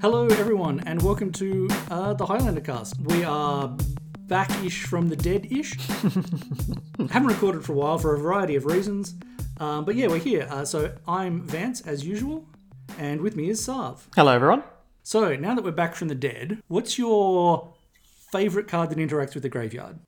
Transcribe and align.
Hello, 0.00 0.26
everyone, 0.28 0.80
and 0.86 1.02
welcome 1.02 1.30
to 1.32 1.68
uh, 1.90 2.14
the 2.14 2.24
Highlander 2.24 2.62
cast. 2.62 2.98
We 3.00 3.22
are 3.22 3.76
back 4.28 4.50
ish 4.64 4.84
from 4.84 5.10
the 5.10 5.16
dead 5.16 5.48
ish. 5.52 5.76
Haven't 7.10 7.26
recorded 7.26 7.62
for 7.66 7.74
a 7.74 7.76
while 7.76 7.98
for 7.98 8.14
a 8.14 8.18
variety 8.18 8.56
of 8.56 8.64
reasons. 8.64 9.14
Um, 9.58 9.84
but 9.84 9.96
yeah, 9.96 10.06
we're 10.06 10.16
here. 10.16 10.48
Uh, 10.48 10.64
so 10.64 10.90
I'm 11.06 11.42
Vance, 11.42 11.82
as 11.82 12.02
usual, 12.02 12.48
and 12.98 13.20
with 13.20 13.36
me 13.36 13.50
is 13.50 13.62
Sav. 13.62 14.08
Hello, 14.16 14.32
everyone. 14.32 14.62
So 15.02 15.36
now 15.36 15.54
that 15.54 15.64
we're 15.64 15.70
back 15.70 15.94
from 15.94 16.08
the 16.08 16.14
dead, 16.14 16.62
what's 16.68 16.98
your 16.98 17.74
favourite 18.32 18.68
card 18.68 18.88
that 18.88 18.96
interacts 18.96 19.34
with 19.34 19.42
the 19.42 19.50
graveyard? 19.50 19.98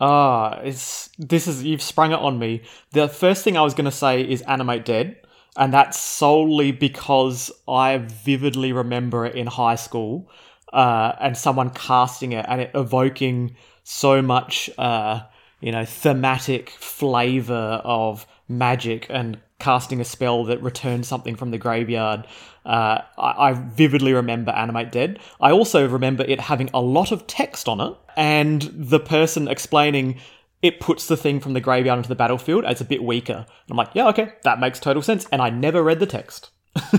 Ah, 0.00 0.60
it's 0.62 1.10
this 1.18 1.46
is 1.46 1.62
you've 1.62 1.82
sprung 1.82 2.12
it 2.12 2.18
on 2.18 2.38
me. 2.38 2.62
The 2.92 3.06
first 3.06 3.44
thing 3.44 3.58
I 3.58 3.62
was 3.62 3.74
going 3.74 3.84
to 3.84 3.90
say 3.90 4.22
is 4.22 4.40
animate 4.42 4.86
dead, 4.86 5.18
and 5.56 5.72
that's 5.72 5.98
solely 5.98 6.72
because 6.72 7.50
I 7.68 7.98
vividly 7.98 8.72
remember 8.72 9.26
it 9.26 9.34
in 9.34 9.46
high 9.46 9.74
school, 9.74 10.30
uh, 10.72 11.12
and 11.20 11.36
someone 11.36 11.70
casting 11.70 12.32
it 12.32 12.46
and 12.48 12.60
it 12.60 12.70
evoking 12.74 13.56
so 13.84 14.22
much, 14.22 14.70
uh, 14.78 15.20
you 15.60 15.72
know, 15.72 15.84
thematic 15.84 16.70
flavor 16.70 17.80
of 17.84 18.26
magic 18.48 19.06
and 19.10 19.38
casting 19.58 20.00
a 20.00 20.04
spell 20.04 20.44
that 20.44 20.60
returns 20.62 21.06
something 21.06 21.36
from 21.36 21.50
the 21.50 21.58
graveyard. 21.58 22.26
Uh, 22.64 23.00
I, 23.18 23.50
I 23.50 23.52
vividly 23.52 24.12
remember 24.12 24.52
Animate 24.52 24.90
Dead. 24.90 25.18
I 25.40 25.52
also 25.52 25.86
remember 25.86 26.24
it 26.24 26.40
having 26.40 26.70
a 26.74 26.80
lot 26.80 27.12
of 27.12 27.26
text 27.26 27.68
on 27.68 27.80
it, 27.80 27.94
and 28.16 28.62
the 28.74 29.00
person 29.00 29.48
explaining 29.48 30.18
it 30.62 30.80
puts 30.80 31.06
the 31.08 31.16
thing 31.16 31.40
from 31.40 31.52
the 31.52 31.60
graveyard 31.60 31.98
into 31.98 32.08
the 32.08 32.14
battlefield 32.14 32.64
as 32.64 32.80
a 32.80 32.84
bit 32.84 33.02
weaker. 33.02 33.44
And 33.46 33.70
I'm 33.70 33.76
like, 33.76 33.90
yeah, 33.94 34.08
okay, 34.08 34.32
that 34.44 34.60
makes 34.60 34.78
total 34.80 35.02
sense. 35.02 35.26
And 35.32 35.42
I 35.42 35.50
never 35.50 35.82
read 35.82 35.98
the 36.00 36.06
text. 36.06 36.50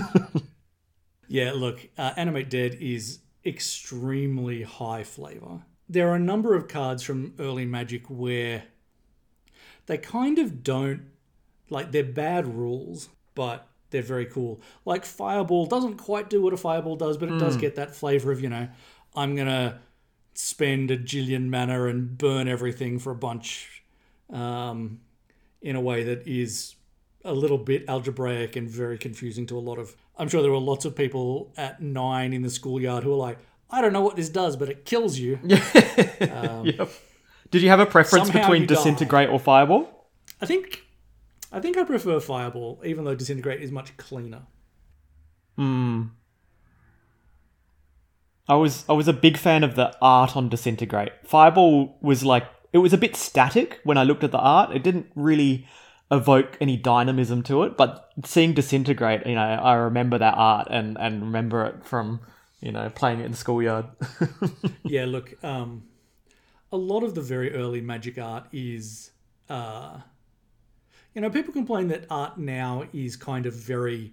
Yeah, 1.28 1.52
look, 1.52 1.88
uh, 1.98 2.12
Animate 2.16 2.50
Dead 2.50 2.76
is 2.80 3.18
extremely 3.44 4.62
high 4.62 5.02
flavor. 5.02 5.62
There 5.88 6.08
are 6.08 6.14
a 6.14 6.20
number 6.20 6.54
of 6.54 6.68
cards 6.68 7.02
from 7.02 7.34
early 7.38 7.64
Magic 7.66 8.08
where 8.08 8.64
they 9.86 9.98
kind 9.98 10.38
of 10.38 10.62
don't, 10.62 11.02
like, 11.70 11.90
they're 11.92 12.04
bad 12.04 12.46
rules, 12.46 13.08
but 13.34 13.66
they're 13.90 14.02
very 14.02 14.26
cool. 14.26 14.60
Like, 14.84 15.04
Fireball 15.04 15.66
doesn't 15.66 15.96
quite 15.96 16.30
do 16.30 16.40
what 16.40 16.52
a 16.52 16.56
Fireball 16.56 16.96
does, 16.96 17.16
but 17.16 17.28
it 17.28 17.38
does 17.38 17.56
get 17.56 17.74
that 17.76 17.94
flavor 17.94 18.30
of, 18.30 18.40
you 18.40 18.48
know, 18.48 18.68
I'm 19.16 19.34
going 19.34 19.48
to 19.48 19.78
spend 20.34 20.90
a 20.90 20.98
jillion 20.98 21.48
mana 21.48 21.84
and 21.86 22.18
burn 22.18 22.48
everything 22.48 22.98
for 22.98 23.10
a 23.12 23.14
bunch 23.14 23.82
um, 24.30 25.00
in 25.62 25.76
a 25.76 25.80
way 25.80 26.02
that 26.02 26.26
is 26.26 26.74
a 27.24 27.32
little 27.32 27.58
bit 27.58 27.84
algebraic 27.88 28.56
and 28.56 28.68
very 28.68 28.98
confusing 28.98 29.46
to 29.46 29.56
a 29.56 29.60
lot 29.60 29.78
of. 29.78 29.96
I'm 30.18 30.28
sure 30.28 30.42
there 30.42 30.50
were 30.50 30.58
lots 30.58 30.84
of 30.84 30.94
people 30.94 31.52
at 31.56 31.80
nine 31.80 32.32
in 32.32 32.42
the 32.42 32.50
schoolyard 32.50 33.04
who 33.04 33.10
were 33.10 33.16
like, 33.16 33.38
I 33.70 33.80
don't 33.80 33.92
know 33.92 34.02
what 34.02 34.16
this 34.16 34.28
does, 34.28 34.56
but 34.56 34.68
it 34.68 34.84
kills 34.84 35.18
you. 35.18 35.38
Yep. 36.20 36.90
Did 37.50 37.62
you 37.62 37.68
have 37.68 37.80
a 37.80 37.86
preference 37.86 38.30
between 38.30 38.62
you 38.62 38.66
die. 38.66 38.74
Disintegrate 38.74 39.28
or 39.28 39.38
Fireball? 39.38 40.06
I 40.40 40.46
think, 40.46 40.84
I 41.52 41.60
think 41.60 41.76
I 41.76 41.84
prefer 41.84 42.18
Fireball, 42.20 42.80
even 42.84 43.04
though 43.04 43.14
Disintegrate 43.14 43.62
is 43.62 43.70
much 43.70 43.96
cleaner. 43.96 44.42
I 48.48 48.54
was 48.54 48.84
I 48.88 48.92
was 48.92 49.08
a 49.08 49.12
big 49.12 49.36
fan 49.36 49.64
of 49.64 49.74
the 49.74 49.96
art 50.02 50.36
on 50.36 50.48
Disintegrate. 50.48 51.12
Fireball 51.24 51.96
was 52.00 52.24
like 52.24 52.46
it 52.72 52.78
was 52.78 52.92
a 52.92 52.98
bit 52.98 53.16
static 53.16 53.80
when 53.84 53.96
I 53.96 54.02
looked 54.02 54.24
at 54.24 54.32
the 54.32 54.38
art. 54.38 54.74
It 54.74 54.82
didn't 54.82 55.06
really 55.14 55.66
evoke 56.10 56.56
any 56.60 56.76
dynamism 56.76 57.42
to 57.44 57.62
it, 57.62 57.76
but 57.76 58.10
seeing 58.24 58.52
Disintegrate, 58.52 59.26
you 59.26 59.34
know, 59.34 59.40
I 59.40 59.74
remember 59.74 60.18
that 60.18 60.34
art 60.36 60.68
and 60.70 60.98
and 60.98 61.22
remember 61.22 61.64
it 61.64 61.84
from 61.84 62.20
you 62.60 62.72
know 62.72 62.90
playing 62.90 63.20
it 63.20 63.24
in 63.24 63.30
the 63.30 63.36
schoolyard. 63.36 63.86
yeah, 64.82 65.04
look, 65.06 65.42
um, 65.44 65.84
a 66.72 66.76
lot 66.76 67.04
of 67.04 67.14
the 67.14 67.20
very 67.20 67.54
early 67.54 67.80
magic 67.80 68.18
art 68.18 68.46
is, 68.52 69.12
uh, 69.48 69.98
you 71.14 71.20
know, 71.20 71.30
people 71.30 71.52
complain 71.52 71.88
that 71.88 72.04
art 72.10 72.36
now 72.36 72.84
is 72.92 73.16
kind 73.16 73.46
of 73.46 73.54
very, 73.54 74.12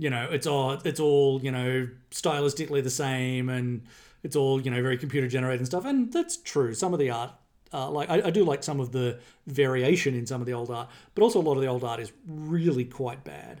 you 0.00 0.08
know, 0.08 0.26
it's 0.30 0.46
all 0.46 0.72
it's 0.84 0.98
all 0.98 1.42
you 1.42 1.52
know 1.52 1.86
stylistically 2.10 2.82
the 2.82 2.90
same 2.90 3.50
and 3.50 3.82
it's 4.22 4.34
all 4.34 4.58
you 4.58 4.70
know 4.70 4.82
very 4.82 4.96
computer 4.96 5.28
generated 5.28 5.60
and 5.60 5.66
stuff, 5.66 5.84
and 5.84 6.10
that's 6.10 6.38
true. 6.38 6.72
Some 6.74 6.94
of 6.94 6.98
the 6.98 7.10
art. 7.10 7.32
Uh, 7.72 7.88
like 7.88 8.10
I, 8.10 8.22
I 8.22 8.30
do 8.30 8.42
like 8.42 8.64
some 8.64 8.80
of 8.80 8.90
the 8.90 9.20
variation 9.46 10.14
in 10.14 10.26
some 10.26 10.40
of 10.40 10.46
the 10.46 10.54
old 10.54 10.70
art, 10.70 10.88
but 11.14 11.22
also 11.22 11.38
a 11.40 11.42
lot 11.42 11.54
of 11.54 11.60
the 11.60 11.68
old 11.68 11.84
art 11.84 12.00
is 12.00 12.12
really 12.26 12.84
quite 12.84 13.22
bad. 13.22 13.60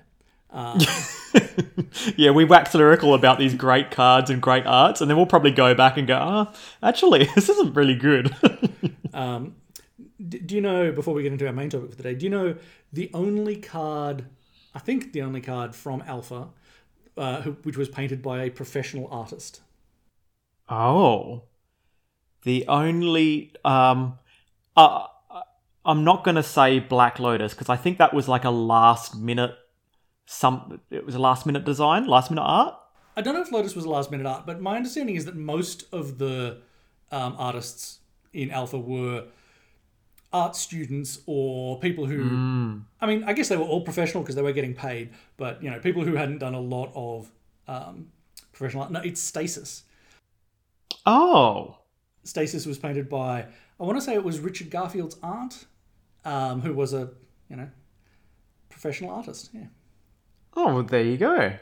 yeah, 2.16 2.32
we 2.32 2.44
wax 2.44 2.74
lyrical 2.74 3.14
about 3.14 3.38
these 3.38 3.54
great 3.54 3.92
cards 3.92 4.28
and 4.30 4.42
great 4.42 4.66
arts, 4.66 5.00
and 5.00 5.08
then 5.08 5.16
we'll 5.16 5.26
probably 5.26 5.52
go 5.52 5.74
back 5.74 5.96
and 5.96 6.08
go, 6.08 6.18
ah, 6.20 6.52
actually, 6.82 7.24
this 7.36 7.48
isn't 7.50 7.74
really 7.74 7.94
good. 7.94 8.34
D- 10.28 10.38
do 10.38 10.54
you 10.54 10.60
know 10.60 10.92
before 10.92 11.14
we 11.14 11.22
get 11.22 11.32
into 11.32 11.46
our 11.46 11.52
main 11.52 11.70
topic 11.70 11.90
for 11.90 11.96
today 11.96 12.14
do 12.14 12.24
you 12.24 12.30
know 12.30 12.54
the 12.92 13.10
only 13.14 13.56
card 13.56 14.26
i 14.74 14.78
think 14.78 15.12
the 15.12 15.22
only 15.22 15.40
card 15.40 15.74
from 15.74 16.02
alpha 16.06 16.48
uh, 17.16 17.40
who, 17.42 17.52
which 17.64 17.76
was 17.76 17.88
painted 17.88 18.22
by 18.22 18.42
a 18.44 18.50
professional 18.50 19.08
artist 19.10 19.60
Oh, 20.72 21.42
the 22.44 22.64
only 22.68 23.52
um, 23.64 24.18
uh, 24.76 25.06
I'm 25.84 26.04
not 26.04 26.22
gonna 26.22 26.44
say 26.44 26.78
Black 26.78 27.18
Lotus 27.18 27.54
because 27.54 27.68
I 27.68 27.74
think 27.76 27.98
that 27.98 28.14
was 28.14 28.28
like 28.28 28.44
a 28.44 28.50
last 28.50 29.16
minute 29.16 29.52
some. 30.26 30.80
It 30.90 31.04
was 31.04 31.16
a 31.16 31.18
last 31.18 31.44
minute 31.44 31.64
design, 31.64 32.06
last 32.06 32.30
minute 32.30 32.42
art. 32.42 32.76
i 33.16 33.20
don't 33.20 33.34
know 33.34 33.42
if 33.42 33.50
lotus 33.50 33.74
was 33.74 33.84
a 33.84 33.88
last 33.90 34.12
minute 34.12 34.26
art 34.26 34.46
but 34.46 34.60
my 34.60 34.76
understanding 34.76 35.16
is 35.16 35.24
that 35.24 35.34
most 35.34 35.84
of 35.92 36.18
the 36.18 36.58
um, 37.10 37.34
artists 37.36 37.98
in 38.32 38.50
alpha 38.52 38.78
were 38.78 39.24
art 40.32 40.54
students 40.54 41.20
or 41.26 41.78
people 41.80 42.06
who 42.06 42.22
i 43.00 43.06
mean 43.06 43.24
i 43.24 43.32
guess 43.32 43.48
they 43.48 43.56
were 43.56 43.64
all 43.64 43.80
professional 43.80 44.22
because 44.22 44.36
they 44.36 44.42
were 44.42 44.52
getting 44.52 44.74
paid 44.74 45.10
but 45.36 45.62
you 45.62 45.70
know 45.70 45.78
people 45.80 46.04
who 46.04 46.14
hadn't 46.14 46.38
done 46.38 46.54
a 46.54 46.60
lot 46.60 46.92
of 46.94 47.30
um, 47.66 48.06
professional 48.52 48.82
art 48.82 48.92
no 48.92 49.00
it's 49.00 49.20
stasis 49.20 49.82
Oh, 51.06 51.78
Stasis 52.24 52.66
was 52.66 52.78
painted 52.78 53.08
by 53.08 53.46
I 53.78 53.82
want 53.84 53.96
to 53.96 54.04
say 54.04 54.14
it 54.14 54.24
was 54.24 54.38
Richard 54.40 54.70
Garfield's 54.70 55.16
aunt, 55.22 55.64
um, 56.24 56.60
who 56.60 56.74
was 56.74 56.92
a 56.92 57.10
you 57.48 57.56
know 57.56 57.68
professional 58.68 59.10
artist. 59.10 59.50
Yeah, 59.54 59.66
oh, 60.54 60.74
well, 60.74 60.82
there 60.82 61.02
you 61.02 61.16
go. 61.16 61.52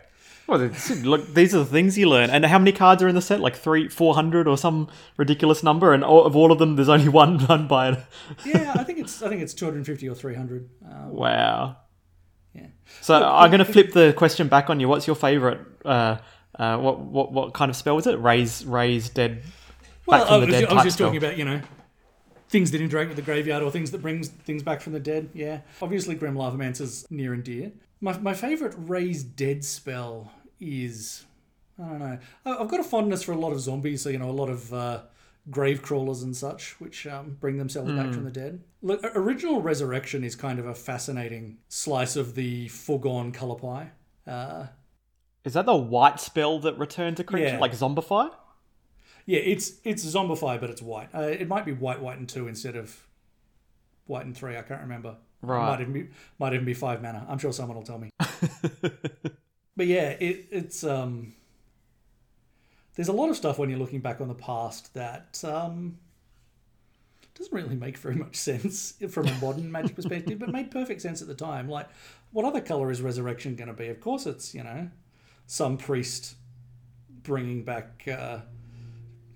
Well, 0.48 0.70
look, 1.02 1.34
these 1.34 1.54
are 1.54 1.58
the 1.58 1.66
things 1.66 1.98
you 1.98 2.08
learn. 2.08 2.30
And 2.30 2.44
how 2.46 2.58
many 2.58 2.72
cards 2.72 3.02
are 3.02 3.08
in 3.08 3.14
the 3.14 3.20
set? 3.20 3.38
Like 3.40 3.54
three, 3.54 3.88
four 3.88 4.14
hundred, 4.14 4.48
or 4.48 4.56
some 4.56 4.88
ridiculous 5.18 5.62
number. 5.62 5.92
And 5.92 6.02
all, 6.02 6.24
of 6.24 6.34
all 6.34 6.50
of 6.50 6.58
them, 6.58 6.76
there's 6.76 6.88
only 6.88 7.08
one 7.24 7.36
done 7.36 7.68
by 7.68 7.90
it. 7.90 7.98
yeah. 8.46 8.72
I 8.74 8.82
think 8.82 8.98
it's 8.98 9.22
I 9.22 9.28
think 9.28 9.42
it's 9.42 9.52
two 9.52 9.66
hundred 9.66 9.78
and 9.78 9.86
fifty 9.86 10.08
or 10.08 10.14
three 10.14 10.34
hundred. 10.34 10.70
Um, 10.90 11.10
Wow. 11.10 11.76
yeah. 12.54 12.66
So 13.02 13.14
I'm 13.14 13.50
going 13.50 13.58
to 13.58 13.70
flip 13.70 13.92
the 13.92 14.14
question 14.16 14.48
back 14.48 14.70
on 14.70 14.80
you. 14.80 14.88
What's 14.88 15.06
your 15.06 15.16
favorite? 15.16 15.60
Uh, 15.84 16.16
uh, 16.58 16.78
what 16.78 16.98
what 16.98 17.30
what 17.32 17.52
kind 17.54 17.68
of 17.70 17.76
spell 17.76 17.96
was 17.96 18.06
it? 18.06 18.18
Raise 18.18 18.64
raise 18.64 19.10
dead. 19.10 19.42
Well, 20.06 20.24
from 20.24 20.34
I 20.34 20.38
was, 20.38 20.48
dead 20.48 20.64
I 20.70 20.74
was 20.74 20.84
just 20.84 20.98
talking 20.98 21.18
about 21.18 21.36
you 21.36 21.44
know 21.44 21.60
things 22.48 22.70
that 22.70 22.80
interact 22.80 23.08
with 23.08 23.16
the 23.16 23.22
graveyard 23.22 23.62
or 23.62 23.70
things 23.70 23.90
that 23.90 24.00
brings 24.00 24.28
things 24.28 24.62
back 24.62 24.80
from 24.80 24.94
the 24.94 25.00
dead. 25.00 25.28
Yeah, 25.34 25.60
obviously 25.82 26.14
Grim 26.14 26.34
Lavamancer's 26.34 27.06
near 27.10 27.34
and 27.34 27.44
dear. 27.44 27.72
My 28.00 28.16
my 28.18 28.32
favorite 28.32 28.74
raise 28.78 29.22
dead 29.22 29.64
spell 29.64 30.32
is 30.60 31.24
I 31.80 31.88
don't 31.88 31.98
know. 32.00 32.18
I've 32.44 32.68
got 32.68 32.80
a 32.80 32.84
fondness 32.84 33.22
for 33.22 33.32
a 33.32 33.36
lot 33.38 33.52
of 33.52 33.60
zombies, 33.60 34.02
so 34.02 34.08
you 34.08 34.18
know 34.18 34.30
a 34.30 34.32
lot 34.32 34.48
of 34.50 34.72
uh, 34.74 35.02
grave 35.50 35.80
crawlers 35.82 36.22
and 36.22 36.36
such, 36.36 36.78
which 36.80 37.06
um, 37.06 37.36
bring 37.40 37.56
themselves 37.58 37.92
back 37.92 38.12
from 38.12 38.24
the 38.24 38.30
dead. 38.30 38.60
Look, 38.82 39.00
original 39.14 39.62
resurrection 39.62 40.24
is 40.24 40.34
kind 40.34 40.58
of 40.58 40.66
a 40.66 40.74
fascinating 40.74 41.58
slice 41.68 42.16
of 42.16 42.34
the 42.34 42.68
foregone 42.68 43.30
color 43.32 43.54
pie. 43.56 43.90
Uh, 44.26 44.66
Is 45.44 45.54
that 45.54 45.66
the 45.66 45.74
white 45.76 46.20
spell 46.20 46.58
that 46.60 46.76
returns 46.78 47.18
a 47.20 47.24
creature 47.24 47.54
Yeah. 47.54 47.58
like 47.60 47.72
zombify? 47.72 48.30
Yeah, 49.26 49.40
it's 49.40 49.74
it's 49.84 50.04
zombify, 50.04 50.60
but 50.60 50.70
it's 50.70 50.82
white. 50.82 51.10
Uh, 51.14 51.20
it 51.22 51.46
might 51.48 51.64
be 51.64 51.72
white, 51.72 52.00
white, 52.00 52.18
and 52.18 52.28
two 52.28 52.48
instead 52.48 52.76
of 52.76 53.06
white 54.06 54.24
and 54.26 54.36
three. 54.36 54.56
I 54.56 54.62
can't 54.62 54.80
remember. 54.80 55.16
Right. 55.42 55.66
Might 55.68 55.80
even 55.82 55.92
be 55.92 56.08
might 56.38 56.54
even 56.54 56.64
be 56.64 56.74
five 56.74 57.02
mana. 57.02 57.24
I'm 57.28 57.38
sure 57.38 57.52
someone 57.52 57.76
will 57.76 57.84
tell 57.84 57.98
me. 57.98 58.10
but 59.78 59.86
yeah, 59.86 60.10
it, 60.10 60.46
it's 60.50 60.84
um. 60.84 61.32
There's 62.96 63.08
a 63.08 63.12
lot 63.12 63.30
of 63.30 63.36
stuff 63.36 63.60
when 63.60 63.70
you're 63.70 63.78
looking 63.78 64.00
back 64.00 64.20
on 64.20 64.28
the 64.28 64.34
past 64.34 64.92
that 64.94 65.42
um. 65.44 65.98
Doesn't 67.34 67.54
really 67.54 67.76
make 67.76 67.96
very 67.96 68.16
much 68.16 68.34
sense 68.34 68.94
from 69.10 69.28
a 69.28 69.34
modern 69.34 69.70
magic 69.78 69.94
perspective, 69.94 70.40
but 70.40 70.48
made 70.50 70.72
perfect 70.72 71.00
sense 71.00 71.22
at 71.22 71.28
the 71.28 71.36
time. 71.36 71.68
Like, 71.68 71.88
what 72.32 72.44
other 72.44 72.60
color 72.60 72.90
is 72.90 73.00
resurrection 73.00 73.54
going 73.54 73.68
to 73.68 73.74
be? 73.74 73.86
Of 73.86 74.00
course, 74.00 74.26
it's 74.26 74.54
you 74.56 74.64
know, 74.64 74.90
some 75.46 75.78
priest 75.78 76.34
bringing 77.22 77.62
back 77.62 78.08
uh, 78.10 78.38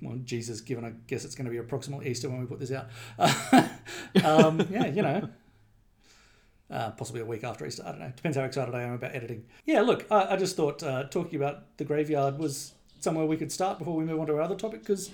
well, 0.02 0.18
Jesus, 0.24 0.60
given 0.60 0.84
I 0.84 0.92
guess 1.06 1.24
it's 1.24 1.36
going 1.36 1.44
to 1.44 1.50
be 1.50 1.58
approximately 1.58 2.08
Easter 2.08 2.28
when 2.28 2.40
we 2.40 2.46
put 2.46 2.58
this 2.58 2.72
out. 2.72 2.88
um, 4.24 4.66
yeah, 4.68 4.86
you 4.86 5.02
know, 5.02 5.28
uh, 6.72 6.90
possibly 6.92 7.20
a 7.20 7.24
week 7.24 7.44
after 7.44 7.66
Easter. 7.66 7.82
I 7.86 7.90
don't 7.90 8.00
know. 8.00 8.12
Depends 8.14 8.36
how 8.36 8.44
excited 8.44 8.74
I 8.74 8.82
am 8.82 8.94
about 8.94 9.14
editing. 9.14 9.44
Yeah, 9.66 9.82
look, 9.82 10.06
I, 10.10 10.34
I 10.34 10.36
just 10.36 10.56
thought 10.56 10.82
uh, 10.82 11.04
talking 11.04 11.36
about 11.36 11.76
the 11.76 11.84
graveyard 11.84 12.38
was 12.38 12.72
somewhere 13.00 13.26
we 13.26 13.36
could 13.36 13.52
start 13.52 13.78
before 13.78 13.94
we 13.94 14.04
move 14.04 14.20
on 14.20 14.26
to 14.28 14.34
our 14.34 14.40
other 14.40 14.56
topic? 14.56 14.80
Because 14.80 15.10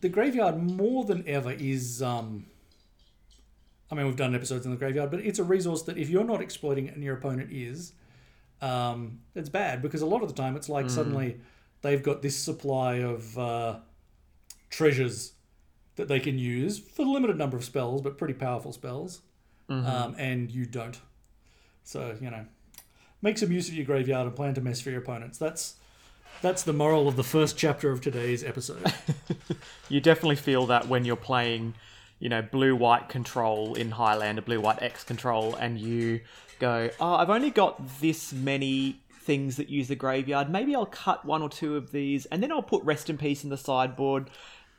the 0.00 0.08
graveyard 0.08 0.62
more 0.62 1.04
than 1.04 1.24
ever 1.26 1.52
is. 1.52 2.02
Um, 2.02 2.46
I 3.90 3.94
mean, 3.94 4.06
we've 4.06 4.16
done 4.16 4.34
episodes 4.34 4.64
in 4.64 4.70
the 4.70 4.78
graveyard, 4.78 5.10
but 5.10 5.20
it's 5.20 5.38
a 5.38 5.44
resource 5.44 5.82
that 5.82 5.98
if 5.98 6.08
you're 6.08 6.24
not 6.24 6.40
exploiting 6.40 6.86
it 6.86 6.94
and 6.94 7.04
your 7.04 7.14
opponent 7.14 7.52
is, 7.52 7.92
um, 8.62 9.20
it's 9.34 9.50
bad 9.50 9.82
because 9.82 10.00
a 10.00 10.06
lot 10.06 10.22
of 10.22 10.28
the 10.28 10.34
time 10.34 10.56
it's 10.56 10.70
like 10.70 10.88
suddenly 10.88 11.40
they've 11.82 12.02
got 12.02 12.22
this 12.22 12.34
supply 12.34 12.94
of 12.94 13.38
uh, 13.38 13.76
treasures 14.70 15.32
that 15.96 16.08
they 16.08 16.20
can 16.20 16.38
use 16.38 16.78
for 16.78 17.02
a 17.02 17.10
limited 17.10 17.36
number 17.36 17.56
of 17.56 17.64
spells, 17.64 18.00
but 18.00 18.16
pretty 18.16 18.32
powerful 18.32 18.72
spells, 18.72 19.20
um, 19.72 20.14
and 20.18 20.50
you 20.50 20.66
don't. 20.66 20.98
So 21.84 22.16
you 22.20 22.30
know, 22.30 22.44
make 23.20 23.38
some 23.38 23.52
use 23.52 23.68
of 23.68 23.74
your 23.74 23.86
graveyard 23.86 24.26
and 24.26 24.36
plan 24.36 24.54
to 24.54 24.60
mess 24.60 24.80
for 24.80 24.90
your 24.90 25.00
opponents. 25.00 25.38
That's 25.38 25.76
that's 26.40 26.62
the 26.62 26.72
moral 26.72 27.08
of 27.08 27.16
the 27.16 27.24
first 27.24 27.56
chapter 27.56 27.90
of 27.90 28.00
today's 28.00 28.42
episode. 28.44 28.92
You 29.92 30.00
definitely 30.00 30.36
feel 30.36 30.66
that 30.66 30.88
when 30.88 31.04
you're 31.04 31.16
playing, 31.16 31.74
you 32.18 32.30
know, 32.30 32.40
blue 32.40 32.74
white 32.74 33.10
control 33.10 33.74
in 33.74 33.90
Highlander, 33.90 34.40
blue 34.40 34.58
white 34.58 34.80
X 34.80 35.04
control, 35.04 35.54
and 35.54 35.78
you 35.78 36.20
go, 36.58 36.88
oh, 36.98 37.16
I've 37.16 37.28
only 37.28 37.50
got 37.50 38.00
this 38.00 38.32
many 38.32 39.02
things 39.20 39.56
that 39.56 39.68
use 39.68 39.88
the 39.88 39.94
graveyard. 39.94 40.48
Maybe 40.48 40.74
I'll 40.74 40.86
cut 40.86 41.26
one 41.26 41.42
or 41.42 41.50
two 41.50 41.76
of 41.76 41.92
these, 41.92 42.24
and 42.26 42.42
then 42.42 42.50
I'll 42.50 42.62
put 42.62 42.82
rest 42.84 43.10
in 43.10 43.18
peace 43.18 43.44
in 43.44 43.50
the 43.50 43.58
sideboard. 43.58 44.30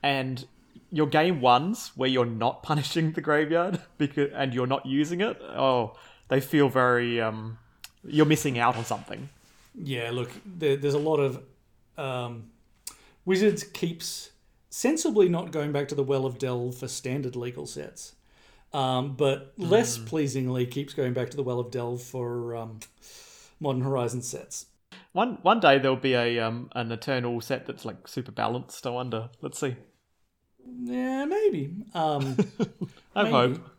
And 0.01 0.45
your 0.91 1.07
game 1.07 1.41
ones 1.41 1.91
where 1.95 2.09
you're 2.09 2.25
not 2.25 2.63
punishing 2.63 3.13
the 3.13 3.21
graveyard 3.21 3.81
because 3.97 4.31
and 4.33 4.53
you're 4.53 4.67
not 4.67 4.85
using 4.85 5.21
it. 5.21 5.41
Oh, 5.41 5.95
they 6.29 6.39
feel 6.39 6.69
very 6.69 7.19
um, 7.19 7.57
you're 8.05 8.25
missing 8.25 8.59
out 8.59 8.75
on 8.75 8.85
something. 8.85 9.29
Yeah, 9.75 10.11
look, 10.11 10.31
there, 10.45 10.77
there's 10.77 10.93
a 10.93 10.99
lot 10.99 11.17
of 11.17 11.41
um, 11.97 12.51
Wizards 13.25 13.63
keeps 13.63 14.31
sensibly 14.69 15.29
not 15.29 15.51
going 15.51 15.71
back 15.71 15.87
to 15.89 15.95
the 15.95 16.03
Well 16.03 16.25
of 16.25 16.37
Delve 16.37 16.75
for 16.75 16.87
standard 16.87 17.35
legal 17.35 17.65
sets, 17.65 18.13
um, 18.71 19.15
but 19.15 19.53
less 19.57 19.97
pleasingly 19.97 20.65
keeps 20.65 20.93
going 20.93 21.13
back 21.13 21.29
to 21.31 21.37
the 21.37 21.43
Well 21.43 21.59
of 21.59 21.71
Delve 21.71 22.01
for 22.01 22.55
um, 22.55 22.79
Modern 23.59 23.81
Horizon 23.81 24.21
sets. 24.21 24.67
One 25.13 25.37
one 25.43 25.59
day 25.59 25.77
there'll 25.77 25.95
be 25.95 26.15
a 26.15 26.39
um 26.39 26.69
an 26.73 26.91
eternal 26.91 27.39
set 27.39 27.67
that's 27.67 27.85
like 27.85 28.07
super 28.07 28.31
balanced. 28.31 28.85
I 28.87 28.89
wonder. 28.89 29.29
Let's 29.41 29.59
see. 29.59 29.75
Yeah, 30.65 31.25
maybe. 31.25 31.73
Um, 31.93 32.37
I 33.15 33.29
hope. 33.29 33.69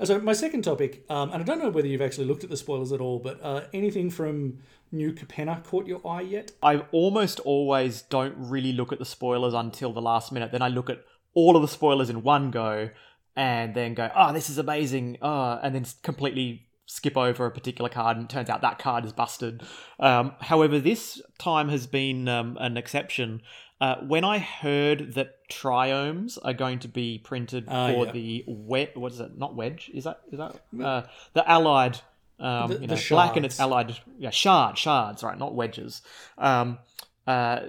Uh, 0.00 0.04
So 0.04 0.18
my 0.20 0.32
second 0.32 0.62
topic, 0.62 1.04
um, 1.08 1.30
and 1.32 1.42
I 1.42 1.44
don't 1.44 1.60
know 1.60 1.70
whether 1.70 1.86
you've 1.86 2.02
actually 2.02 2.26
looked 2.26 2.44
at 2.44 2.50
the 2.50 2.56
spoilers 2.56 2.92
at 2.92 3.00
all, 3.00 3.18
but 3.20 3.38
uh, 3.42 3.62
anything 3.72 4.10
from 4.10 4.58
New 4.90 5.12
Capenna 5.12 5.62
caught 5.64 5.86
your 5.86 6.04
eye 6.06 6.22
yet? 6.22 6.50
I 6.62 6.78
almost 6.90 7.38
always 7.40 8.02
don't 8.02 8.34
really 8.36 8.72
look 8.72 8.92
at 8.92 8.98
the 8.98 9.04
spoilers 9.04 9.54
until 9.54 9.92
the 9.92 10.02
last 10.02 10.32
minute. 10.32 10.50
Then 10.50 10.62
I 10.62 10.68
look 10.68 10.90
at 10.90 11.04
all 11.34 11.54
of 11.56 11.62
the 11.62 11.68
spoilers 11.68 12.10
in 12.10 12.22
one 12.22 12.50
go, 12.50 12.90
and 13.36 13.74
then 13.74 13.94
go, 13.94 14.10
"Oh, 14.16 14.32
this 14.32 14.50
is 14.50 14.58
amazing!" 14.58 15.18
Oh, 15.22 15.60
and 15.62 15.74
then 15.74 15.86
completely 16.02 16.66
skip 16.86 17.16
over 17.16 17.46
a 17.46 17.50
particular 17.50 17.90
card, 17.90 18.16
and 18.16 18.24
it 18.24 18.30
turns 18.30 18.48
out 18.50 18.62
that 18.62 18.78
card 18.78 19.04
is 19.04 19.12
busted. 19.12 19.62
Um, 20.00 20.32
however, 20.40 20.80
this 20.80 21.20
time 21.38 21.68
has 21.68 21.86
been 21.86 22.26
um, 22.28 22.56
an 22.58 22.76
exception. 22.76 23.42
Uh, 23.80 23.96
when 24.00 24.24
I 24.24 24.38
heard 24.38 25.14
that 25.14 25.48
triomes 25.48 26.36
are 26.42 26.52
going 26.52 26.80
to 26.80 26.88
be 26.88 27.18
printed 27.18 27.64
Ah, 27.68 27.88
for 27.92 28.06
yeah. 28.06 28.12
the 28.12 28.44
wed, 28.48 28.90
what 28.94 29.12
is 29.12 29.20
it? 29.20 29.38
Not 29.38 29.54
wedge? 29.54 29.90
Is 29.94 30.04
that 30.04 30.20
is 30.32 30.38
that 30.38 30.56
uh, 30.84 31.02
the 31.32 31.48
allied? 31.48 32.00
Um, 32.40 32.70
The- 32.70 32.80
you 32.80 32.86
know, 32.88 32.96
black 33.08 33.36
and 33.36 33.44
its 33.46 33.58
allied, 33.60 33.96
yeah, 34.18 34.30
shard, 34.30 34.78
shards, 34.78 35.22
right? 35.22 35.38
Not 35.38 35.54
wedges. 35.54 36.02
Um, 36.38 36.78
uh, 37.26 37.60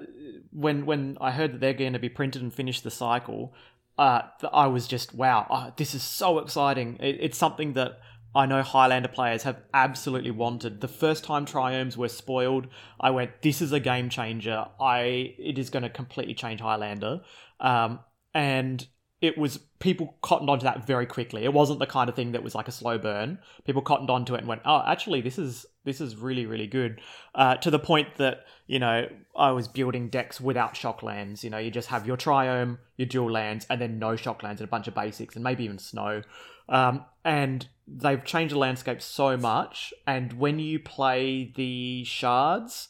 when 0.52 0.86
when 0.86 1.18
I 1.22 1.32
heard 1.32 1.54
that 1.54 1.60
they're 1.62 1.74
going 1.74 1.94
to 1.94 2.00
be 2.00 2.10
printed 2.10 2.42
and 2.42 2.52
finish 2.54 2.82
the 2.82 2.92
cycle, 2.92 3.54
uh, 3.98 4.22
I 4.52 4.68
was 4.68 4.88
just 4.88 5.14
wow, 5.14 5.46
oh, 5.50 5.74
this 5.78 5.94
is 5.94 6.02
so 6.02 6.40
exciting. 6.40 6.98
It, 7.00 7.18
it's 7.20 7.38
something 7.38 7.74
that 7.74 8.00
I 8.36 8.46
know 8.46 8.62
Highlander 8.62 9.10
players 9.10 9.44
have 9.44 9.62
absolutely 9.74 10.32
wanted. 10.32 10.82
The 10.82 10.88
first 10.88 11.24
time 11.24 11.46
triomes 11.46 11.98
were 11.98 12.10
spoiled, 12.10 12.68
I 13.00 13.10
went, 13.10 13.42
"This 13.42 13.62
is 13.62 13.72
a 13.72 13.80
game 13.80 14.10
changer. 14.10 14.68
I 14.80 15.36
it 15.38 15.58
is 15.58 15.70
going 15.70 15.84
to 15.84 15.90
completely 15.90 16.36
change 16.36 16.62
Highlander." 16.62 17.22
Um, 17.60 18.00
and 18.34 18.88
it 19.22 19.38
was 19.38 19.58
people 19.80 20.16
cottoned 20.22 20.50
onto 20.50 20.64
that 20.64 20.86
very 20.86 21.06
quickly. 21.06 21.44
It 21.44 21.54
wasn't 21.54 21.80
the 21.80 21.86
kind 21.88 22.10
of 22.10 22.16
thing 22.16 22.32
that 22.32 22.44
was 22.44 22.56
like 22.56 22.68
a 22.68 22.72
slow 22.72 22.98
burn. 22.98 23.40
People 23.66 23.82
cottoned 23.82 24.10
onto 24.10 24.36
it 24.36 24.40
and 24.40 24.48
went, 24.48 24.62
"Oh, 24.64 24.84
actually, 24.86 25.22
this 25.22 25.38
is 25.38 25.66
this 25.84 26.00
is 26.00 26.16
really 26.16 26.46
really 26.46 26.68
good." 26.68 27.02
Uh, 27.36 27.56
to 27.58 27.72
the 27.72 27.80
point 27.80 28.16
that 28.18 28.46
you 28.68 28.80
know 28.80 29.10
I 29.36 29.52
was 29.52 29.68
building 29.68 30.10
decks 30.10 30.40
without 30.40 30.78
shock 30.78 31.04
lands. 31.04 31.44
You 31.44 31.50
know, 31.50 31.58
you 31.58 31.72
just 31.72 31.90
have 31.90 32.06
your 32.08 32.16
triome, 32.16 32.78
your 32.96 33.08
dual 33.08 33.32
lands, 33.32 33.66
and 33.70 33.82
then 33.82 34.00
no 34.00 34.16
shock 34.16 34.44
lands 34.44 34.62
and 34.62 34.68
a 34.68 34.72
bunch 34.72 34.88
of 34.88 34.94
basics 34.94 35.36
and 35.36 35.44
maybe 35.44 35.64
even 35.64 35.80
snow. 35.80 36.22
Um, 36.70 37.06
and 37.26 37.68
they've 37.88 38.24
changed 38.24 38.54
the 38.54 38.60
landscape 38.60 39.02
so 39.02 39.36
much. 39.36 39.94
And 40.08 40.34
when 40.34 40.60
you 40.60 40.80
play 40.80 41.52
the 41.56 42.04
shards 42.06 42.90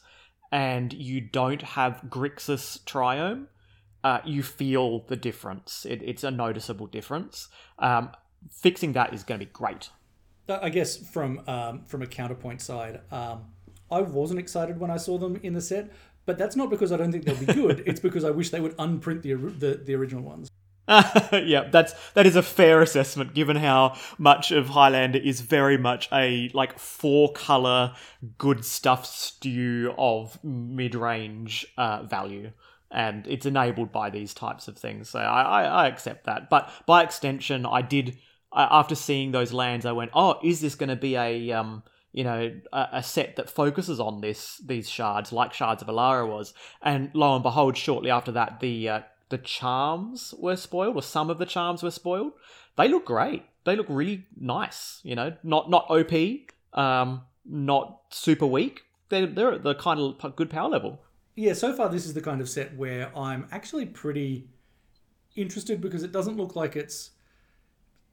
and 0.52 0.92
you 0.92 1.20
don't 1.20 1.62
have 1.62 2.02
Grixis 2.08 2.82
triome, 2.84 3.46
uh, 4.04 4.20
you 4.24 4.42
feel 4.42 5.00
the 5.08 5.16
difference. 5.16 5.86
It, 5.88 6.02
it's 6.02 6.24
a 6.24 6.30
noticeable 6.30 6.86
difference. 6.86 7.48
Um, 7.78 8.10
fixing 8.50 8.92
that 8.92 9.12
is 9.12 9.24
going 9.24 9.40
to 9.40 9.46
be 9.46 9.52
great. 9.52 9.90
I 10.48 10.68
guess 10.68 10.96
from 10.96 11.42
um, 11.46 11.84
from 11.86 12.02
a 12.02 12.06
counterpoint 12.06 12.60
side, 12.60 13.02
um, 13.12 13.44
I 13.88 14.00
wasn't 14.00 14.40
excited 14.40 14.80
when 14.80 14.90
I 14.90 14.96
saw 14.96 15.16
them 15.16 15.38
in 15.44 15.52
the 15.52 15.60
set, 15.60 15.92
but 16.26 16.38
that's 16.38 16.56
not 16.56 16.70
because 16.70 16.90
I 16.90 16.96
don't 16.96 17.12
think 17.12 17.24
they'll 17.24 17.36
be 17.36 17.46
good. 17.46 17.82
it's 17.86 18.00
because 18.00 18.24
I 18.24 18.30
wish 18.30 18.50
they 18.50 18.58
would 18.58 18.74
unprint 18.78 19.22
the 19.22 19.34
the, 19.34 19.80
the 19.84 19.94
original 19.94 20.24
ones. 20.24 20.50
yeah, 21.32 21.68
that's 21.70 21.94
that 22.14 22.26
is 22.26 22.34
a 22.34 22.42
fair 22.42 22.82
assessment 22.82 23.32
given 23.32 23.56
how 23.56 23.96
much 24.18 24.50
of 24.50 24.70
Highlander 24.70 25.20
is 25.20 25.40
very 25.40 25.78
much 25.78 26.08
a 26.12 26.50
like 26.52 26.78
four 26.80 27.32
color 27.32 27.94
good 28.38 28.64
stuff 28.64 29.06
stew 29.06 29.94
of 29.96 30.42
mid 30.42 30.96
range 30.96 31.66
uh, 31.76 32.02
value. 32.02 32.50
And 32.90 33.24
it's 33.28 33.46
enabled 33.46 33.92
by 33.92 34.10
these 34.10 34.34
types 34.34 34.66
of 34.66 34.76
things, 34.76 35.08
so 35.08 35.20
I, 35.20 35.42
I, 35.42 35.62
I 35.62 35.86
accept 35.86 36.24
that. 36.24 36.50
But 36.50 36.68
by 36.86 37.04
extension, 37.04 37.64
I 37.64 37.82
did 37.82 38.18
uh, 38.50 38.66
after 38.68 38.96
seeing 38.96 39.30
those 39.30 39.52
lands, 39.52 39.86
I 39.86 39.92
went, 39.92 40.10
"Oh, 40.12 40.40
is 40.42 40.60
this 40.60 40.74
going 40.74 40.88
to 40.88 40.96
be 40.96 41.14
a 41.14 41.52
um, 41.52 41.84
you 42.12 42.24
know, 42.24 42.50
a, 42.72 42.88
a 42.94 43.02
set 43.04 43.36
that 43.36 43.48
focuses 43.48 44.00
on 44.00 44.20
this 44.20 44.60
these 44.66 44.88
shards, 44.88 45.32
like 45.32 45.52
Shards 45.52 45.82
of 45.82 45.88
Alara 45.88 46.28
was?" 46.28 46.52
And 46.82 47.12
lo 47.14 47.34
and 47.34 47.44
behold, 47.44 47.76
shortly 47.76 48.10
after 48.10 48.32
that, 48.32 48.58
the 48.58 48.88
uh, 48.88 49.00
the 49.30 49.38
charms 49.38 50.34
were 50.38 50.56
spoiled, 50.56 50.96
or 50.96 51.02
some 51.02 51.30
of 51.30 51.38
the 51.38 51.46
charms 51.46 51.82
were 51.82 51.90
spoiled. 51.90 52.32
They 52.76 52.88
look 52.88 53.06
great. 53.06 53.44
They 53.64 53.74
look 53.74 53.86
really 53.88 54.26
nice. 54.38 55.00
You 55.02 55.14
know, 55.16 55.36
not 55.42 55.70
not 55.70 55.86
OP, 55.90 56.12
um, 56.74 57.22
not 57.44 58.02
super 58.10 58.46
weak. 58.46 58.82
They're 59.08 59.26
they're 59.26 59.52
at 59.54 59.62
the 59.62 59.74
kind 59.74 59.98
of 59.98 60.36
good 60.36 60.50
power 60.50 60.68
level. 60.68 61.00
Yeah, 61.34 61.54
so 61.54 61.72
far 61.72 61.88
this 61.88 62.04
is 62.04 62.14
the 62.14 62.20
kind 62.20 62.40
of 62.40 62.48
set 62.48 62.76
where 62.76 63.16
I'm 63.16 63.46
actually 63.50 63.86
pretty 63.86 64.48
interested 65.36 65.80
because 65.80 66.02
it 66.02 66.12
doesn't 66.12 66.36
look 66.36 66.54
like 66.54 66.76
it's. 66.76 67.10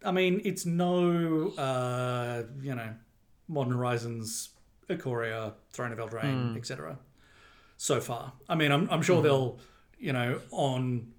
I 0.05 0.11
mean, 0.11 0.41
it's 0.45 0.65
no, 0.65 1.49
uh, 1.57 2.43
you 2.61 2.75
know, 2.75 2.93
Modern 3.47 3.73
Horizons, 3.73 4.49
Ikoria, 4.89 5.53
Throne 5.71 5.91
of 5.91 5.97
Eldraine, 5.97 6.55
etc. 6.55 6.99
So 7.77 7.99
far, 7.99 8.33
I 8.47 8.55
mean, 8.55 8.71
I'm, 8.71 8.87
I'm 8.91 9.01
sure 9.01 9.21
they'll, 9.23 9.59
you 9.99 10.13
know, 10.13 10.41
on 10.51 11.13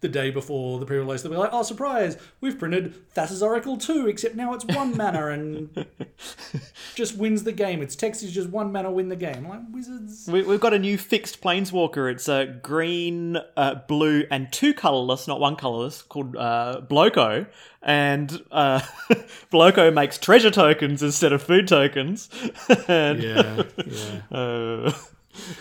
the 0.00 0.08
day 0.08 0.30
before 0.30 0.78
the 0.78 0.86
pre-release, 0.86 1.22
they'll 1.22 1.30
be 1.30 1.36
like, 1.36 1.50
"Oh, 1.52 1.62
surprise! 1.62 2.16
We've 2.40 2.58
printed 2.58 2.94
Thassa's 3.14 3.42
Oracle 3.42 3.76
too, 3.76 4.08
except 4.08 4.34
now 4.34 4.54
it's 4.54 4.64
one 4.64 4.96
mana 4.96 5.28
and 5.28 5.86
just 6.94 7.16
wins 7.18 7.44
the 7.44 7.52
game. 7.52 7.82
Its 7.82 7.94
text 7.94 8.22
is 8.22 8.32
just 8.32 8.48
one 8.48 8.72
mana, 8.72 8.90
win 8.90 9.08
the 9.10 9.16
game." 9.16 9.46
Like 9.46 9.60
wizards. 9.70 10.26
We, 10.26 10.42
we've 10.42 10.60
got 10.60 10.72
a 10.72 10.78
new 10.78 10.96
fixed 10.96 11.42
planeswalker. 11.42 12.10
It's 12.10 12.28
a 12.28 12.46
green, 12.62 13.36
uh, 13.56 13.74
blue, 13.88 14.24
and 14.30 14.50
two 14.50 14.72
colorless, 14.72 15.28
not 15.28 15.38
one 15.38 15.56
colorless, 15.56 16.00
called 16.02 16.34
uh, 16.34 16.80
Bloco. 16.88 17.46
And 17.82 18.42
uh, 18.50 18.80
Bloco 19.52 19.92
makes 19.92 20.18
treasure 20.18 20.50
tokens 20.50 21.02
instead 21.02 21.32
of 21.32 21.42
food 21.42 21.68
tokens. 21.68 22.30
and, 22.88 23.22
Yeah, 23.22 23.62
yeah. 24.30 24.92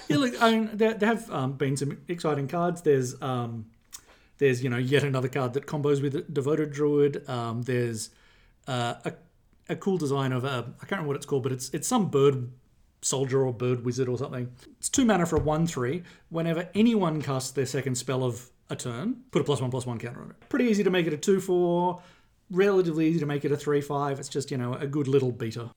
Yeah, 0.07 0.17
look, 0.17 0.41
I 0.41 0.51
mean, 0.51 0.69
there, 0.73 0.93
there 0.93 1.09
have 1.09 1.29
um, 1.31 1.53
been 1.53 1.77
some 1.77 1.97
exciting 2.07 2.47
cards. 2.47 2.81
There's, 2.81 3.21
um, 3.21 3.65
there's 4.37 4.63
you 4.63 4.69
know, 4.69 4.77
yet 4.77 5.03
another 5.03 5.27
card 5.27 5.53
that 5.53 5.65
combos 5.65 6.01
with 6.01 6.33
Devoted 6.33 6.71
Druid. 6.71 7.27
Um, 7.29 7.61
there's 7.63 8.09
uh, 8.67 8.95
a, 9.05 9.13
a 9.69 9.75
cool 9.75 9.97
design 9.97 10.31
of 10.31 10.43
a, 10.43 10.73
I 10.81 10.85
can't 10.85 10.91
remember 10.91 11.07
what 11.09 11.17
it's 11.17 11.25
called, 11.25 11.43
but 11.43 11.51
it's 11.51 11.69
it's 11.69 11.87
some 11.87 12.09
bird 12.09 12.49
soldier 13.01 13.45
or 13.45 13.53
bird 13.53 13.85
wizard 13.85 14.09
or 14.09 14.17
something. 14.17 14.51
It's 14.77 14.89
two 14.89 15.05
mana 15.05 15.25
for 15.25 15.37
a 15.37 15.41
one 15.41 15.65
three. 15.67 16.03
Whenever 16.29 16.69
anyone 16.73 17.21
casts 17.21 17.51
their 17.51 17.65
second 17.65 17.95
spell 17.95 18.23
of 18.23 18.49
a 18.69 18.75
turn, 18.75 19.23
put 19.31 19.41
a 19.41 19.45
plus 19.45 19.61
one 19.61 19.71
plus 19.71 19.85
one 19.85 19.97
counter 19.97 20.21
on 20.21 20.31
it. 20.31 20.49
Pretty 20.49 20.65
easy 20.65 20.83
to 20.83 20.89
make 20.89 21.07
it 21.07 21.13
a 21.13 21.17
two 21.17 21.39
four. 21.39 22.01
Relatively 22.51 23.07
easy 23.07 23.19
to 23.19 23.25
make 23.25 23.45
it 23.45 23.51
a 23.51 23.57
three 23.57 23.81
five. 23.81 24.19
It's 24.19 24.29
just 24.29 24.51
you 24.51 24.57
know 24.57 24.73
a 24.73 24.87
good 24.87 25.07
little 25.07 25.31
beater. 25.31 25.69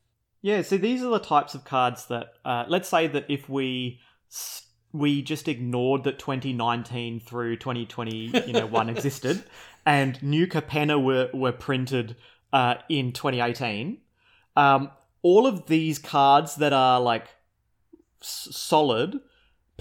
Yeah, 0.43 0.63
so 0.63 0.77
these 0.77 1.03
are 1.03 1.11
the 1.11 1.21
types 1.21 1.55
of 1.55 1.65
cards 1.65 2.07
that, 2.07 2.35
uh, 2.45 2.65
let's 2.69 2.89
say 2.89 3.07
that 3.07 3.27
if 3.29 3.49
we 3.49 4.01
we 4.93 5.23
just 5.23 5.49
ignored 5.49 6.05
that 6.05 6.19
2019 6.19 7.21
through 7.21 7.57
2020, 7.57 8.45
you 8.47 8.53
know, 8.53 8.67
one 8.67 8.89
existed, 8.97 9.43
and 9.87 10.23
New 10.23 10.47
Capenna 10.47 11.03
were 11.03 11.31
were 11.33 11.53
printed 11.53 12.17
uh, 12.53 12.75
in 12.89 13.13
2018. 13.13 13.99
Um, 14.57 14.91
all 15.23 15.47
of 15.47 15.67
these 15.67 15.99
cards 15.99 16.57
that 16.57 16.73
are 16.73 17.01
like 17.01 17.29
s- 18.21 18.49
solid 18.51 19.21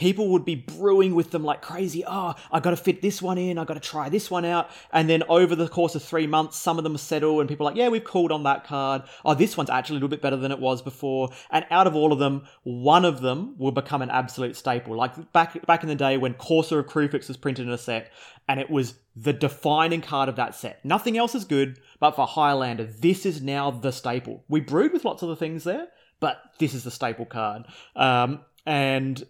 people 0.01 0.29
would 0.29 0.43
be 0.43 0.55
brewing 0.55 1.13
with 1.13 1.29
them 1.29 1.43
like 1.43 1.61
crazy. 1.61 2.03
Oh, 2.07 2.33
I 2.51 2.59
got 2.59 2.71
to 2.71 2.75
fit 2.75 3.03
this 3.03 3.21
one 3.21 3.37
in. 3.37 3.59
I 3.59 3.65
got 3.65 3.75
to 3.75 3.79
try 3.79 4.09
this 4.09 4.31
one 4.31 4.45
out. 4.45 4.71
And 4.91 5.07
then 5.07 5.21
over 5.29 5.55
the 5.55 5.67
course 5.67 5.93
of 5.93 6.03
three 6.03 6.25
months, 6.25 6.57
some 6.57 6.79
of 6.79 6.83
them 6.83 6.97
settle, 6.97 7.39
and 7.39 7.47
people 7.47 7.67
are 7.67 7.69
like, 7.69 7.77
yeah, 7.77 7.87
we've 7.87 8.03
called 8.03 8.31
on 8.31 8.41
that 8.43 8.63
card. 8.65 9.03
Oh, 9.23 9.35
this 9.35 9.55
one's 9.55 9.69
actually 9.69 9.93
a 9.93 9.97
little 9.97 10.09
bit 10.09 10.23
better 10.23 10.37
than 10.37 10.51
it 10.51 10.59
was 10.59 10.81
before. 10.81 11.29
And 11.51 11.67
out 11.69 11.85
of 11.85 11.95
all 11.95 12.11
of 12.11 12.17
them, 12.17 12.47
one 12.63 13.05
of 13.05 13.21
them 13.21 13.53
will 13.59 13.71
become 13.71 14.01
an 14.01 14.09
absolute 14.09 14.55
staple. 14.55 14.95
Like 14.95 15.31
back 15.33 15.63
back 15.67 15.83
in 15.83 15.89
the 15.89 15.95
day 15.95 16.17
when 16.17 16.33
Courser 16.33 16.79
of 16.79 16.87
Kruphix 16.87 17.27
was 17.27 17.37
printed 17.37 17.67
in 17.67 17.71
a 17.71 17.77
set, 17.77 18.11
and 18.47 18.59
it 18.59 18.71
was 18.71 18.95
the 19.15 19.33
defining 19.33 20.01
card 20.01 20.29
of 20.29 20.35
that 20.37 20.55
set. 20.55 20.83
Nothing 20.83 21.15
else 21.15 21.35
is 21.35 21.45
good, 21.45 21.79
but 21.99 22.15
for 22.15 22.25
Highlander, 22.25 22.85
this 22.85 23.23
is 23.23 23.43
now 23.43 23.69
the 23.69 23.91
staple. 23.91 24.43
We 24.49 24.61
brewed 24.61 24.93
with 24.93 25.05
lots 25.05 25.21
of 25.21 25.29
the 25.29 25.35
things 25.35 25.63
there, 25.63 25.89
but 26.19 26.41
this 26.57 26.73
is 26.73 26.83
the 26.85 26.89
staple 26.89 27.27
card. 27.27 27.65
Um, 27.95 28.39
and 28.65 29.23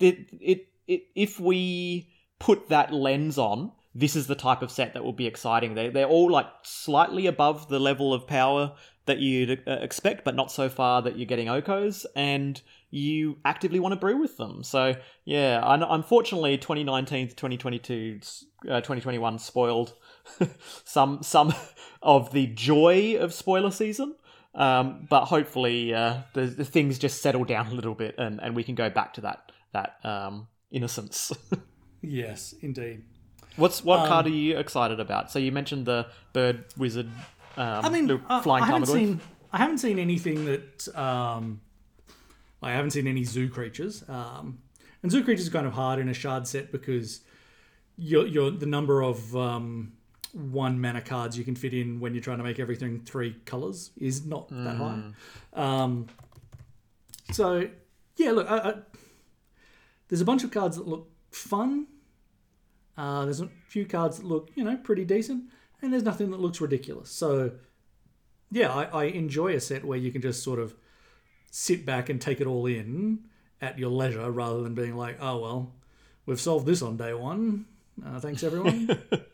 it, 0.00 0.28
it, 0.40 0.68
it, 0.86 1.02
if 1.14 1.40
we 1.40 2.10
put 2.38 2.68
that 2.68 2.92
lens 2.92 3.38
on, 3.38 3.72
this 3.94 4.16
is 4.16 4.26
the 4.26 4.34
type 4.34 4.62
of 4.62 4.70
set 4.70 4.94
that 4.94 5.04
will 5.04 5.12
be 5.12 5.26
exciting. 5.26 5.74
They, 5.74 5.90
they're 5.90 6.06
all 6.06 6.30
like 6.30 6.46
slightly 6.62 7.26
above 7.26 7.68
the 7.68 7.78
level 7.78 8.14
of 8.14 8.26
power 8.26 8.72
that 9.06 9.18
you'd 9.18 9.62
uh, 9.66 9.72
expect, 9.80 10.24
but 10.24 10.34
not 10.34 10.50
so 10.50 10.68
far 10.68 11.02
that 11.02 11.18
you're 11.18 11.26
getting 11.26 11.48
Okos, 11.48 12.06
and 12.14 12.60
you 12.90 13.38
actively 13.44 13.80
want 13.80 13.92
to 13.92 13.96
brew 13.96 14.16
with 14.16 14.36
them. 14.36 14.62
So, 14.62 14.94
yeah, 15.24 15.60
unfortunately, 15.64 16.56
2019 16.56 17.28
to 17.28 17.34
2022, 17.34 18.20
uh, 18.68 18.80
2021 18.80 19.38
spoiled 19.38 19.94
some 20.84 21.22
some 21.22 21.52
of 22.02 22.32
the 22.32 22.46
joy 22.46 23.16
of 23.18 23.34
spoiler 23.34 23.70
season. 23.70 24.14
Um, 24.54 25.06
but 25.08 25.24
hopefully, 25.24 25.94
uh, 25.94 26.18
the, 26.34 26.42
the 26.42 26.64
things 26.64 26.98
just 26.98 27.22
settle 27.22 27.44
down 27.44 27.68
a 27.68 27.74
little 27.74 27.94
bit, 27.94 28.14
and, 28.18 28.40
and 28.42 28.54
we 28.54 28.62
can 28.62 28.74
go 28.74 28.90
back 28.90 29.14
to 29.14 29.22
that 29.22 29.51
that 29.72 29.96
um, 30.04 30.48
innocence. 30.70 31.32
yes, 32.02 32.54
indeed. 32.60 33.04
What's 33.56 33.84
what 33.84 34.00
um, 34.00 34.08
card 34.08 34.26
are 34.26 34.30
you 34.30 34.58
excited 34.58 35.00
about? 35.00 35.30
So 35.30 35.38
you 35.38 35.52
mentioned 35.52 35.86
the 35.86 36.06
bird 36.32 36.64
wizard. 36.76 37.08
Um, 37.56 37.84
I 37.84 37.88
mean, 37.90 38.10
uh, 38.10 38.40
flying 38.40 38.64
I 38.64 38.66
haven't 38.66 38.86
seen. 38.86 39.20
I 39.52 39.58
haven't 39.58 39.78
seen 39.78 39.98
anything 39.98 40.46
that. 40.46 40.96
Um, 40.96 41.60
I 42.62 42.72
haven't 42.72 42.92
seen 42.92 43.06
any 43.06 43.24
zoo 43.24 43.48
creatures. 43.48 44.04
Um, 44.08 44.58
and 45.02 45.10
zoo 45.10 45.24
creatures 45.24 45.48
are 45.48 45.50
kind 45.50 45.66
of 45.66 45.72
hard 45.72 45.98
in 45.98 46.08
a 46.08 46.14
shard 46.14 46.46
set 46.46 46.70
because 46.70 47.20
you're, 47.96 48.26
you're 48.26 48.50
the 48.50 48.66
number 48.66 49.02
of 49.02 49.36
um, 49.36 49.92
one 50.32 50.80
mana 50.80 51.00
cards 51.00 51.36
you 51.36 51.44
can 51.44 51.56
fit 51.56 51.74
in 51.74 51.98
when 51.98 52.14
you're 52.14 52.22
trying 52.22 52.38
to 52.38 52.44
make 52.44 52.60
everything 52.60 53.00
three 53.00 53.34
colors 53.44 53.90
is 53.96 54.24
not 54.24 54.48
mm. 54.48 54.64
that 54.64 54.76
high. 54.76 55.02
Hmm. 55.54 55.60
Um, 55.60 56.06
so 57.32 57.68
yeah, 58.16 58.30
look, 58.30 58.48
I, 58.48 58.74
there's 60.12 60.20
a 60.20 60.26
bunch 60.26 60.44
of 60.44 60.50
cards 60.50 60.76
that 60.76 60.86
look 60.86 61.10
fun. 61.30 61.86
Uh, 62.98 63.24
there's 63.24 63.40
a 63.40 63.48
few 63.66 63.86
cards 63.86 64.18
that 64.18 64.26
look, 64.26 64.50
you 64.54 64.62
know, 64.62 64.76
pretty 64.76 65.06
decent, 65.06 65.44
and 65.80 65.90
there's 65.90 66.02
nothing 66.02 66.30
that 66.32 66.38
looks 66.38 66.60
ridiculous. 66.60 67.08
So, 67.08 67.52
yeah, 68.50 68.70
I, 68.70 68.84
I 68.84 69.04
enjoy 69.04 69.54
a 69.54 69.60
set 69.60 69.86
where 69.86 69.96
you 69.96 70.12
can 70.12 70.20
just 70.20 70.42
sort 70.42 70.58
of 70.58 70.74
sit 71.50 71.86
back 71.86 72.10
and 72.10 72.20
take 72.20 72.42
it 72.42 72.46
all 72.46 72.66
in 72.66 73.20
at 73.62 73.78
your 73.78 73.88
leisure, 73.88 74.30
rather 74.30 74.62
than 74.62 74.74
being 74.74 74.96
like, 74.96 75.16
oh 75.18 75.38
well, 75.38 75.72
we've 76.26 76.38
solved 76.38 76.66
this 76.66 76.82
on 76.82 76.98
day 76.98 77.14
one. 77.14 77.64
Uh, 78.04 78.20
thanks 78.20 78.42
everyone. 78.42 78.90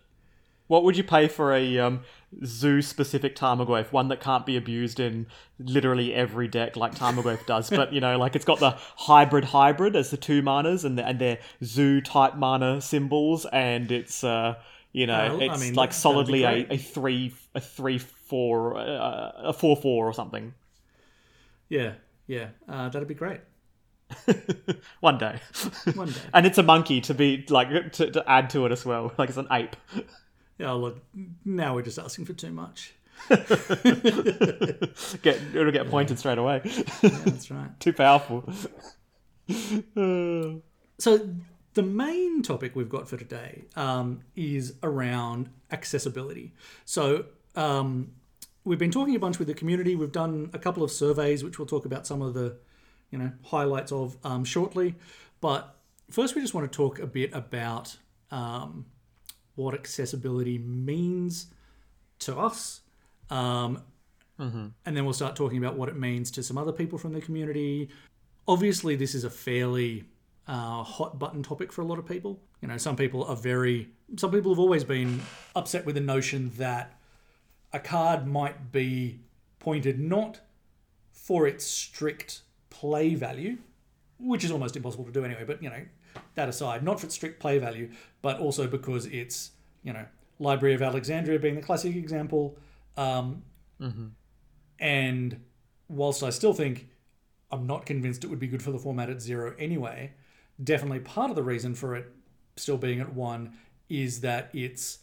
What 0.68 0.84
would 0.84 0.96
you 0.96 1.04
pay 1.04 1.28
for 1.28 1.52
a 1.52 1.78
um, 1.78 2.00
zoo 2.44 2.80
specific 2.82 3.34
Tarmogoyf, 3.34 3.90
one 3.90 4.08
that 4.08 4.20
can't 4.20 4.46
be 4.46 4.56
abused 4.56 5.00
in 5.00 5.26
literally 5.58 6.14
every 6.14 6.46
deck 6.46 6.76
like 6.76 6.94
Tarmogoyf 6.94 7.44
does? 7.46 7.70
but 7.80 7.92
you 7.92 8.00
know, 8.00 8.18
like 8.18 8.36
it's 8.36 8.44
got 8.44 8.60
the 8.60 8.76
hybrid 8.96 9.44
hybrid 9.44 9.96
as 9.96 10.10
the 10.10 10.16
two 10.16 10.42
manas 10.42 10.84
and 10.84 10.96
the, 10.96 11.06
and 11.06 11.18
their 11.18 11.38
zoo 11.64 12.00
type 12.00 12.36
mana 12.36 12.80
symbols, 12.80 13.46
and 13.46 13.90
it's 13.90 14.22
uh, 14.22 14.54
you 14.92 15.06
know, 15.06 15.36
well, 15.38 15.42
it's 15.42 15.54
I 15.54 15.64
mean, 15.64 15.74
like 15.74 15.92
solidly 15.92 16.44
a, 16.44 16.66
a 16.70 16.76
three 16.78 17.34
a 17.54 17.60
three 17.60 17.98
four 17.98 18.76
uh, 18.76 19.32
a 19.36 19.52
four 19.52 19.76
four 19.76 20.06
or 20.06 20.12
something. 20.12 20.54
Yeah, 21.68 21.94
yeah, 22.26 22.48
uh, 22.68 22.88
that'd 22.88 23.08
be 23.08 23.14
great. 23.14 23.40
One 25.00 25.18
day. 25.18 25.38
One 25.94 26.08
day. 26.08 26.20
and 26.34 26.46
it's 26.46 26.58
a 26.58 26.62
monkey 26.62 27.00
to 27.02 27.14
be 27.14 27.44
like 27.48 27.92
to, 27.92 28.10
to 28.10 28.24
add 28.30 28.50
to 28.50 28.66
it 28.66 28.72
as 28.72 28.84
well. 28.84 29.12
Like 29.18 29.28
it's 29.28 29.38
an 29.38 29.48
ape. 29.50 29.76
Yeah, 30.58 30.72
look, 30.72 30.98
now 31.44 31.74
we're 31.74 31.82
just 31.82 31.98
asking 31.98 32.24
for 32.26 32.32
too 32.32 32.50
much. 32.50 32.94
get 33.28 33.40
it'll 35.54 35.72
get 35.72 35.88
pointed 35.90 36.18
straight 36.18 36.38
away. 36.38 36.60
Yeah, 36.64 37.10
that's 37.24 37.50
right. 37.50 37.78
Too 37.80 37.92
powerful. 37.92 38.44
so 40.98 41.30
the 41.74 41.82
main 41.82 42.42
topic 42.42 42.74
we've 42.76 42.88
got 42.88 43.08
for 43.08 43.16
today 43.16 43.64
um, 43.76 44.20
is 44.36 44.74
around 44.82 45.48
accessibility. 45.70 46.52
So 46.84 47.26
um, 47.56 48.12
we've 48.64 48.78
been 48.78 48.90
talking 48.90 49.14
a 49.14 49.18
bunch 49.18 49.38
with 49.38 49.48
the 49.48 49.54
community. 49.54 49.94
We've 49.96 50.12
done 50.12 50.50
a 50.52 50.58
couple 50.58 50.82
of 50.82 50.90
surveys, 50.90 51.44
which 51.44 51.58
we'll 51.58 51.66
talk 51.66 51.84
about 51.84 52.06
some 52.06 52.22
of 52.22 52.34
the 52.34 52.56
you 53.10 53.18
know 53.18 53.32
highlights 53.44 53.92
of 53.92 54.16
um, 54.24 54.44
shortly. 54.44 54.94
But 55.40 55.76
first, 56.10 56.34
we 56.34 56.40
just 56.40 56.54
want 56.54 56.70
to 56.70 56.76
talk 56.76 56.98
a 56.98 57.06
bit 57.06 57.30
about 57.32 57.96
um, 58.30 58.86
what 59.58 59.74
accessibility 59.74 60.58
means 60.58 61.48
to 62.20 62.36
us. 62.38 62.80
Um, 63.30 63.82
mm-hmm. 64.40 64.68
And 64.86 64.96
then 64.96 65.04
we'll 65.04 65.14
start 65.14 65.36
talking 65.36 65.58
about 65.58 65.76
what 65.76 65.88
it 65.88 65.96
means 65.96 66.30
to 66.32 66.42
some 66.42 66.56
other 66.56 66.72
people 66.72 66.98
from 66.98 67.12
the 67.12 67.20
community. 67.20 67.88
Obviously, 68.46 68.96
this 68.96 69.14
is 69.14 69.24
a 69.24 69.30
fairly 69.30 70.04
uh, 70.46 70.82
hot 70.82 71.18
button 71.18 71.42
topic 71.42 71.72
for 71.72 71.82
a 71.82 71.84
lot 71.84 71.98
of 71.98 72.06
people. 72.06 72.40
You 72.62 72.68
know, 72.68 72.76
some 72.78 72.96
people 72.96 73.24
are 73.24 73.36
very, 73.36 73.88
some 74.16 74.30
people 74.30 74.52
have 74.52 74.58
always 74.58 74.84
been 74.84 75.20
upset 75.54 75.84
with 75.84 75.96
the 75.96 76.00
notion 76.00 76.50
that 76.56 76.98
a 77.72 77.78
card 77.78 78.26
might 78.26 78.72
be 78.72 79.20
pointed 79.58 80.00
not 80.00 80.40
for 81.12 81.46
its 81.46 81.66
strict 81.66 82.42
play 82.70 83.14
value, 83.14 83.58
which 84.18 84.44
is 84.44 84.50
almost 84.50 84.76
impossible 84.76 85.04
to 85.04 85.12
do 85.12 85.24
anyway, 85.24 85.44
but 85.44 85.62
you 85.62 85.68
know, 85.68 85.84
that 86.34 86.48
aside, 86.48 86.82
not 86.82 87.00
for 87.00 87.06
its 87.06 87.14
strict 87.14 87.40
play 87.40 87.58
value, 87.58 87.90
but 88.22 88.38
also 88.38 88.66
because 88.66 89.06
it's, 89.06 89.52
you 89.82 89.92
know, 89.92 90.06
Library 90.38 90.74
of 90.74 90.82
Alexandria 90.82 91.38
being 91.38 91.54
the 91.54 91.62
classic 91.62 91.96
example. 91.96 92.56
Um, 92.96 93.42
mm-hmm. 93.80 94.06
And 94.78 95.40
whilst 95.88 96.22
I 96.22 96.30
still 96.30 96.52
think 96.52 96.88
I'm 97.50 97.66
not 97.66 97.86
convinced 97.86 98.24
it 98.24 98.28
would 98.28 98.38
be 98.38 98.46
good 98.46 98.62
for 98.62 98.70
the 98.70 98.78
format 98.78 99.10
at 99.10 99.20
zero 99.20 99.54
anyway, 99.58 100.12
definitely 100.62 101.00
part 101.00 101.30
of 101.30 101.36
the 101.36 101.42
reason 101.42 101.74
for 101.74 101.96
it 101.96 102.12
still 102.56 102.76
being 102.78 103.00
at 103.00 103.12
one 103.14 103.52
is 103.88 104.20
that 104.20 104.50
it's, 104.52 104.98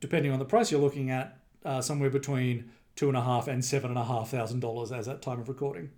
depending 0.00 0.32
on 0.32 0.38
the 0.38 0.44
price 0.44 0.70
you're 0.70 0.80
looking 0.80 1.10
at, 1.10 1.38
uh, 1.64 1.80
somewhere 1.80 2.10
between 2.10 2.70
two 2.96 3.08
and 3.08 3.16
a 3.16 3.22
half 3.22 3.48
and 3.48 3.64
seven 3.64 3.90
and 3.90 3.98
a 3.98 4.04
half 4.04 4.30
thousand 4.30 4.60
dollars 4.60 4.92
as 4.92 5.08
at 5.08 5.22
time 5.22 5.40
of 5.40 5.48
recording, 5.48 5.90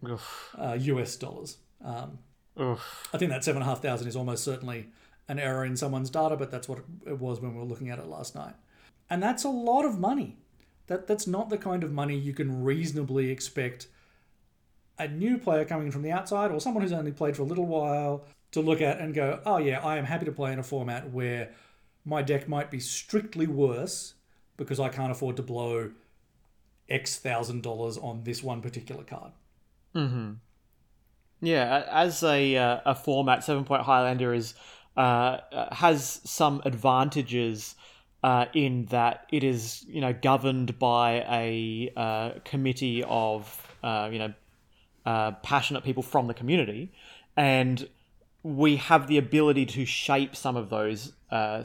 uh, 0.59 0.77
US 0.81 1.17
dollars. 1.17 1.59
Um, 1.85 2.19
Oof. 2.61 3.09
I 3.13 3.19
think 3.19 3.31
that 3.31 3.45
seven 3.45 3.63
and 3.63 3.69
a 3.69 3.73
half 3.73 3.83
thousand 3.83 4.09
is 4.09 4.17
almost 4.17 4.45
certainly 4.45 4.89
an 5.29 5.39
error 5.39 5.65
in 5.65 5.77
someone's 5.77 6.11
data, 6.11 6.37
but 6.37 6.51
that's 6.51 6.69
what 6.69 6.81
it 7.07 7.19
was 7.19 7.41
when 7.41 7.53
we 7.53 7.59
were 7.59 7.67
looking 7.67 7.91
at 7.91 7.99
it 7.99 8.07
last 8.07 8.35
night. 8.35 8.55
And 9.11 9.23
that's 9.23 9.45
a 9.45 9.49
lot 9.49 9.85
of 9.85 9.99
money. 9.99 10.37
That 10.87 11.07
that's 11.07 11.27
not 11.27 11.51
the 11.51 11.59
kind 11.59 11.83
of 11.83 11.93
money 11.93 12.17
you 12.17 12.33
can 12.33 12.63
reasonably 12.63 13.31
expect 13.31 13.89
a 14.99 15.09
new 15.09 15.37
player 15.37 15.65
coming 15.65 15.91
from 15.91 16.03
the 16.03 16.13
outside 16.13 16.51
or 16.51 16.61
someone 16.61 16.83
who's 16.83 16.93
only 16.93 17.13
played 17.13 17.37
for 17.37 17.43
a 17.43 17.47
little 17.47 17.67
while 17.67 18.25
to 18.53 18.61
look 18.61 18.81
at 18.81 19.01
and 19.01 19.15
go, 19.15 19.41
"Oh 19.45 19.59
yeah, 19.59 19.81
I 19.85 19.97
am 19.97 20.05
happy 20.05 20.25
to 20.27 20.33
play 20.33 20.53
in 20.53 20.59
a 20.59 20.63
format 20.63 21.11
where 21.11 21.51
my 22.05 22.23
deck 22.23 22.49
might 22.49 22.71
be 22.71 22.81
strictly 22.81 23.47
worse 23.47 24.15
because 24.57 24.79
I 24.79 24.89
can't 24.89 25.11
afford 25.11 25.37
to 25.37 25.43
blow 25.43 25.91
X 26.89 27.19
thousand 27.19 27.63
dollars 27.63 27.99
on 27.99 28.23
this 28.23 28.43
one 28.43 28.63
particular 28.63 29.03
card." 29.03 29.33
Mm-hmm. 29.95 30.35
Yeah, 31.47 31.85
as 31.93 32.25
a 32.25 32.57
uh, 32.57 32.81
a 32.85 32.95
format, 32.97 33.45
Seven 33.45 33.63
Point 33.63 33.83
Highlander 33.83 34.35
is 34.35 34.55
uh, 34.97 35.39
has 35.71 36.21
some 36.25 36.61
advantages 36.65 37.77
uh, 38.25 38.47
in 38.53 38.87
that 38.87 39.27
it 39.31 39.45
is 39.45 39.85
you 39.87 40.01
know 40.01 40.13
governed 40.13 40.77
by 40.81 41.25
a 41.31 41.93
uh, 41.97 42.31
committee 42.45 43.05
of 43.07 43.65
uh, 43.85 44.09
you 44.11 44.19
know 44.19 44.35
uh, 45.05 45.33
passionate 45.45 45.85
people 45.85 46.03
from 46.03 46.27
the 46.27 46.35
community, 46.35 46.93
and 47.37 47.89
we 48.43 48.75
have 48.75 49.07
the 49.07 49.17
ability 49.17 49.67
to 49.67 49.85
shape 49.85 50.35
some 50.35 50.57
of 50.57 50.69
those 50.69 51.13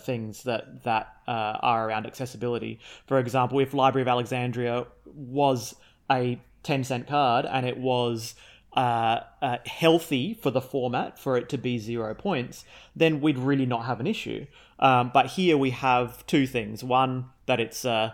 things 0.02 0.44
that 0.44 0.84
that 0.84 1.08
are 1.28 1.90
around 1.90 2.06
accessibility. 2.06 2.80
For 3.08 3.18
example, 3.18 3.60
if 3.60 3.74
Library 3.74 4.04
of 4.04 4.08
Alexandria 4.08 4.86
was 5.08 5.74
a 6.12 6.40
ten 6.62 6.84
cent 6.84 7.08
card 7.08 7.48
and 7.48 7.66
it 7.66 7.80
was 7.80 8.36
uh, 8.74 9.20
uh, 9.42 9.58
healthy 9.66 10.34
for 10.34 10.52
the 10.52 10.62
format 10.62 11.20
for 11.20 11.38
it 11.38 11.50
to 11.50 11.58
be 11.58 11.78
zero 11.78 12.14
points, 12.14 12.64
then 12.96 13.22
we'd 13.22 13.38
really 13.38 13.66
not 13.66 13.86
have 13.86 14.00
an 14.00 14.08
issue. 14.08 14.46
Um, 14.80 15.12
but 15.14 15.28
here 15.28 15.58
we 15.58 15.72
have 15.72 16.26
two 16.26 16.48
things: 16.48 16.84
one 16.84 17.26
that 17.46 17.60
it's 17.60 17.84
uh, 17.86 18.14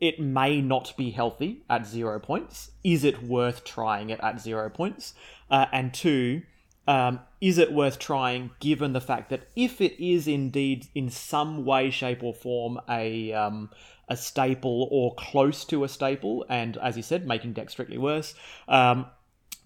it 0.00 0.20
may 0.20 0.60
not 0.60 0.94
be 0.96 1.10
healthy 1.10 1.62
at 1.68 1.86
zero 1.86 2.18
points. 2.18 2.70
Is 2.84 3.04
it 3.04 3.22
worth 3.22 3.64
trying 3.64 4.10
it 4.10 4.20
at 4.22 4.40
zero 4.40 4.68
points? 4.68 5.14
Uh, 5.50 5.66
and 5.72 5.92
two, 5.92 6.42
um, 6.86 7.20
is 7.40 7.58
it 7.58 7.72
worth 7.72 7.98
trying 7.98 8.50
given 8.60 8.92
the 8.92 9.00
fact 9.00 9.30
that 9.30 9.48
if 9.56 9.80
it 9.80 10.02
is 10.02 10.28
indeed 10.28 10.86
in 10.94 11.10
some 11.10 11.64
way, 11.64 11.90
shape, 11.90 12.22
or 12.22 12.34
form 12.34 12.80
a 12.88 13.32
um, 13.32 13.70
a 14.08 14.16
staple 14.16 14.88
or 14.90 15.14
close 15.16 15.64
to 15.64 15.82
a 15.82 15.88
staple, 15.88 16.44
and 16.48 16.76
as 16.76 16.96
you 16.96 17.02
said, 17.02 17.26
making 17.26 17.54
deck 17.54 17.70
strictly 17.70 17.98
worse, 17.98 18.34
um, 18.68 19.06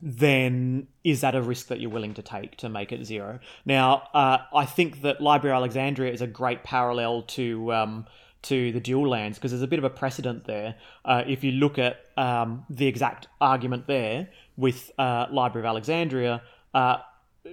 then 0.03 0.87
is 1.05 1.21
that 1.21 1.35
a 1.35 1.43
risk 1.43 1.69
that 1.69 1.81
you're 1.81 1.91
willing 1.91 2.15
to 2.15 2.23
take 2.23 2.57
to 2.57 2.69
make 2.69 2.93
it 2.93 3.05
zero? 3.05 3.41
Now, 3.65 4.09
uh, 4.15 4.39
I 4.55 4.65
think 4.65 5.03
that 5.03 5.21
Library 5.21 5.55
Alexandria 5.55 6.13
is 6.13 6.23
a 6.23 6.27
great 6.27 6.65
parallel 6.65 7.23
to 7.23 7.73
um, 7.73 8.07
to 8.43 8.73
the 8.73 8.81
dual 8.81 9.09
lands 9.09 9.39
because 9.39 9.51
there's 9.51 9.63
a 9.63 9.67
bit 9.67 9.79
of 9.79 9.85
a 9.85 9.91
precedent 9.91 10.47
there. 10.47 10.77
Uh, 11.05 11.23
if 11.27 11.45
you 11.45 11.53
look 11.53 11.79
at 11.79 12.07
um, 12.17 12.65
the 12.71 12.87
exact 12.87 13.29
argument 13.41 13.87
there 13.87 14.29
with 14.57 14.91
uh, 14.99 15.27
Library 15.31 15.67
of 15.67 15.71
Alexandria, 15.71 16.43
uh, 16.75 16.99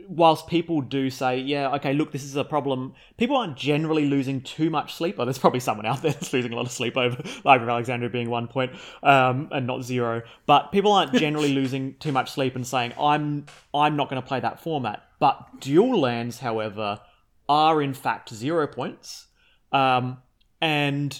whilst 0.08 0.48
people 0.48 0.82
do 0.82 1.10
say, 1.10 1.40
yeah, 1.40 1.74
okay, 1.76 1.94
look, 1.94 2.12
this 2.12 2.24
is 2.24 2.36
a 2.36 2.44
problem, 2.44 2.94
people 3.18 3.38
aren't 3.38 3.56
generally 3.56 4.06
losing 4.06 4.42
too 4.42 4.70
much 4.70 4.94
sleep. 4.94 5.16
Oh, 5.18 5.26
there's 5.26 5.38
probably 5.38 5.60
someone 5.60 5.86
out 5.86 6.02
there 6.02 6.12
that's 6.14 6.34
losing 6.34 6.52
a 6.52 6.56
lot 6.56 6.66
of 6.66 6.72
sleep 6.72 6.98
over 6.98 7.16
Library 7.46 7.64
of 7.64 7.70
Alexandria 7.70 8.10
being 8.10 8.30
one 8.30 8.48
point 8.48 8.74
um, 9.04 9.48
and 9.52 9.66
not 9.66 9.84
zero. 9.84 10.24
But 10.46 10.72
people 10.72 10.92
aren't 10.92 11.14
generally 11.14 11.54
losing 11.54 11.96
too 11.96 12.12
much 12.12 12.32
sleep 12.32 12.56
and 12.56 12.66
saying, 12.66 12.94
I'm 13.00 13.46
I'm 13.74 13.96
not 13.96 14.10
going 14.10 14.22
to 14.22 14.28
play 14.28 14.40
that 14.40 14.60
format. 14.60 15.04
But 15.20 15.60
dual 15.60 16.00
lands, 16.00 16.40
however, 16.40 17.00
are 17.48 17.82
in 17.82 17.94
fact 17.94 18.34
zero 18.34 18.68
points. 18.68 19.28
Um, 19.72 20.18
and 20.62 21.20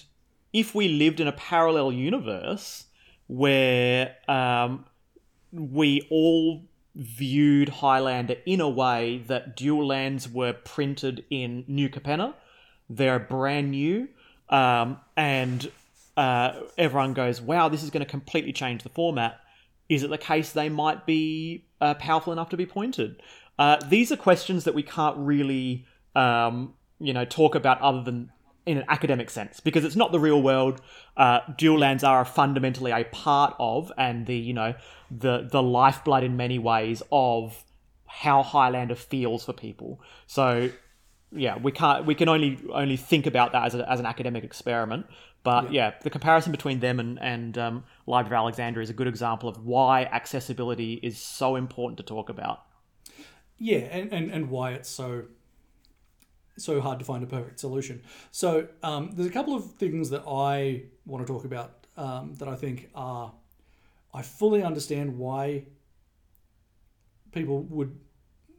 if 0.52 0.74
we 0.74 0.88
lived 0.88 1.20
in 1.20 1.26
a 1.26 1.32
parallel 1.32 1.92
universe 1.92 2.86
where 3.26 4.16
um, 4.28 4.84
we 5.52 6.06
all 6.10 6.68
viewed 6.98 7.68
Highlander 7.68 8.36
in 8.44 8.60
a 8.60 8.68
way 8.68 9.22
that 9.28 9.56
dual 9.56 9.86
lands 9.86 10.28
were 10.28 10.52
printed 10.52 11.24
in 11.30 11.64
New 11.68 11.88
Capenna. 11.88 12.34
They're 12.90 13.20
brand 13.20 13.70
new, 13.70 14.08
um, 14.48 14.98
and 15.16 15.70
uh, 16.16 16.54
everyone 16.76 17.14
goes, 17.14 17.40
"Wow, 17.40 17.68
this 17.68 17.82
is 17.82 17.90
going 17.90 18.04
to 18.04 18.10
completely 18.10 18.52
change 18.52 18.82
the 18.82 18.88
format." 18.88 19.40
Is 19.88 20.02
it 20.02 20.10
the 20.10 20.18
case 20.18 20.52
they 20.52 20.68
might 20.68 21.06
be 21.06 21.64
uh, 21.80 21.94
powerful 21.94 22.32
enough 22.32 22.50
to 22.50 22.56
be 22.56 22.66
pointed? 22.66 23.22
Uh, 23.58 23.76
these 23.88 24.12
are 24.12 24.16
questions 24.16 24.64
that 24.64 24.74
we 24.74 24.82
can't 24.82 25.16
really, 25.16 25.86
um, 26.14 26.74
you 26.98 27.12
know, 27.12 27.24
talk 27.24 27.54
about 27.54 27.80
other 27.80 28.02
than 28.02 28.30
in 28.68 28.76
an 28.76 28.84
academic 28.88 29.30
sense 29.30 29.60
because 29.60 29.82
it's 29.82 29.96
not 29.96 30.12
the 30.12 30.20
real 30.20 30.42
world. 30.42 30.82
Uh, 31.16 31.40
dual 31.56 31.78
lands 31.78 32.04
are 32.04 32.22
fundamentally 32.26 32.90
a 32.90 33.02
part 33.04 33.54
of 33.58 33.90
and 33.96 34.26
the 34.26 34.36
you 34.36 34.52
know 34.52 34.74
the 35.10 35.48
the 35.50 35.62
lifeblood 35.62 36.22
in 36.22 36.36
many 36.36 36.58
ways 36.58 37.02
of 37.10 37.64
how 38.06 38.42
Highlander 38.42 38.94
feels 38.94 39.46
for 39.46 39.54
people. 39.54 40.02
So 40.26 40.70
yeah, 41.32 41.56
we 41.56 41.72
can't 41.72 42.04
we 42.04 42.14
can 42.14 42.28
only 42.28 42.58
only 42.70 42.98
think 42.98 43.26
about 43.26 43.52
that 43.52 43.64
as, 43.64 43.74
a, 43.74 43.90
as 43.90 44.00
an 44.00 44.06
academic 44.06 44.44
experiment. 44.44 45.06
But 45.44 45.72
yeah. 45.72 45.88
yeah 45.88 45.94
the 46.02 46.10
comparison 46.10 46.52
between 46.52 46.80
them 46.80 47.00
and 47.00 47.18
and 47.22 47.56
um, 47.56 47.84
Library 48.06 48.36
of 48.36 48.42
Alexandria 48.42 48.82
is 48.82 48.90
a 48.90 48.94
good 48.94 49.08
example 49.08 49.48
of 49.48 49.64
why 49.64 50.04
accessibility 50.04 51.00
is 51.02 51.16
so 51.16 51.56
important 51.56 51.96
to 51.96 52.02
talk 52.02 52.28
about. 52.28 52.64
Yeah, 53.56 53.78
and, 53.78 54.12
and, 54.12 54.30
and 54.30 54.50
why 54.50 54.72
it's 54.72 54.90
so 54.90 55.24
so 56.58 56.80
hard 56.80 56.98
to 56.98 57.04
find 57.04 57.22
a 57.22 57.26
perfect 57.26 57.60
solution. 57.60 58.02
So 58.30 58.68
um, 58.82 59.10
there's 59.12 59.28
a 59.28 59.32
couple 59.32 59.54
of 59.54 59.72
things 59.74 60.10
that 60.10 60.22
I 60.26 60.82
want 61.06 61.26
to 61.26 61.32
talk 61.32 61.44
about 61.44 61.86
um, 61.96 62.34
that 62.36 62.48
I 62.48 62.54
think 62.54 62.90
are 62.94 63.32
I 64.12 64.22
fully 64.22 64.62
understand 64.62 65.18
why 65.18 65.64
people 67.32 67.62
would 67.64 67.98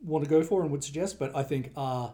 want 0.03 0.23
to 0.23 0.29
go 0.29 0.43
for 0.43 0.61
and 0.61 0.71
would 0.71 0.83
suggest, 0.83 1.19
but 1.19 1.35
I 1.35 1.43
think 1.43 1.71
are 1.75 2.13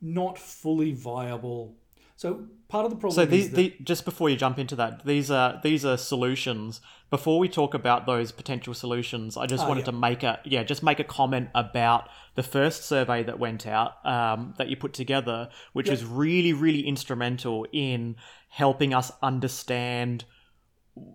not 0.00 0.38
fully 0.38 0.92
viable 0.92 1.74
so 2.16 2.46
part 2.68 2.84
of 2.84 2.90
the 2.90 2.96
problem. 2.96 3.14
So 3.14 3.26
these, 3.26 3.50
that... 3.50 3.56
the, 3.56 3.74
just 3.82 4.04
before 4.04 4.30
you 4.30 4.36
jump 4.36 4.58
into 4.58 4.76
that, 4.76 5.04
these 5.04 5.30
are 5.30 5.60
these 5.62 5.84
are 5.84 5.96
solutions. 5.96 6.80
Before 7.10 7.38
we 7.38 7.48
talk 7.48 7.74
about 7.74 8.06
those 8.06 8.32
potential 8.32 8.74
solutions, 8.74 9.36
I 9.36 9.46
just 9.46 9.64
ah, 9.64 9.68
wanted 9.68 9.80
yeah. 9.80 9.86
to 9.86 9.92
make 9.92 10.22
a 10.22 10.40
yeah, 10.44 10.62
just 10.62 10.82
make 10.82 11.00
a 11.00 11.04
comment 11.04 11.48
about 11.54 12.08
the 12.34 12.42
first 12.42 12.84
survey 12.84 13.22
that 13.24 13.38
went 13.38 13.66
out 13.66 14.04
um, 14.06 14.54
that 14.58 14.68
you 14.68 14.76
put 14.76 14.92
together, 14.92 15.48
which 15.72 15.90
was 15.90 16.04
really 16.04 16.52
really 16.52 16.86
instrumental 16.86 17.66
in 17.72 18.16
helping 18.48 18.94
us 18.94 19.10
understand 19.22 20.24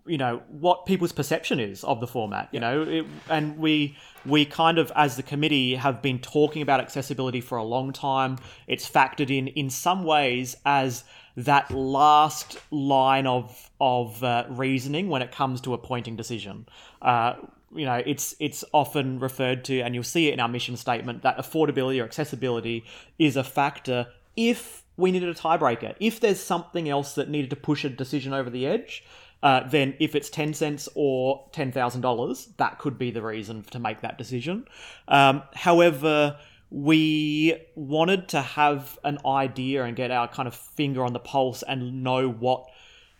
you 0.05 0.17
know 0.17 0.41
what 0.49 0.85
people's 0.85 1.13
perception 1.13 1.59
is 1.59 1.83
of 1.85 2.01
the 2.01 2.07
format 2.07 2.49
you 2.51 2.59
know? 2.59 2.83
It, 2.83 3.05
and 3.29 3.57
we 3.57 3.97
we 4.25 4.45
kind 4.45 4.77
of 4.77 4.91
as 4.95 5.15
the 5.15 5.23
committee 5.23 5.75
have 5.75 6.01
been 6.01 6.19
talking 6.19 6.61
about 6.61 6.79
accessibility 6.79 7.41
for 7.41 7.57
a 7.57 7.63
long 7.63 7.93
time. 7.93 8.37
It's 8.67 8.89
factored 8.89 9.29
in 9.29 9.47
in 9.47 9.69
some 9.69 10.03
ways 10.03 10.57
as 10.65 11.03
that 11.37 11.71
last 11.71 12.57
line 12.71 13.27
of 13.27 13.71
of 13.79 14.23
uh, 14.23 14.45
reasoning 14.49 15.07
when 15.07 15.21
it 15.21 15.31
comes 15.31 15.61
to 15.61 15.73
a 15.73 15.77
pointing 15.77 16.15
decision. 16.15 16.67
Uh, 17.01 17.35
you 17.73 17.85
know 17.85 18.01
it's 18.05 18.35
it's 18.39 18.63
often 18.73 19.19
referred 19.19 19.63
to 19.65 19.79
and 19.81 19.93
you'll 19.93 20.03
see 20.03 20.27
it 20.27 20.33
in 20.33 20.39
our 20.39 20.47
mission 20.47 20.75
statement 20.75 21.21
that 21.21 21.37
affordability 21.37 22.01
or 22.01 22.03
accessibility 22.03 22.83
is 23.19 23.35
a 23.37 23.43
factor 23.43 24.07
if 24.35 24.83
we 24.97 25.11
needed 25.11 25.29
a 25.29 25.33
tiebreaker. 25.33 25.95
If 25.99 26.19
there's 26.19 26.39
something 26.39 26.89
else 26.89 27.15
that 27.15 27.29
needed 27.29 27.49
to 27.51 27.55
push 27.55 27.85
a 27.85 27.89
decision 27.89 28.33
over 28.33 28.49
the 28.49 28.65
edge 28.65 29.03
uh, 29.41 29.67
then 29.67 29.93
if 29.99 30.15
it's 30.15 30.29
10 30.29 30.53
cents 30.53 30.89
or 30.95 31.49
$10,000, 31.53 32.57
that 32.57 32.79
could 32.79 32.97
be 32.97 33.11
the 33.11 33.21
reason 33.21 33.63
to 33.71 33.79
make 33.79 34.01
that 34.01 34.17
decision. 34.17 34.65
Um, 35.07 35.43
however, 35.53 36.37
we 36.69 37.55
wanted 37.75 38.27
to 38.29 38.41
have 38.41 38.99
an 39.03 39.17
idea 39.25 39.83
and 39.83 39.95
get 39.95 40.11
our 40.11 40.27
kind 40.27 40.47
of 40.47 40.55
finger 40.55 41.03
on 41.03 41.13
the 41.13 41.19
pulse 41.19 41.63
and 41.63 42.03
know 42.03 42.29
what 42.29 42.65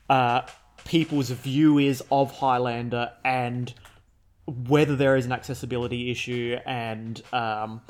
uh, 0.10 0.42
people's 0.86 1.30
view 1.30 1.78
is 1.78 2.04
of 2.12 2.32
Highlander 2.32 3.12
and 3.24 3.74
whether 4.46 4.96
there 4.96 5.16
is 5.16 5.26
an 5.26 5.32
accessibility 5.32 6.12
issue. 6.12 6.58
And 6.66 7.22
um, 7.32 7.82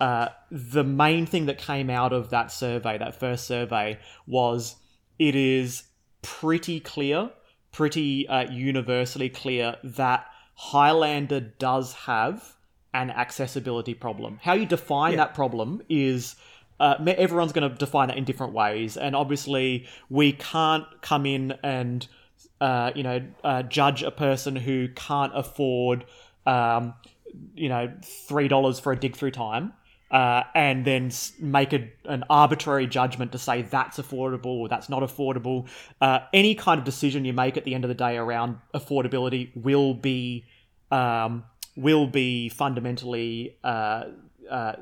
uh, 0.00 0.28
the 0.50 0.84
main 0.84 1.26
thing 1.26 1.46
that 1.46 1.58
came 1.58 1.90
out 1.90 2.12
of 2.12 2.30
that 2.30 2.50
survey, 2.50 2.98
that 2.98 3.18
first 3.18 3.46
survey, 3.46 3.98
was 4.26 4.76
it 5.18 5.36
is 5.36 5.84
pretty 6.22 6.80
clear 6.80 7.30
pretty 7.72 8.28
uh, 8.28 8.50
universally 8.50 9.28
clear 9.28 9.76
that 9.84 10.26
Highlander 10.54 11.40
does 11.40 11.92
have 11.92 12.56
an 12.94 13.10
accessibility 13.10 13.94
problem. 13.94 14.38
How 14.42 14.54
you 14.54 14.66
define 14.66 15.12
yeah. 15.12 15.18
that 15.18 15.34
problem 15.34 15.82
is 15.88 16.36
uh, 16.80 16.96
everyone's 17.06 17.52
going 17.52 17.70
to 17.70 17.76
define 17.76 18.08
that 18.08 18.16
in 18.16 18.24
different 18.24 18.52
ways, 18.52 18.96
and 18.96 19.14
obviously 19.14 19.86
we 20.08 20.32
can't 20.32 20.84
come 21.00 21.26
in 21.26 21.54
and 21.62 22.06
uh, 22.60 22.92
you 22.94 23.02
know 23.02 23.22
uh, 23.44 23.62
judge 23.62 24.02
a 24.02 24.10
person 24.10 24.56
who 24.56 24.88
can't 24.88 25.32
afford 25.34 26.04
um, 26.46 26.94
you 27.54 27.68
know 27.68 27.92
three 28.02 28.48
dollars 28.48 28.80
for 28.80 28.92
a 28.92 28.98
dig 28.98 29.16
through 29.16 29.30
time 29.30 29.72
uh, 30.10 30.44
and 30.54 30.84
then 30.84 31.10
make 31.38 31.72
a, 31.72 31.90
an 32.04 32.24
arbitrary 32.30 32.86
judgment 32.86 33.32
to 33.32 33.38
say 33.38 33.62
that's 33.62 33.98
affordable 33.98 34.46
or 34.46 34.68
that's 34.68 34.88
not 34.88 35.02
affordable. 35.02 35.68
Uh, 36.00 36.20
any 36.32 36.54
kind 36.54 36.78
of 36.78 36.84
decision 36.84 37.24
you 37.24 37.32
make 37.32 37.56
at 37.56 37.64
the 37.64 37.74
end 37.74 37.84
of 37.84 37.88
the 37.88 37.94
day 37.94 38.16
around 38.16 38.58
affordability 38.74 39.50
will 39.54 39.94
be 39.94 40.44
um, 40.90 41.44
will 41.76 42.06
be 42.06 42.48
fundamentally 42.48 43.56
uh, 43.62 44.04
uh 44.50 44.72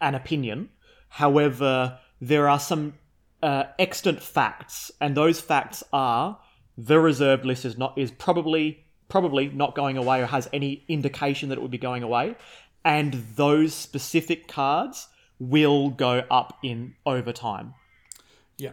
an 0.00 0.14
opinion. 0.14 0.70
However, 1.08 1.98
there 2.20 2.48
are 2.48 2.58
some 2.58 2.94
uh, 3.42 3.64
extant 3.78 4.22
facts, 4.22 4.90
and 5.00 5.14
those 5.14 5.40
facts 5.40 5.82
are 5.92 6.38
the 6.76 6.98
reserved 6.98 7.44
list 7.44 7.64
is 7.64 7.78
not 7.78 7.96
is 7.98 8.10
probably 8.10 8.84
probably 9.08 9.48
not 9.48 9.74
going 9.74 9.96
away 9.96 10.20
or 10.22 10.26
has 10.26 10.48
any 10.52 10.84
indication 10.88 11.50
that 11.50 11.58
it 11.58 11.62
would 11.62 11.70
be 11.70 11.78
going 11.78 12.02
away 12.02 12.34
and 12.84 13.14
those 13.36 13.74
specific 13.74 14.48
cards 14.48 15.08
will 15.38 15.90
go 15.90 16.22
up 16.30 16.58
in 16.62 16.94
over 17.06 17.32
time. 17.32 17.74
Yeah, 18.58 18.72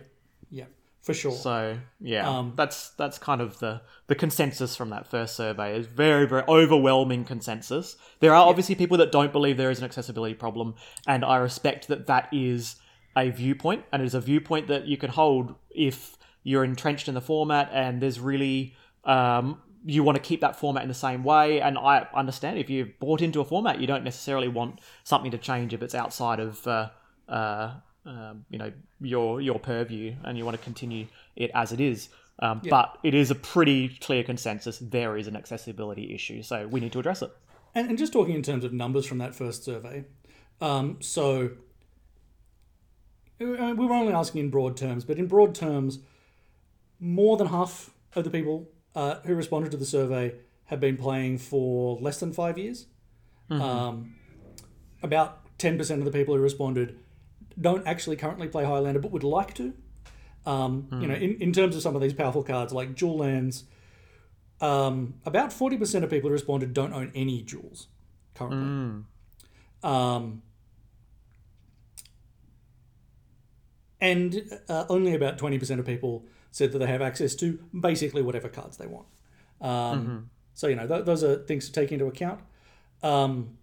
yeah, 0.49 0.65
for 1.01 1.13
sure. 1.13 1.31
So 1.31 1.77
yeah, 1.99 2.29
um, 2.29 2.53
that's 2.55 2.89
that's 2.91 3.17
kind 3.17 3.41
of 3.41 3.59
the 3.59 3.81
the 4.07 4.15
consensus 4.15 4.75
from 4.75 4.89
that 4.89 5.07
first 5.07 5.35
survey 5.35 5.77
is 5.77 5.87
very 5.87 6.27
very 6.27 6.43
overwhelming 6.47 7.25
consensus. 7.25 7.95
There 8.19 8.33
are 8.33 8.43
yeah. 8.43 8.49
obviously 8.49 8.75
people 8.75 8.97
that 8.97 9.11
don't 9.11 9.31
believe 9.31 9.57
there 9.57 9.71
is 9.71 9.79
an 9.79 9.85
accessibility 9.85 10.35
problem, 10.35 10.75
and 11.07 11.23
I 11.25 11.37
respect 11.37 11.87
that 11.87 12.07
that 12.07 12.29
is 12.31 12.75
a 13.17 13.29
viewpoint, 13.29 13.85
and 13.91 14.01
it 14.01 14.05
is 14.05 14.13
a 14.13 14.21
viewpoint 14.21 14.67
that 14.67 14.87
you 14.87 14.97
can 14.97 15.09
hold 15.09 15.55
if 15.69 16.17
you're 16.43 16.63
entrenched 16.63 17.07
in 17.07 17.13
the 17.13 17.21
format 17.21 17.69
and 17.71 18.01
there's 18.01 18.19
really 18.19 18.75
um, 19.03 19.61
you 19.85 20.03
want 20.03 20.15
to 20.15 20.21
keep 20.21 20.41
that 20.41 20.55
format 20.55 20.83
in 20.83 20.89
the 20.89 20.95
same 20.95 21.23
way. 21.23 21.61
And 21.61 21.77
I 21.77 22.07
understand 22.13 22.59
if 22.59 22.69
you've 22.69 22.97
bought 22.99 23.21
into 23.21 23.41
a 23.41 23.45
format, 23.45 23.79
you 23.79 23.87
don't 23.87 24.03
necessarily 24.03 24.47
want 24.47 24.79
something 25.03 25.31
to 25.31 25.37
change 25.37 25.73
if 25.73 25.81
it's 25.81 25.95
outside 25.95 26.39
of 26.39 26.65
uh, 26.67 26.89
uh, 27.27 27.73
um, 28.05 28.45
you 28.49 28.57
know 28.57 28.71
your 28.99 29.41
your 29.41 29.59
purview, 29.59 30.15
and 30.23 30.37
you 30.37 30.45
want 30.45 30.57
to 30.57 30.63
continue 30.63 31.07
it 31.35 31.51
as 31.53 31.71
it 31.71 31.79
is. 31.79 32.09
Um, 32.39 32.61
But 32.67 32.97
it 33.03 33.13
is 33.13 33.29
a 33.29 33.35
pretty 33.35 33.89
clear 33.89 34.23
consensus 34.23 34.79
there 34.79 35.15
is 35.17 35.27
an 35.27 35.35
accessibility 35.35 36.13
issue, 36.13 36.41
so 36.41 36.67
we 36.67 36.79
need 36.79 36.91
to 36.93 36.99
address 36.99 37.21
it. 37.21 37.31
And, 37.75 37.89
and 37.89 37.97
just 37.97 38.13
talking 38.13 38.35
in 38.35 38.41
terms 38.41 38.63
of 38.63 38.73
numbers 38.73 39.05
from 39.05 39.19
that 39.19 39.35
first 39.35 39.63
survey, 39.63 40.05
um, 40.59 40.97
so 41.01 41.51
uh, 43.39 43.73
we 43.75 43.85
were 43.85 43.93
only 43.93 44.13
asking 44.13 44.41
in 44.41 44.49
broad 44.49 44.75
terms, 44.77 45.05
but 45.05 45.17
in 45.17 45.27
broad 45.27 45.53
terms, 45.53 45.99
more 46.99 47.37
than 47.37 47.47
half 47.47 47.91
of 48.15 48.23
the 48.23 48.29
people 48.29 48.69
uh, 48.95 49.15
who 49.25 49.35
responded 49.35 49.71
to 49.71 49.77
the 49.77 49.85
survey 49.85 50.33
have 50.65 50.79
been 50.79 50.97
playing 50.97 51.37
for 51.37 51.97
less 51.99 52.19
than 52.19 52.31
five 52.33 52.57
years. 52.57 52.85
Um, 53.49 54.15
about 55.03 55.39
10% 55.57 55.79
of 55.99 56.05
the 56.05 56.11
people 56.11 56.35
who 56.35 56.41
responded 56.41 56.97
don't 57.59 57.85
actually 57.85 58.15
currently 58.15 58.47
play 58.47 58.63
Highlander 58.63 58.99
but 58.99 59.11
would 59.11 59.23
like 59.23 59.53
to. 59.55 59.73
Um, 60.45 60.87
You 61.01 61.07
know, 61.07 61.15
in, 61.15 61.35
in 61.41 61.51
terms 61.53 61.75
of 61.75 61.81
some 61.81 61.95
of 61.95 62.01
these 62.01 62.13
powerful 62.13 62.43
cards 62.43 62.71
like 62.73 62.95
Dual 62.95 63.17
Lands, 63.17 63.65
um, 64.61 65.15
about 65.25 65.49
40% 65.49 66.03
of 66.03 66.09
people 66.09 66.29
who 66.29 66.33
responded 66.33 66.73
don't 66.73 66.93
own 66.93 67.11
any 67.13 67.43
duals 67.43 67.87
currently. 68.35 68.67
Um, 69.83 70.43
and 73.99 74.59
uh, 74.69 74.85
only 74.89 75.13
about 75.13 75.37
20% 75.37 75.79
of 75.79 75.85
people 75.85 76.25
said 76.51 76.71
that 76.71 76.79
they 76.79 76.87
have 76.87 77.01
access 77.01 77.35
to 77.35 77.59
basically 77.79 78.21
whatever 78.21 78.49
cards 78.49 78.77
they 78.77 78.87
want. 78.87 79.07
Um, 79.61 80.29
So, 80.53 80.67
you 80.67 80.75
know, 80.75 80.85
th- 80.87 81.05
those 81.05 81.23
are 81.23 81.37
things 81.37 81.65
to 81.67 81.71
take 81.71 81.91
into 81.91 82.05
account. 82.05 82.41
Um, 83.03 83.57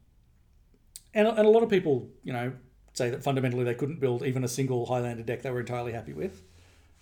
and, 1.15 1.29
and 1.29 1.47
a 1.47 1.51
lot 1.51 1.63
of 1.63 1.69
people, 1.69 2.09
you 2.25 2.33
know, 2.33 2.53
say 2.95 3.11
that 3.11 3.23
fundamentally 3.23 3.63
they 3.65 3.75
couldn't 3.75 4.01
build 4.01 4.23
even 4.25 4.43
a 4.43 4.49
single 4.49 4.87
Highlander 4.87 5.23
deck 5.23 5.43
they 5.43 5.51
were 5.51 5.61
entirely 5.61 5.93
happy 5.93 6.13
with 6.13 6.43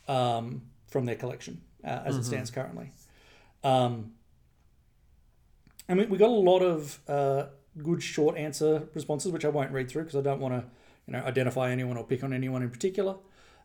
um, 0.08 0.62
from 0.88 1.06
their 1.06 1.14
collection 1.14 1.62
uh, 1.84 2.02
as 2.04 2.16
it 2.16 2.24
stands 2.24 2.50
currently. 2.50 2.92
Um, 3.64 4.12
and 5.88 5.98
we, 5.98 6.06
we 6.06 6.18
got 6.18 6.28
a 6.28 6.32
lot 6.32 6.60
of 6.60 6.98
uh, 7.08 7.46
good 7.82 8.02
short 8.02 8.36
answer 8.36 8.88
responses, 8.94 9.32
which 9.32 9.44
I 9.44 9.48
won't 9.48 9.70
read 9.70 9.88
through 9.88 10.02
because 10.04 10.16
I 10.18 10.22
don't 10.22 10.40
want 10.40 10.54
to, 10.54 10.64
you 11.06 11.12
know, 11.12 11.20
identify 11.24 11.70
anyone 11.70 11.96
or 11.96 12.04
pick 12.04 12.24
on 12.24 12.32
anyone 12.32 12.62
in 12.62 12.70
particular. 12.70 13.16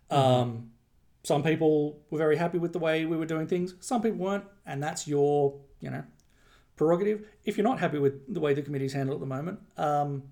Um, 0.10 0.72
some 1.24 1.44
people 1.44 2.00
were 2.10 2.18
very 2.18 2.38
happy 2.38 2.58
with 2.58 2.74
the 2.74 2.80
way 2.80 3.06
we 3.06 3.16
were 3.16 3.26
doing 3.26 3.48
things. 3.48 3.76
Some 3.80 4.02
people 4.02 4.20
weren't, 4.20 4.46
and 4.66 4.82
that's 4.82 5.08
your, 5.08 5.60
you 5.80 5.90
know, 5.90 6.04
prerogative. 6.76 7.28
If 7.46 7.58
you're 7.58 7.68
not 7.68 7.80
happy 7.80 8.00
with 8.00 8.34
the 8.34 8.40
way 8.40 8.54
the 8.54 8.62
committee's 8.62 8.94
handled 8.94 9.18
at 9.18 9.20
the 9.22 9.34
moment, 9.36 9.60
um, 9.78 10.24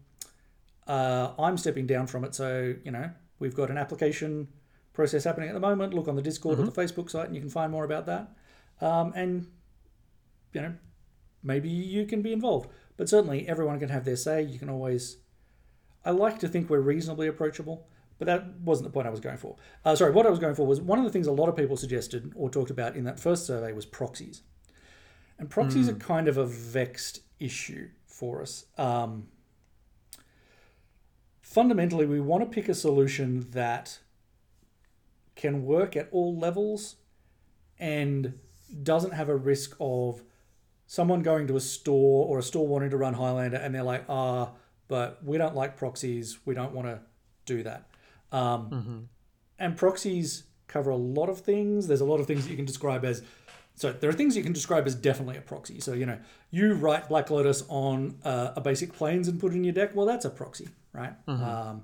uh, 0.88 1.34
I'm 1.38 1.58
stepping 1.58 1.86
down 1.86 2.08
from 2.08 2.24
it. 2.24 2.34
So 2.34 2.74
you 2.84 2.92
know, 2.92 3.12
we've 3.38 3.56
got 3.56 3.70
an 3.70 3.78
application 3.78 4.48
process 4.94 5.24
happening 5.24 5.50
at 5.50 5.54
the 5.54 5.60
moment. 5.60 5.94
Look 5.94 6.08
on 6.08 6.16
the 6.16 6.22
Discord 6.22 6.60
or 6.60 6.66
the 6.66 6.72
Facebook 6.72 7.10
site, 7.10 7.28
and 7.28 7.36
you 7.36 7.42
can 7.42 7.52
find 7.52 7.72
more 7.72 7.84
about 7.84 8.08
that. 8.08 8.32
Um, 8.82 9.14
and 9.16 9.48
you 10.54 10.62
know, 10.62 10.74
maybe 11.44 11.70
you 11.70 12.06
can 12.06 12.24
be 12.24 12.34
involved. 12.34 12.70
But 12.98 13.08
certainly, 13.08 13.48
everyone 13.48 13.80
can 13.80 13.90
have 13.90 14.06
their 14.06 14.16
say. 14.16 14.42
You 14.42 14.58
can 14.58 14.70
always. 14.70 15.18
I 16.04 16.12
like 16.12 16.40
to 16.40 16.48
think 16.48 16.70
we're 16.70 16.80
reasonably 16.80 17.28
approachable, 17.28 17.88
but 18.20 18.26
that 18.26 18.60
wasn't 18.60 18.88
the 18.88 18.94
point 18.94 19.08
I 19.08 19.10
was 19.10 19.22
going 19.22 19.38
for. 19.38 19.56
Uh, 19.84 19.96
sorry, 19.96 20.12
what 20.12 20.28
I 20.28 20.30
was 20.30 20.40
going 20.40 20.54
for 20.54 20.68
was 20.68 20.80
one 20.80 21.00
of 21.00 21.06
the 21.06 21.12
things 21.12 21.26
a 21.26 21.32
lot 21.32 21.50
of 21.50 21.56
people 21.56 21.78
suggested 21.78 22.32
or 22.36 22.50
talked 22.50 22.70
about 22.70 22.96
in 22.96 23.06
that 23.06 23.20
first 23.20 23.48
survey 23.48 23.72
was 23.72 23.86
proxies. 23.86 24.42
And 25.40 25.50
proxies 25.50 25.88
are 25.88 25.94
kind 25.94 26.28
of 26.28 26.38
a 26.38 26.46
vexed 26.46 27.22
issue 27.40 27.88
for 28.06 28.42
us. 28.42 28.66
Um, 28.78 29.30
fundamentally, 31.42 32.06
we 32.06 32.20
want 32.20 32.44
to 32.44 32.50
pick 32.50 32.68
a 32.68 32.74
solution 32.74 33.50
that 33.52 34.00
can 35.38 35.64
work 35.64 35.96
at 35.96 36.10
all 36.12 36.38
levels 36.38 36.98
and 37.80 38.38
doesn't 38.84 39.12
have 39.12 39.30
a 39.30 39.36
risk 39.36 39.78
of 39.80 40.22
someone 40.86 41.22
going 41.22 41.48
to 41.48 41.56
a 41.56 41.62
store 41.62 42.28
or 42.28 42.40
a 42.40 42.44
store 42.44 42.68
wanting 42.68 42.90
to 42.90 42.98
run 42.98 43.14
Highlander 43.14 43.58
and 43.58 43.74
they're 43.74 43.84
like, 43.84 44.04
ah, 44.10 44.52
but 44.90 45.24
we 45.24 45.38
don't 45.38 45.56
like 45.56 45.78
proxies. 45.78 46.40
We 46.46 46.54
don't 46.54 46.74
want 46.74 46.88
to 46.88 47.00
do 47.46 47.64
that. 47.64 47.88
Um, 48.32 49.10
And 49.58 49.76
proxies 49.76 50.44
cover 50.68 50.90
a 50.92 50.96
lot 50.96 51.30
of 51.30 51.40
things. 51.42 51.88
There's 51.88 52.02
a 52.02 52.06
lot 52.06 52.20
of 52.20 52.28
things 52.28 52.44
that 52.44 52.50
you 52.52 52.56
can 52.56 52.66
describe 52.66 53.04
as. 53.04 53.24
So 53.76 53.92
there 53.92 54.10
are 54.10 54.14
things 54.14 54.36
you 54.38 54.44
can 54.44 54.54
describe 54.54 54.86
as 54.88 54.96
definitely 54.96 55.38
a 55.38 55.42
proxy. 55.42 55.80
So 55.80 55.94
you 55.94 56.06
know, 56.06 56.18
you 56.52 56.74
write 56.74 57.10
Black 57.10 57.30
Lotus 57.30 57.64
on 57.70 58.16
uh, 58.24 58.54
a 58.56 58.62
basic 58.62 58.94
planes 58.94 59.28
and 59.28 59.40
put 59.40 59.54
it 59.54 59.56
in 59.56 59.64
your 59.64 59.74
deck. 59.74 59.96
Well, 59.96 60.06
that's 60.06 60.26
a 60.26 60.30
proxy, 60.30 60.70
right? 60.94 61.14
Um, 61.28 61.84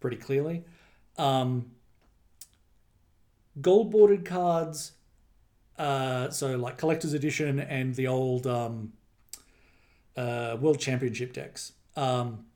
pretty 0.00 0.16
clearly. 0.16 0.64
Um, 1.18 1.72
gold 3.60 3.90
bordered 3.90 4.24
cards, 4.24 4.92
uh, 5.78 6.30
so 6.30 6.56
like 6.56 6.78
collector's 6.78 7.12
edition 7.14 7.58
and 7.60 7.94
the 7.94 8.06
old 8.06 8.46
um, 8.46 8.92
uh, 10.16 10.56
World 10.60 10.78
Championship 10.78 11.32
decks. 11.32 11.72
Um, 11.96 12.46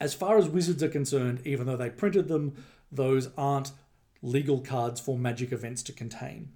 as 0.00 0.14
far 0.14 0.38
as 0.38 0.48
wizards 0.48 0.82
are 0.82 0.88
concerned, 0.88 1.40
even 1.44 1.66
though 1.66 1.76
they 1.76 1.90
printed 1.90 2.28
them, 2.28 2.54
those 2.92 3.30
aren't 3.36 3.72
legal 4.22 4.60
cards 4.60 5.00
for 5.00 5.18
magic 5.18 5.52
events 5.52 5.82
to 5.84 5.92
contain. 5.92 6.52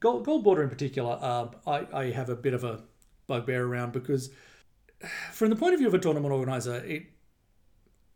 Gold, 0.00 0.24
gold 0.24 0.44
border 0.44 0.62
in 0.62 0.68
particular, 0.68 1.18
uh, 1.20 1.48
I, 1.66 1.86
I 1.92 2.10
have 2.10 2.28
a 2.28 2.36
bit 2.36 2.54
of 2.54 2.64
a 2.64 2.82
bugbear 3.26 3.64
around 3.64 3.92
because, 3.92 4.30
from 5.32 5.50
the 5.50 5.56
point 5.56 5.74
of 5.74 5.78
view 5.78 5.88
of 5.88 5.94
a 5.94 5.98
tournament 5.98 6.32
organizer, 6.32 6.76
it 6.76 7.06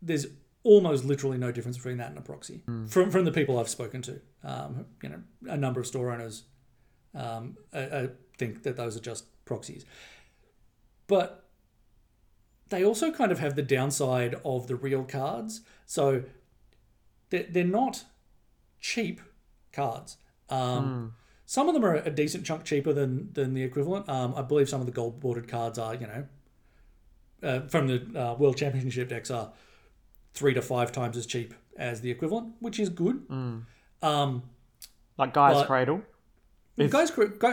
there's 0.01 0.27
almost 0.65 1.05
literally 1.05 1.39
no 1.39 1.53
difference 1.53 1.77
between 1.77 1.99
that 1.99 2.09
and 2.09 2.19
a 2.19 2.23
proxy. 2.23 2.63
From 2.89 3.11
from 3.11 3.25
the 3.25 3.31
people 3.33 3.59
I've 3.59 3.69
spoken 3.69 4.03
to, 4.03 4.21
um, 4.43 4.87
you 5.03 5.09
know, 5.09 5.23
a 5.49 5.57
number 5.57 5.81
of 5.81 5.87
store 5.87 6.11
owners 6.11 6.45
um, 7.15 7.57
I, 7.73 7.81
I 7.81 8.09
think 8.39 8.63
that 8.63 8.77
those 8.77 8.97
are 8.97 9.01
just 9.01 9.25
proxies, 9.45 9.85
but 11.07 11.42
they 12.73 12.85
also 12.85 13.13
kind 13.13 13.31
of 13.31 13.39
have 13.39 13.55
the 13.55 13.63
downside 13.63 14.35
of 14.45 14.67
the 14.67 14.75
real 14.77 15.05
cards. 15.05 15.61
So 15.87 16.25
they're, 17.31 17.47
they're 17.49 17.65
not 17.65 18.05
cheap 18.81 19.21
cards. 19.73 20.17
Um, 20.51 21.15
Some 21.47 21.69
of 21.69 21.75
them 21.75 21.85
are 21.85 21.95
a 21.95 22.11
decent 22.11 22.45
chunk 22.45 22.65
cheaper 22.65 22.93
than 22.93 23.33
than 23.35 23.55
the 23.55 23.63
equivalent. 23.63 24.09
Um, 24.09 24.35
I 24.35 24.43
believe 24.43 24.69
some 24.69 24.81
of 24.81 24.87
the 24.87 24.93
gold 24.93 25.21
bordered 25.21 25.49
cards 25.49 25.79
are, 25.79 25.95
you 25.95 26.07
know, 26.07 26.25
uh, 27.43 27.61
from 27.69 27.87
the 27.89 27.99
uh, 28.21 28.35
World 28.35 28.57
Championship 28.57 29.09
decks 29.09 29.31
are 29.31 29.53
three 30.35 30.55
to 30.55 30.63
five 30.63 30.93
times 30.93 31.17
as 31.17 31.27
cheap 31.27 31.55
as 31.77 32.01
the 32.01 32.11
equivalent, 32.11 32.55
which 32.61 32.79
is 32.81 32.89
good. 32.89 33.23
Um, 34.03 34.43
Like 35.19 35.33
Gaea's 35.35 35.55
But- 35.59 35.67
Cradle. 35.67 36.03
Gaea's, 36.79 37.11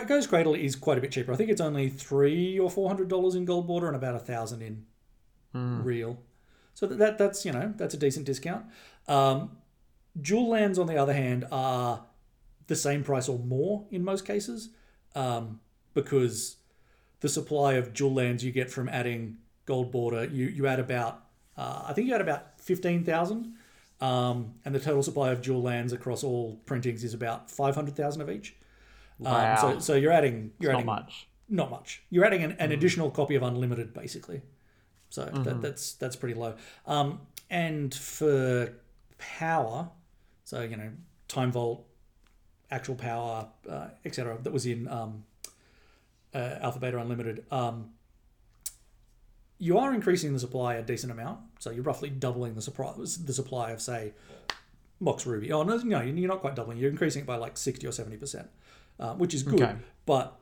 Gaea's 0.07 0.27
Cradle 0.27 0.53
is 0.55 0.77
quite 0.77 0.97
a 0.97 1.01
bit 1.01 1.11
cheaper. 1.11 1.33
I 1.33 1.35
think 1.35 1.49
it's 1.49 1.59
only 1.61 1.89
three 1.89 2.57
or 2.57 2.69
four 2.69 2.87
hundred 2.87 3.09
dollars 3.09 3.35
in 3.35 3.43
gold 3.45 3.67
border 3.67 3.87
and 3.87 3.95
about 3.95 4.15
a 4.15 4.19
thousand 4.19 4.61
in 4.61 4.85
real. 5.53 6.19
So 6.73 6.87
that, 6.87 6.97
that 6.97 7.17
that's 7.17 7.45
you 7.45 7.51
know 7.51 7.73
that's 7.77 7.93
a 7.93 7.97
decent 7.97 8.25
discount. 8.25 8.65
Um, 9.07 9.51
Dual 10.19 10.49
lands 10.49 10.79
on 10.79 10.87
the 10.87 10.97
other 10.97 11.13
hand 11.13 11.45
are 11.51 12.03
the 12.67 12.75
same 12.75 13.03
price 13.03 13.29
or 13.29 13.39
more 13.39 13.85
in 13.91 14.03
most 14.03 14.25
cases 14.25 14.69
um, 15.15 15.59
because 15.93 16.57
the 17.21 17.29
supply 17.29 17.73
of 17.73 17.93
dual 17.93 18.13
lands 18.13 18.43
you 18.43 18.51
get 18.51 18.69
from 18.71 18.89
adding 18.89 19.37
gold 19.65 19.91
border 19.91 20.25
you 20.25 20.47
you 20.47 20.67
add 20.67 20.79
about 20.79 21.23
uh, 21.57 21.83
I 21.87 21.93
think 21.93 22.07
you 22.07 22.15
add 22.15 22.21
about 22.21 22.59
fifteen 22.61 23.03
thousand. 23.03 23.55
Um, 24.01 24.53
and 24.63 24.73
the 24.73 24.79
total 24.79 25.03
supply 25.03 25.31
of 25.31 25.41
dual 25.41 25.61
lands 25.61 25.91
across 25.91 26.23
all 26.23 26.61
printings 26.65 27.03
is 27.03 27.13
about 27.13 27.51
five 27.51 27.75
hundred 27.75 27.97
thousand 27.97 28.21
of 28.21 28.29
each. 28.29 28.55
Wow. 29.17 29.55
Um, 29.55 29.57
so, 29.57 29.79
so 29.79 29.95
you're 29.95 30.13
adding 30.13 30.51
you're 30.59 30.71
Not 30.71 30.77
adding 30.79 30.85
much. 30.85 31.27
not 31.49 31.69
much. 31.69 32.01
You're 32.09 32.23
adding 32.23 32.41
an, 32.43 32.53
an 32.53 32.71
additional 32.71 33.11
copy 33.11 33.35
of 33.35 33.43
Unlimited, 33.43 33.93
basically. 33.93 34.41
So 35.09 35.25
that, 35.25 35.61
that's 35.61 35.93
that's 35.93 36.15
pretty 36.15 36.35
low. 36.35 36.55
Um, 36.85 37.21
and 37.49 37.93
for 37.93 38.73
power, 39.17 39.89
so 40.43 40.61
you 40.61 40.77
know, 40.77 40.91
time 41.27 41.51
vault, 41.51 41.85
actual 42.69 42.95
power, 42.95 43.47
uh, 43.67 43.87
etc. 44.05 44.37
That 44.41 44.53
was 44.53 44.65
in 44.65 44.87
um, 44.87 45.23
uh, 46.33 46.57
Alpha 46.61 46.79
Beta 46.79 46.99
Unlimited. 46.99 47.45
Um, 47.51 47.91
you 49.57 49.77
are 49.77 49.93
increasing 49.93 50.31
the 50.31 50.39
supply 50.39 50.75
a 50.75 50.83
decent 50.83 51.11
amount, 51.11 51.39
so 51.59 51.71
you're 51.71 51.83
roughly 51.83 52.09
doubling 52.09 52.55
the 52.55 52.61
supply 52.61 52.93
the 52.97 53.33
supply 53.33 53.71
of 53.71 53.81
say 53.81 54.13
Mox 54.99 55.25
Ruby. 55.25 55.51
Oh 55.51 55.63
no, 55.63 55.77
no, 55.77 56.01
you're 56.01 56.29
not 56.29 56.41
quite 56.41 56.55
doubling. 56.55 56.77
You're 56.77 56.91
increasing 56.91 57.23
it 57.23 57.25
by 57.25 57.35
like 57.35 57.57
sixty 57.57 57.87
or 57.87 57.91
seventy 57.91 58.17
percent, 58.17 58.47
uh, 58.99 59.13
which 59.15 59.33
is 59.33 59.43
good. 59.43 59.61
Okay. 59.61 59.75
But 60.05 60.39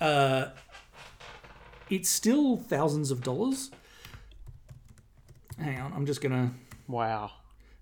uh, 0.00 0.46
it's 1.90 2.08
still 2.08 2.56
thousands 2.56 3.10
of 3.10 3.22
dollars. 3.22 3.70
Hang 5.58 5.78
on, 5.80 5.92
I'm 5.92 6.06
just 6.06 6.20
gonna 6.20 6.52
Wow. 6.88 7.30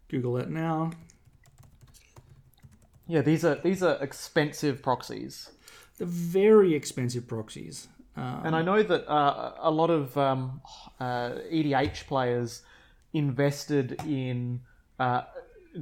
Google 0.08 0.36
it 0.38 0.50
now. 0.50 0.90
Yeah, 3.06 3.22
these 3.22 3.44
are 3.44 3.54
these 3.56 3.82
are 3.82 3.96
expensive 4.02 4.82
proxies. 4.82 5.50
the 5.98 6.06
very 6.06 6.74
expensive 6.74 7.26
proxies. 7.26 7.88
Um, 8.16 8.42
And 8.44 8.54
I 8.56 8.62
know 8.62 8.82
that 8.84 9.08
uh, 9.10 9.54
a 9.58 9.70
lot 9.70 9.90
of 9.90 10.16
um, 10.16 10.60
uh, 11.00 11.30
EDH 11.50 12.06
players 12.06 12.62
invested 13.12 14.00
in 14.06 14.60
uh, 15.00 15.22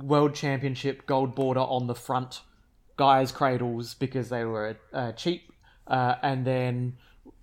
World 0.01 0.35
Championship 0.35 1.05
gold 1.07 1.35
border 1.35 1.61
on 1.61 1.87
the 1.87 1.95
front 1.95 2.41
Gaea's 2.97 3.31
cradles 3.33 3.95
because 3.95 4.31
they 4.31 4.45
were 4.47 4.77
uh, 4.93 5.12
cheap, 5.12 5.53
uh, 5.87 6.15
and 6.23 6.47
then 6.47 6.97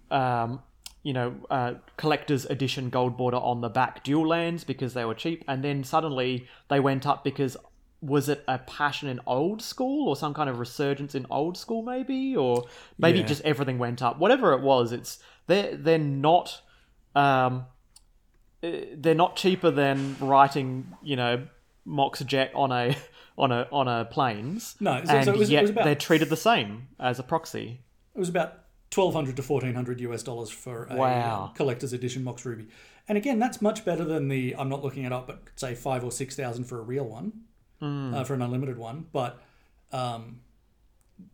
um, 0.10 0.62
you 1.04 1.14
know 1.14 1.36
uh, 1.50 1.74
collector's 1.98 2.46
edition 2.46 2.90
gold 2.90 3.18
border 3.18 3.38
on 3.38 3.62
the 3.62 3.70
back 3.70 4.04
dual 4.04 4.28
lands 4.28 4.64
because 4.64 4.94
they 4.94 5.06
were 5.06 5.14
cheap, 5.16 5.44
and 5.48 5.64
then 5.64 5.84
suddenly 5.84 6.48
they 6.70 6.80
went 6.80 7.06
up 7.06 7.24
because 7.24 7.56
was 8.02 8.28
it 8.28 8.44
a 8.50 8.58
passion 8.58 9.08
in 9.08 9.20
old 9.26 9.62
school 9.62 10.10
or 10.10 10.16
some 10.16 10.34
kind 10.34 10.50
of 10.50 10.60
resurgence 10.60 11.16
in 11.16 11.26
old 11.30 11.56
school 11.58 11.82
maybe? 11.84 12.36
Or 12.36 12.66
maybe 12.98 13.20
Yeah. 13.20 13.26
just 13.26 13.42
everything 13.44 13.78
went 13.80 14.02
up. 14.02 14.20
Whatever 14.20 14.52
it 14.54 14.62
was 14.62 14.92
it's 14.92 15.20
they're 15.48 15.76
they're 15.78 15.98
not 15.98 16.62
um 17.16 17.66
eh, 18.62 18.86
they're 18.96 19.16
not 19.16 19.36
cheaper 19.36 19.72
than 19.72 20.16
writing 20.20 20.88
you 21.02 21.16
know 21.16 21.48
mox 21.86 22.20
jet 22.22 22.52
on 22.56 22.72
a 22.72 22.96
on 23.38 23.52
a 23.52 23.68
on 23.72 23.88
a 23.88 24.06
planes 24.06 24.76
No, 24.80 25.00
so- 25.00 25.06
so 25.06 25.18
and 25.18 25.28
it 25.30 25.38
was- 25.38 25.50
it 25.50 25.54
yet 25.54 25.62
was 25.62 25.70
about- 25.72 25.86
they're 25.86 25.96
treated 25.96 26.30
the 26.30 26.38
same 26.38 26.88
as 27.00 27.20
a 27.20 27.24
proxy. 27.24 27.80
It 28.16 28.20
was 28.20 28.30
about 28.30 28.54
twelve 28.94 29.14
hundred 29.14 29.36
to 29.38 29.44
fourteen 29.44 29.74
hundred 29.74 30.00
US 30.02 30.22
dollars 30.24 30.50
for 30.50 30.88
a 30.90 30.96
Wow. 30.96 31.46
um, 31.46 31.56
collector's 31.56 31.94
edition 31.94 32.24
Mox 32.24 32.46
Ruby, 32.46 32.68
and 33.08 33.18
again, 33.18 33.40
that's 33.40 33.62
much 33.62 33.84
better 33.84 34.06
than 34.06 34.28
the 34.28 34.56
I'm 34.58 34.70
not 34.70 34.84
looking 34.84 35.04
it 35.04 35.12
up, 35.12 35.28
but 35.28 35.42
say 35.56 35.74
five 35.76 36.04
or 36.04 36.12
six 36.12 36.36
thousand 36.36 36.66
for 36.66 36.80
a 36.80 36.84
real 36.84 37.06
one, 37.06 37.34
uh, 37.82 38.24
for 38.24 38.34
an 38.36 38.42
unlimited 38.42 38.78
one. 38.78 39.08
But 39.12 39.42
um, 39.92 40.42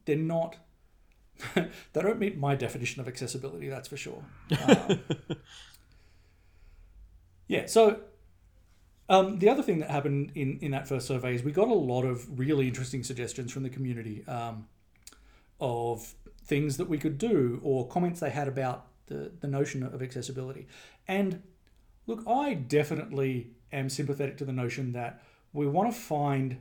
they're 0.06 0.16
not. 0.16 0.56
they 1.56 1.70
don't 1.94 2.20
meet 2.20 2.38
my 2.38 2.56
definition 2.56 3.02
of 3.02 3.08
accessibility. 3.08 3.70
That's 3.70 3.88
for 3.88 3.98
sure. 3.98 4.24
Um, 4.68 5.00
yeah. 7.48 7.66
So 7.66 8.00
um, 9.10 9.40
the 9.40 9.50
other 9.50 9.64
thing 9.64 9.80
that 9.80 9.90
happened 9.90 10.32
in, 10.36 10.60
in 10.62 10.72
that 10.72 10.88
first 10.88 11.08
survey 11.08 11.36
is 11.36 11.44
we 11.44 11.52
got 11.52 11.68
a 11.68 11.74
lot 11.74 12.04
of 12.04 12.40
really 12.40 12.68
interesting 12.68 13.04
suggestions 13.04 13.52
from 13.52 13.64
the 13.64 13.70
community 13.70 14.24
um, 14.28 14.68
of 15.60 16.14
things 16.50 16.78
that 16.78 16.90
we 16.90 16.98
could 16.98 17.18
do 17.20 17.62
or 17.64 17.88
comments 17.88 18.20
they 18.20 18.32
had 18.32 18.48
about 18.48 18.88
the, 19.06 19.32
the 19.40 19.48
notion 19.48 19.84
of 19.84 20.02
accessibility. 20.02 20.68
And 21.08 21.44
look, 22.08 22.24
I 22.28 22.56
definitely 22.56 23.52
am 23.72 23.88
sympathetic 23.88 24.38
to 24.40 24.46
the 24.46 24.52
notion 24.52 24.92
that 24.94 25.24
we 25.54 25.68
want 25.68 25.94
to 25.94 25.98
find, 25.98 26.58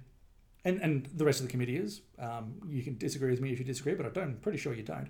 and, 0.65 0.81
and 0.81 1.09
the 1.15 1.25
rest 1.25 1.41
of 1.41 1.47
the 1.47 1.51
committee 1.51 1.77
is, 1.77 2.03
um, 2.19 2.55
you 2.69 2.83
can 2.83 2.99
disagree 2.99 3.31
with 3.31 3.41
me 3.41 3.51
if 3.51 3.59
you 3.59 3.65
disagree, 3.65 3.95
but 3.95 4.05
I 4.05 4.11
don't, 4.11 4.25
I'm 4.25 4.37
pretty 4.37 4.59
sure 4.59 4.75
you 4.75 4.83
don't. 4.83 5.09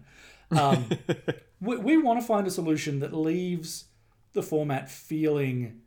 Um, 0.52 0.88
we, 1.60 1.76
we 1.76 1.96
want 1.96 2.20
to 2.20 2.26
find 2.26 2.46
a 2.46 2.50
solution 2.50 3.00
that 3.00 3.12
leaves 3.12 3.86
the 4.32 4.42
format 4.42 4.88
feeling 4.88 5.80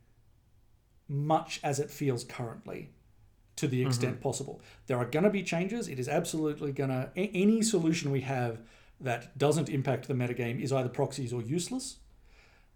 much 1.08 1.60
as 1.62 1.80
it 1.80 1.90
feels 1.90 2.24
currently 2.24 2.90
to 3.56 3.68
the 3.68 3.82
extent 3.82 4.20
possible. 4.20 4.60
There 4.86 4.96
are 4.96 5.04
going 5.04 5.24
to 5.24 5.30
be 5.30 5.42
changes. 5.42 5.88
It 5.88 5.98
is 5.98 6.08
absolutely 6.08 6.72
going 6.72 6.90
to 6.90 7.10
any 7.16 7.62
solution 7.62 8.10
we 8.10 8.22
have 8.22 8.60
that 9.02 9.36
doesn't 9.36 9.68
impact 9.68 10.08
the 10.08 10.14
metagame 10.14 10.60
is 10.60 10.72
either 10.72 10.88
proxies 10.88 11.32
or 11.32 11.42
useless. 11.42 11.96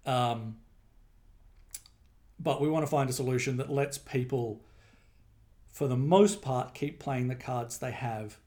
Um, 0.05 0.57
but 2.39 2.61
we 2.61 2.69
want 2.69 2.85
to 2.85 2.91
find 2.91 3.09
a 3.09 3.12
solution 3.12 3.57
that 3.57 3.71
lets 3.71 3.99
people, 3.99 4.65
for 5.69 5.89
the 5.89 5.97
most 5.97 6.43
part, 6.43 6.75
keep 6.75 6.99
playing 6.99 7.29
the 7.29 7.35
cards 7.35 7.79
they 7.79 7.93
have, 7.93 8.39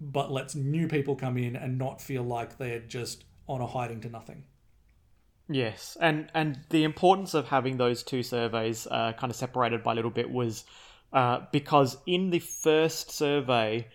but 0.00 0.30
lets 0.30 0.54
new 0.54 0.86
people 0.88 1.16
come 1.16 1.38
in 1.38 1.56
and 1.56 1.78
not 1.78 2.00
feel 2.00 2.22
like 2.22 2.58
they're 2.58 2.80
just 2.80 3.24
on 3.48 3.60
a 3.60 3.66
hiding 3.66 4.00
to 4.02 4.08
nothing. 4.08 4.44
Yes, 5.48 5.96
and 6.00 6.30
and 6.32 6.60
the 6.70 6.84
importance 6.84 7.34
of 7.34 7.48
having 7.48 7.76
those 7.76 8.02
two 8.02 8.22
surveys 8.22 8.86
uh, 8.90 9.12
kind 9.12 9.30
of 9.30 9.36
separated 9.36 9.82
by 9.82 9.92
a 9.92 9.94
little 9.94 10.10
bit 10.10 10.30
was 10.30 10.64
uh, 11.12 11.40
because 11.52 11.98
in 12.06 12.30
the 12.30 12.38
first 12.38 13.10
survey, 13.10 13.86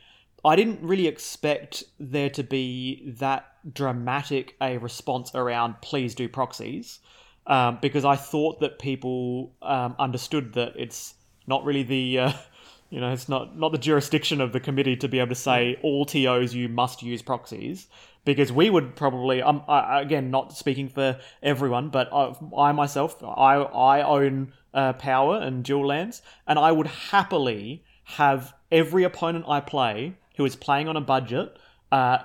I 0.46 0.56
didn't 0.56 0.82
really 0.82 1.08
expect 1.08 1.84
there 2.00 2.30
to 2.32 2.44
be 2.44 3.14
that 3.18 3.46
dramatic 3.74 4.56
a 4.62 4.78
response 4.78 5.32
around 5.36 5.76
please 5.82 6.16
do 6.16 6.30
proxies, 6.30 7.00
um, 7.48 7.80
because 7.82 8.06
I 8.06 8.16
thought 8.16 8.60
that 8.62 8.80
people 8.80 9.54
um, 9.62 9.96
understood 10.00 10.54
that 10.54 10.74
it's 10.78 11.16
not 11.48 11.66
really 11.66 11.84
the 11.84 12.20
uh, 12.20 12.34
you 12.90 13.02
know 13.02 13.12
it's 13.12 13.28
not 13.28 13.58
not 13.58 13.72
the 13.72 13.78
jurisdiction 13.78 14.40
of 14.40 14.54
the 14.54 14.60
committee 14.60 14.96
to 14.98 15.08
be 15.08 15.20
able 15.20 15.30
to 15.30 15.36
say 15.36 15.78
all 15.84 16.06
tos 16.06 16.54
you 16.54 16.70
must 16.70 17.04
use 17.04 17.22
proxies 17.22 17.88
because 18.26 18.52
we 18.52 18.70
would 18.70 18.96
probably 18.96 19.42
um 19.42 19.64
I, 19.68 20.02
again 20.02 20.32
not 20.32 20.56
speaking 20.56 20.90
for 20.90 21.20
everyone 21.44 21.90
but 21.90 22.12
I, 22.14 22.34
I 22.58 22.72
myself 22.72 23.22
I 23.24 23.56
I 23.56 24.02
own 24.02 24.54
uh, 24.74 24.94
power 24.94 25.38
and 25.38 25.64
dual 25.64 25.88
lands 25.88 26.22
and 26.48 26.58
I 26.58 26.72
would 26.72 26.88
happily 26.88 27.84
have 28.04 28.54
every 28.72 29.04
opponent 29.04 29.46
I 29.48 29.60
play 29.60 30.16
who 30.40 30.46
is 30.46 30.56
playing 30.56 30.88
on 30.88 30.96
a 30.96 31.02
budget 31.02 31.58
uh, 31.92 32.20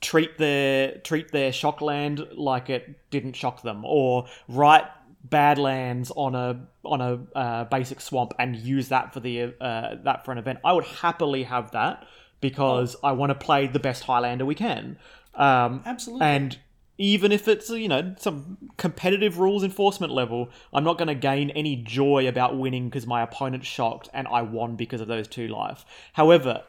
treat 0.00 0.38
their 0.38 0.96
treat 0.98 1.30
their 1.32 1.52
shock 1.52 1.82
land 1.82 2.26
like 2.32 2.70
it 2.70 3.10
didn't 3.10 3.34
shock 3.34 3.62
them 3.62 3.84
or 3.84 4.26
write 4.48 4.86
bad 5.22 5.58
lands 5.58 6.10
on 6.16 6.34
a 6.34 6.66
on 6.82 7.00
a 7.02 7.38
uh, 7.38 7.64
basic 7.64 8.00
swamp 8.00 8.32
and 8.38 8.56
use 8.56 8.88
that 8.88 9.12
for 9.12 9.20
the 9.20 9.54
uh, 9.60 9.96
that 10.02 10.24
for 10.24 10.32
an 10.32 10.38
event. 10.38 10.60
I 10.64 10.72
would 10.72 10.84
happily 10.84 11.42
have 11.42 11.72
that 11.72 12.06
because 12.40 12.96
i 13.04 13.12
want 13.12 13.30
to 13.30 13.34
play 13.36 13.68
the 13.68 13.78
best 13.78 14.02
highlander 14.04 14.46
we 14.46 14.54
can. 14.54 14.98
Um, 15.34 15.82
Absolutely. 15.84 16.26
and 16.26 16.58
even 16.96 17.32
if 17.32 17.48
it's 17.48 17.68
you 17.68 17.88
know 17.88 18.14
some 18.18 18.56
competitive 18.78 19.38
rules 19.38 19.64
enforcement 19.64 20.12
level 20.12 20.50
i'm 20.74 20.84
not 20.84 20.98
going 20.98 21.08
to 21.08 21.14
gain 21.14 21.48
any 21.50 21.76
joy 21.76 22.28
about 22.28 22.58
winning 22.58 22.88
because 22.88 23.06
my 23.06 23.22
opponent 23.22 23.64
shocked 23.64 24.08
and 24.12 24.26
i 24.28 24.42
won 24.42 24.76
because 24.76 25.00
of 25.00 25.08
those 25.08 25.28
two 25.28 25.48
life. 25.48 25.84
However 26.14 26.64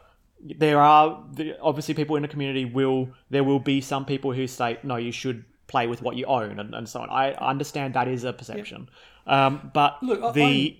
there 0.60 0.80
are 0.80 1.24
the- 1.34 1.58
obviously 1.62 1.94
people 1.94 2.16
in 2.16 2.22
the 2.22 2.28
community 2.28 2.66
will 2.66 3.10
there 3.30 3.44
will 3.44 3.60
be 3.60 3.80
some 3.82 4.06
people 4.06 4.34
who 4.34 4.46
say 4.48 4.78
no 4.84 4.96
you 4.98 5.12
should 5.12 5.46
play 5.68 5.88
with 5.88 6.02
what 6.02 6.16
you 6.16 6.26
own 6.26 6.60
and, 6.60 6.76
and 6.76 6.88
so 6.90 7.00
on. 7.02 7.10
I 7.10 7.32
understand 7.34 7.94
that 7.94 8.08
is 8.08 8.24
a 8.26 8.34
perception. 8.34 8.90
Um, 9.26 9.72
but 9.74 10.02
Look, 10.04 10.34
the 10.34 10.78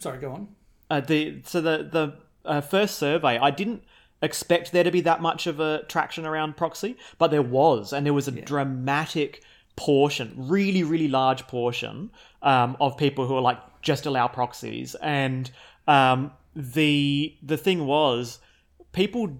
Sorry, 0.00 0.18
go 0.18 0.32
on. 0.32 0.48
uh, 0.90 1.00
the 1.00 1.42
so 1.44 1.60
the 1.60 1.88
the 1.90 2.14
uh, 2.44 2.60
first 2.60 2.96
survey, 2.98 3.38
I 3.38 3.50
didn't 3.50 3.82
expect 4.22 4.72
there 4.72 4.84
to 4.84 4.90
be 4.90 5.00
that 5.02 5.20
much 5.22 5.46
of 5.46 5.60
a 5.60 5.84
traction 5.88 6.26
around 6.26 6.56
proxy, 6.56 6.96
but 7.18 7.30
there 7.30 7.42
was, 7.42 7.92
and 7.92 8.04
there 8.04 8.12
was 8.14 8.26
a 8.28 8.32
dramatic 8.32 9.42
portion, 9.76 10.34
really 10.36 10.82
really 10.82 11.08
large 11.08 11.46
portion 11.46 12.10
um, 12.42 12.76
of 12.80 12.96
people 12.96 13.26
who 13.26 13.36
are 13.36 13.40
like 13.42 13.58
just 13.82 14.06
allow 14.06 14.26
proxies, 14.26 14.94
and 14.96 15.50
um, 15.86 16.32
the 16.54 17.36
the 17.42 17.56
thing 17.56 17.86
was 17.86 18.40
people 18.92 19.38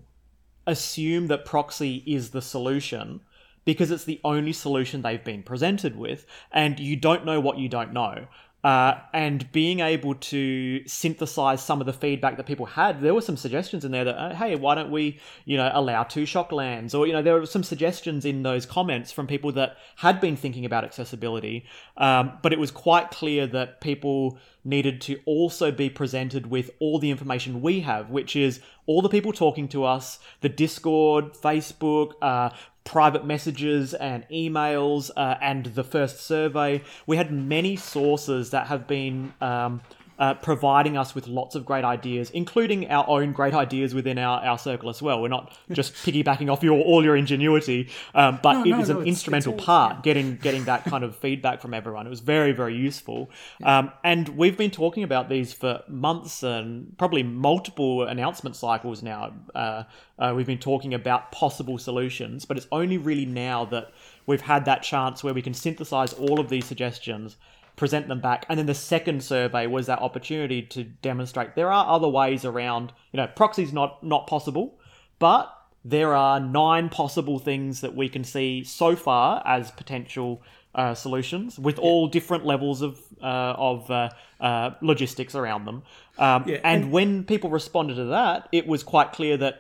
assume 0.67 1.27
that 1.27 1.45
proxy 1.45 2.03
is 2.07 2.31
the 2.31 2.43
solution 2.43 3.21
because 3.65 3.91
it's 3.91 4.05
the 4.05 4.21
only 4.25 4.53
solution 4.53 5.03
they've 5.03 5.25
been 5.25 5.43
presented 5.43 5.97
with, 5.97 6.27
and 6.51 6.81
you 6.81 6.97
don't 6.97 7.25
know 7.25 7.41
what 7.41 7.59
you 7.59 7.69
don't 7.69 7.93
know. 7.93 8.27
Uh, 8.63 8.95
and 9.15 9.51
being 9.53 9.81
able 9.81 10.15
to 10.15 10.87
synthesize 10.87 11.65
some 11.65 11.81
of 11.81 11.87
the 11.87 11.93
feedback 11.95 12.37
that 12.37 12.45
people 12.45 12.67
had, 12.67 13.01
there 13.01 13.15
were 13.15 13.21
some 13.23 13.37
suggestions 13.37 13.87
in 13.87 13.91
there 13.91 14.05
that, 14.05 14.19
uh, 14.19 14.35
hey, 14.35 14.55
why 14.55 14.75
don't 14.75 14.91
we, 14.91 15.19
you 15.47 15.57
know, 15.57 15.71
allow 15.73 16.03
two 16.03 16.27
shock 16.27 16.53
lands? 16.53 16.95
Or, 16.95 17.07
you 17.07 17.15
know, 17.15 17.23
there 17.23 17.35
were 17.35 17.47
some 17.47 17.63
suggestions 17.63 18.27
in 18.27 18.43
those 18.43 18.67
comments 18.67 19.13
from 19.13 19.27
people 19.27 19.51
that 19.53 19.79
had 19.97 20.21
been 20.21 20.37
thinking 20.37 20.67
about 20.67 20.85
accessibility. 20.85 21.65
Um, 21.97 22.33
but 22.43 22.53
it 22.53 22.59
was 22.59 22.71
quite 22.71 23.11
clear 23.11 23.47
that 23.47 23.81
people 23.81 24.39
needed 24.63 25.01
to 25.01 25.19
also 25.25 25.73
be 25.73 25.89
presented 25.89 26.51
with 26.51 26.71
all 26.81 26.99
the 26.99 27.11
information 27.11 27.63
we 27.63 27.81
have, 27.81 28.11
which 28.11 28.37
is 28.37 28.61
all 28.87 29.01
the 29.01 29.09
people 29.09 29.33
talking 29.33 29.69
to 29.69 29.85
us, 29.85 30.19
the 30.43 30.49
Discord, 30.51 31.33
Facebook, 31.33 32.13
uh, 32.21 32.51
private 32.85 33.25
messages 33.25 33.95
and 33.95 34.27
emails, 34.31 35.11
uh, 35.17 35.37
and 35.41 35.67
the 35.67 35.85
first 35.85 36.21
survey. 36.21 36.83
We 37.07 37.17
had 37.17 37.33
many 37.33 37.77
sources 37.77 38.50
that 38.51 38.67
have 38.69 38.87
been. 38.87 39.33
Um, 39.41 39.81
uh, 40.19 40.35
providing 40.35 40.99
us 40.99 41.15
with 41.15 41.27
lots 41.27 41.55
of 41.55 41.65
great 41.65 41.83
ideas, 41.83 42.29
including 42.33 42.91
our 42.91 43.09
own 43.09 43.33
great 43.33 43.55
ideas 43.55 43.95
within 43.95 44.19
our, 44.19 44.39
our 44.45 44.59
circle 44.59 44.91
as 44.91 45.01
well. 45.01 45.23
We're 45.23 45.29
not 45.29 45.51
just 45.73 45.95
piggybacking 46.05 46.53
off 46.53 46.63
your 46.63 46.79
all 46.79 47.03
your 47.03 47.17
ingenuity, 47.17 47.89
um, 48.15 48.39
but 48.43 48.53
No, 48.53 48.63
it 48.65 48.69
no, 48.69 48.79
was 48.81 48.89
no, 48.91 48.97
an 48.97 49.01
it's- 49.01 49.09
instrumental 49.15 49.55
it's 49.55 49.63
all- 49.63 49.67
part 49.67 50.03
getting 50.03 50.37
getting 50.37 50.65
that 50.65 50.85
kind 50.85 51.05
of 51.05 51.17
feedback 51.25 51.63
from 51.63 51.73
everyone. 51.73 52.07
It 52.07 52.11
was 52.11 52.21
very 52.21 52.53
very 52.53 52.77
useful, 52.77 53.31
um, 53.65 53.93
and 54.05 54.29
we've 54.37 54.59
been 54.59 54.71
talking 54.71 55.05
about 55.05 55.31
these 55.31 55.55
for 55.55 55.83
months 55.89 56.43
and 56.43 56.95
probably 56.99 57.23
multiple 57.23 58.03
announcement 58.03 58.57
cycles 58.57 59.03
now. 59.03 59.33
Uh, 59.55 59.85
uh, 60.19 60.35
we've 60.37 60.47
been 60.47 60.59
talking 60.59 60.93
about 60.93 61.33
possible 61.33 61.79
solutions, 61.79 62.45
but 62.45 62.59
it's 62.59 62.67
only 62.73 62.99
really 62.99 63.25
now 63.25 63.65
that 63.65 63.91
we've 64.27 64.43
had 64.43 64.67
that 64.67 64.83
chance 64.83 65.25
where 65.25 65.33
we 65.33 65.41
can 65.41 65.55
synthesize 65.55 66.13
all 66.13 66.39
of 66.39 66.51
these 66.51 66.67
suggestions 66.67 67.39
present 67.81 68.07
them 68.09 68.21
back 68.21 68.45
and 68.49 68.59
then 68.59 68.67
the 68.67 68.75
second 68.75 69.23
survey 69.25 69.67
was 69.67 69.87
that 69.87 69.99
opportunity 70.01 70.61
to 70.61 70.85
demonstrate 70.85 71.55
there 71.55 71.73
are 71.73 71.87
other 71.97 72.09
ways 72.09 72.45
around 72.45 72.93
you 73.11 73.17
know 73.17 73.27
proxy's 73.27 73.73
not 73.73 73.91
not 74.05 74.27
possible 74.27 74.79
but 75.19 75.45
there 75.83 76.15
are 76.15 76.39
nine 76.39 76.91
possible 76.91 77.39
things 77.39 77.81
that 77.81 77.95
we 77.97 78.07
can 78.09 78.23
see 78.23 78.63
so 78.63 78.95
far 78.95 79.43
as 79.47 79.71
potential 79.71 80.43
uh, 80.75 80.95
solutions, 80.95 81.59
with 81.59 81.79
all 81.81 82.07
different 82.07 82.45
levels 82.47 82.83
of 82.83 83.01
uh, 83.23 83.55
of 83.71 83.91
uh, 83.91 84.09
uh, 84.41 84.71
logistics 84.83 85.35
around 85.35 85.65
them. 85.65 85.83
Um, 86.19 86.45
Yeah, 86.47 86.57
and, 86.63 86.85
and- 86.85 86.93
when 86.93 87.25
people 87.25 87.51
responded 87.51 87.97
to 87.97 88.05
that, 88.07 88.49
it 88.53 88.67
was 88.67 88.83
quite 88.85 89.11
clear 89.13 89.37
that 89.39 89.55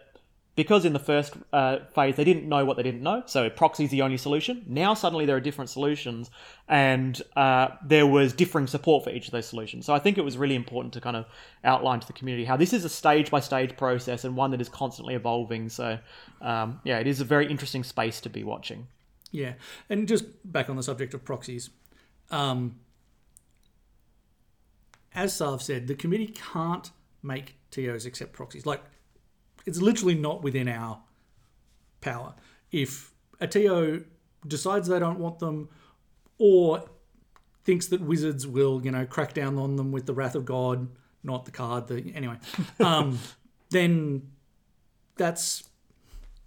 because 0.56 0.84
in 0.84 0.92
the 0.92 0.98
first 0.98 1.34
uh, 1.52 1.78
phase 1.94 2.16
they 2.16 2.24
didn't 2.24 2.48
know 2.48 2.64
what 2.64 2.76
they 2.76 2.82
didn't 2.82 3.02
know, 3.02 3.22
so 3.26 3.48
proxy 3.48 3.84
is 3.84 3.90
the 3.90 4.02
only 4.02 4.16
solution. 4.16 4.64
Now 4.66 4.94
suddenly 4.94 5.26
there 5.26 5.36
are 5.36 5.40
different 5.40 5.70
solutions, 5.70 6.30
and 6.68 7.20
uh, 7.36 7.68
there 7.84 8.06
was 8.06 8.32
differing 8.32 8.66
support 8.66 9.04
for 9.04 9.10
each 9.10 9.26
of 9.26 9.32
those 9.32 9.46
solutions. 9.46 9.86
So 9.86 9.94
I 9.94 9.98
think 9.98 10.18
it 10.18 10.24
was 10.24 10.36
really 10.36 10.54
important 10.54 10.92
to 10.94 11.00
kind 11.00 11.16
of 11.16 11.26
outline 11.64 12.00
to 12.00 12.06
the 12.06 12.12
community 12.12 12.44
how 12.44 12.56
this 12.56 12.72
is 12.72 12.84
a 12.84 12.88
stage 12.88 13.30
by 13.30 13.40
stage 13.40 13.76
process 13.76 14.24
and 14.24 14.36
one 14.36 14.50
that 14.50 14.60
is 14.60 14.68
constantly 14.68 15.14
evolving. 15.14 15.68
So 15.68 15.98
um, 16.40 16.80
yeah, 16.84 16.98
it 16.98 17.06
is 17.06 17.20
a 17.20 17.24
very 17.24 17.50
interesting 17.50 17.84
space 17.84 18.20
to 18.22 18.28
be 18.28 18.44
watching. 18.44 18.86
Yeah, 19.32 19.54
and 19.88 20.08
just 20.08 20.24
back 20.50 20.68
on 20.68 20.76
the 20.76 20.82
subject 20.82 21.14
of 21.14 21.24
proxies, 21.24 21.70
um, 22.30 22.80
as 25.14 25.34
Sav 25.34 25.62
said, 25.62 25.86
the 25.86 25.94
committee 25.94 26.28
can't 26.28 26.90
make 27.22 27.56
TOs 27.70 28.06
accept 28.06 28.32
proxies. 28.32 28.66
Like, 28.66 28.82
it's 29.70 29.80
literally 29.80 30.16
not 30.16 30.42
within 30.42 30.66
our 30.68 31.00
power. 32.00 32.34
If 32.72 33.12
a 33.40 33.46
TO 33.46 34.04
decides 34.46 34.88
they 34.88 34.98
don't 34.98 35.20
want 35.20 35.38
them, 35.38 35.68
or 36.38 36.84
thinks 37.64 37.86
that 37.88 38.00
wizards 38.00 38.46
will, 38.46 38.84
you 38.84 38.90
know, 38.90 39.06
crack 39.06 39.32
down 39.32 39.58
on 39.58 39.76
them 39.76 39.92
with 39.92 40.06
the 40.06 40.12
wrath 40.12 40.34
of 40.34 40.44
God, 40.44 40.88
not 41.22 41.44
the 41.44 41.52
card. 41.52 41.86
The 41.86 42.12
anyway, 42.14 42.36
um, 42.80 43.18
then 43.70 44.28
that's 45.16 45.68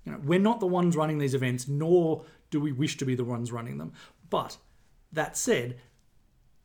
you 0.03 0.11
know, 0.11 0.19
we're 0.21 0.39
not 0.39 0.59
the 0.59 0.67
ones 0.67 0.97
running 0.97 1.17
these 1.17 1.33
events, 1.33 1.67
nor 1.67 2.25
do 2.51 2.59
we 2.59 2.73
wish 2.73 2.97
to 2.97 3.05
be 3.05 3.15
the 3.15 3.23
ones 3.23 3.51
running 3.51 3.77
them. 3.77 3.93
But 4.29 4.57
that 5.13 5.37
said, 5.37 5.79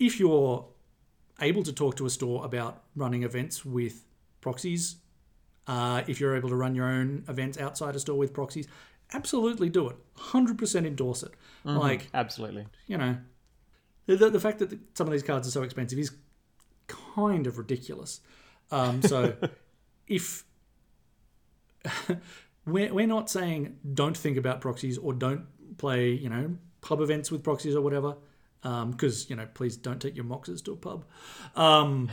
if 0.00 0.18
you're 0.18 0.66
able 1.40 1.62
to 1.62 1.72
talk 1.72 1.96
to 1.96 2.06
a 2.06 2.10
store 2.10 2.44
about 2.44 2.82
running 2.96 3.22
events 3.22 3.64
with 3.64 4.04
proxies, 4.40 4.96
uh, 5.68 6.02
if 6.08 6.18
you're 6.18 6.34
able 6.34 6.48
to 6.48 6.56
run 6.56 6.74
your 6.74 6.86
own 6.86 7.24
events 7.28 7.58
outside 7.58 7.94
a 7.94 8.00
store 8.00 8.16
with 8.16 8.32
proxies, 8.32 8.66
absolutely 9.12 9.68
do 9.68 9.88
it. 9.88 9.96
100% 10.16 10.86
endorse 10.86 11.22
it. 11.22 11.32
Like, 11.64 12.08
Absolutely. 12.14 12.66
you 12.86 12.96
know, 12.96 13.16
the, 14.06 14.30
the, 14.30 14.40
fact 14.40 14.58
that 14.60 14.70
the, 14.70 14.78
some 14.94 15.06
of 15.06 15.12
these 15.12 15.22
cards 15.22 15.46
are 15.46 15.50
so 15.50 15.62
expensive 15.62 15.98
is 15.98 16.12
kind 16.86 17.46
of 17.46 17.58
ridiculous. 17.58 18.20
Um, 18.70 19.02
so 19.02 19.34
if 20.06 20.44
we're, 22.66 22.92
we're 22.92 23.06
not 23.06 23.28
saying 23.28 23.76
don't 23.92 24.16
think 24.16 24.38
about 24.38 24.62
proxies 24.62 24.96
or 24.96 25.12
don't 25.12 25.44
play, 25.76 26.12
you 26.12 26.30
know, 26.30 26.56
pub 26.80 27.02
events 27.02 27.30
with 27.30 27.42
proxies 27.42 27.76
or 27.76 27.82
whatever, 27.82 28.16
because, 28.62 29.28
you 29.28 29.36
know, 29.36 29.46
please 29.52 29.76
don't 29.76 30.00
take 30.00 30.16
your 30.16 30.24
moxes 30.24 30.62
to 30.62 30.72
a 30.72 30.76
pub. 30.76 31.04
Um, 31.54 32.08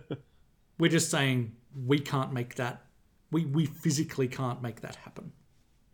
we're 0.78 0.90
just 0.90 1.10
saying 1.10 1.56
we 1.74 1.98
can't 1.98 2.32
make 2.32 2.56
that, 2.56 2.82
we, 3.30 3.44
we 3.44 3.66
physically 3.66 4.28
can't 4.28 4.62
make 4.62 4.80
that 4.80 4.96
happen. 4.96 5.32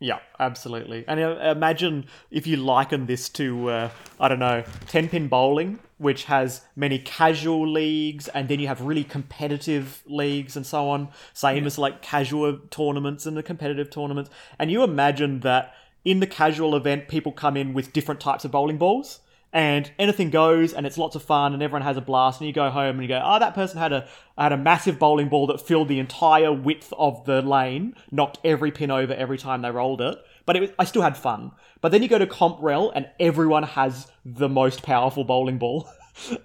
Yeah, 0.01 0.19
absolutely. 0.39 1.03
And 1.07 1.19
imagine 1.19 2.05
if 2.31 2.47
you 2.47 2.55
liken 2.55 3.05
this 3.05 3.27
to, 3.29 3.69
uh, 3.69 3.89
I 4.17 4.29
don't 4.29 4.39
know, 4.39 4.63
10 4.87 5.09
pin 5.09 5.27
bowling, 5.27 5.79
which 5.97 6.23
has 6.25 6.61
many 6.75 6.99
casual 6.99 7.69
leagues, 7.69 8.29
and 8.29 8.47
then 8.47 8.61
you 8.61 8.67
have 8.67 8.81
really 8.81 9.03
competitive 9.03 10.01
leagues 10.07 10.55
and 10.55 10.65
so 10.65 10.89
on, 10.89 11.09
same 11.33 11.65
as 11.65 11.77
like 11.77 12.01
casual 12.01 12.59
tournaments 12.69 13.25
and 13.25 13.35
the 13.35 13.43
competitive 13.43 13.89
tournaments. 13.89 14.29
And 14.57 14.71
you 14.71 14.83
imagine 14.83 15.41
that 15.41 15.73
in 16.05 16.21
the 16.21 16.27
casual 16.27 16.77
event, 16.77 17.09
people 17.09 17.33
come 17.33 17.57
in 17.57 17.73
with 17.73 17.91
different 17.91 18.21
types 18.21 18.45
of 18.45 18.51
bowling 18.51 18.77
balls. 18.77 19.19
And 19.51 19.89
anything 19.97 20.29
goes, 20.29 20.73
and 20.73 20.85
it's 20.85 20.97
lots 20.97 21.15
of 21.15 21.23
fun, 21.23 21.53
and 21.53 21.63
everyone 21.63 21.81
has 21.81 21.97
a 21.97 22.01
blast. 22.01 22.39
And 22.39 22.47
you 22.47 22.53
go 22.53 22.69
home 22.69 22.95
and 22.95 23.01
you 23.01 23.07
go, 23.07 23.19
"Oh, 23.23 23.39
that 23.39 23.55
person 23.55 23.79
had 23.79 23.91
a 23.91 24.07
had 24.37 24.51
a 24.51 24.57
massive 24.57 24.99
bowling 24.99 25.27
ball 25.27 25.47
that 25.47 25.59
filled 25.59 25.87
the 25.87 25.97
entire 25.99 26.53
width 26.53 26.93
of 26.97 27.25
the 27.25 27.41
lane, 27.41 27.95
knocked 28.11 28.37
every 28.43 28.71
pin 28.71 28.91
over 28.91 29.13
every 29.13 29.39
time 29.39 29.63
they 29.63 29.71
rolled 29.71 30.01
it." 30.01 30.19
But 30.45 30.55
it 30.55 30.59
was, 30.61 30.69
I 30.77 30.83
still 30.83 31.01
had 31.01 31.17
fun. 31.17 31.51
But 31.81 31.91
then 31.91 32.03
you 32.03 32.09
go 32.09 32.19
to 32.19 32.27
Comp 32.27 32.57
Rel, 32.61 32.91
and 32.91 33.07
everyone 33.19 33.63
has 33.63 34.07
the 34.23 34.49
most 34.49 34.83
powerful 34.83 35.23
bowling 35.23 35.57
ball. 35.57 35.89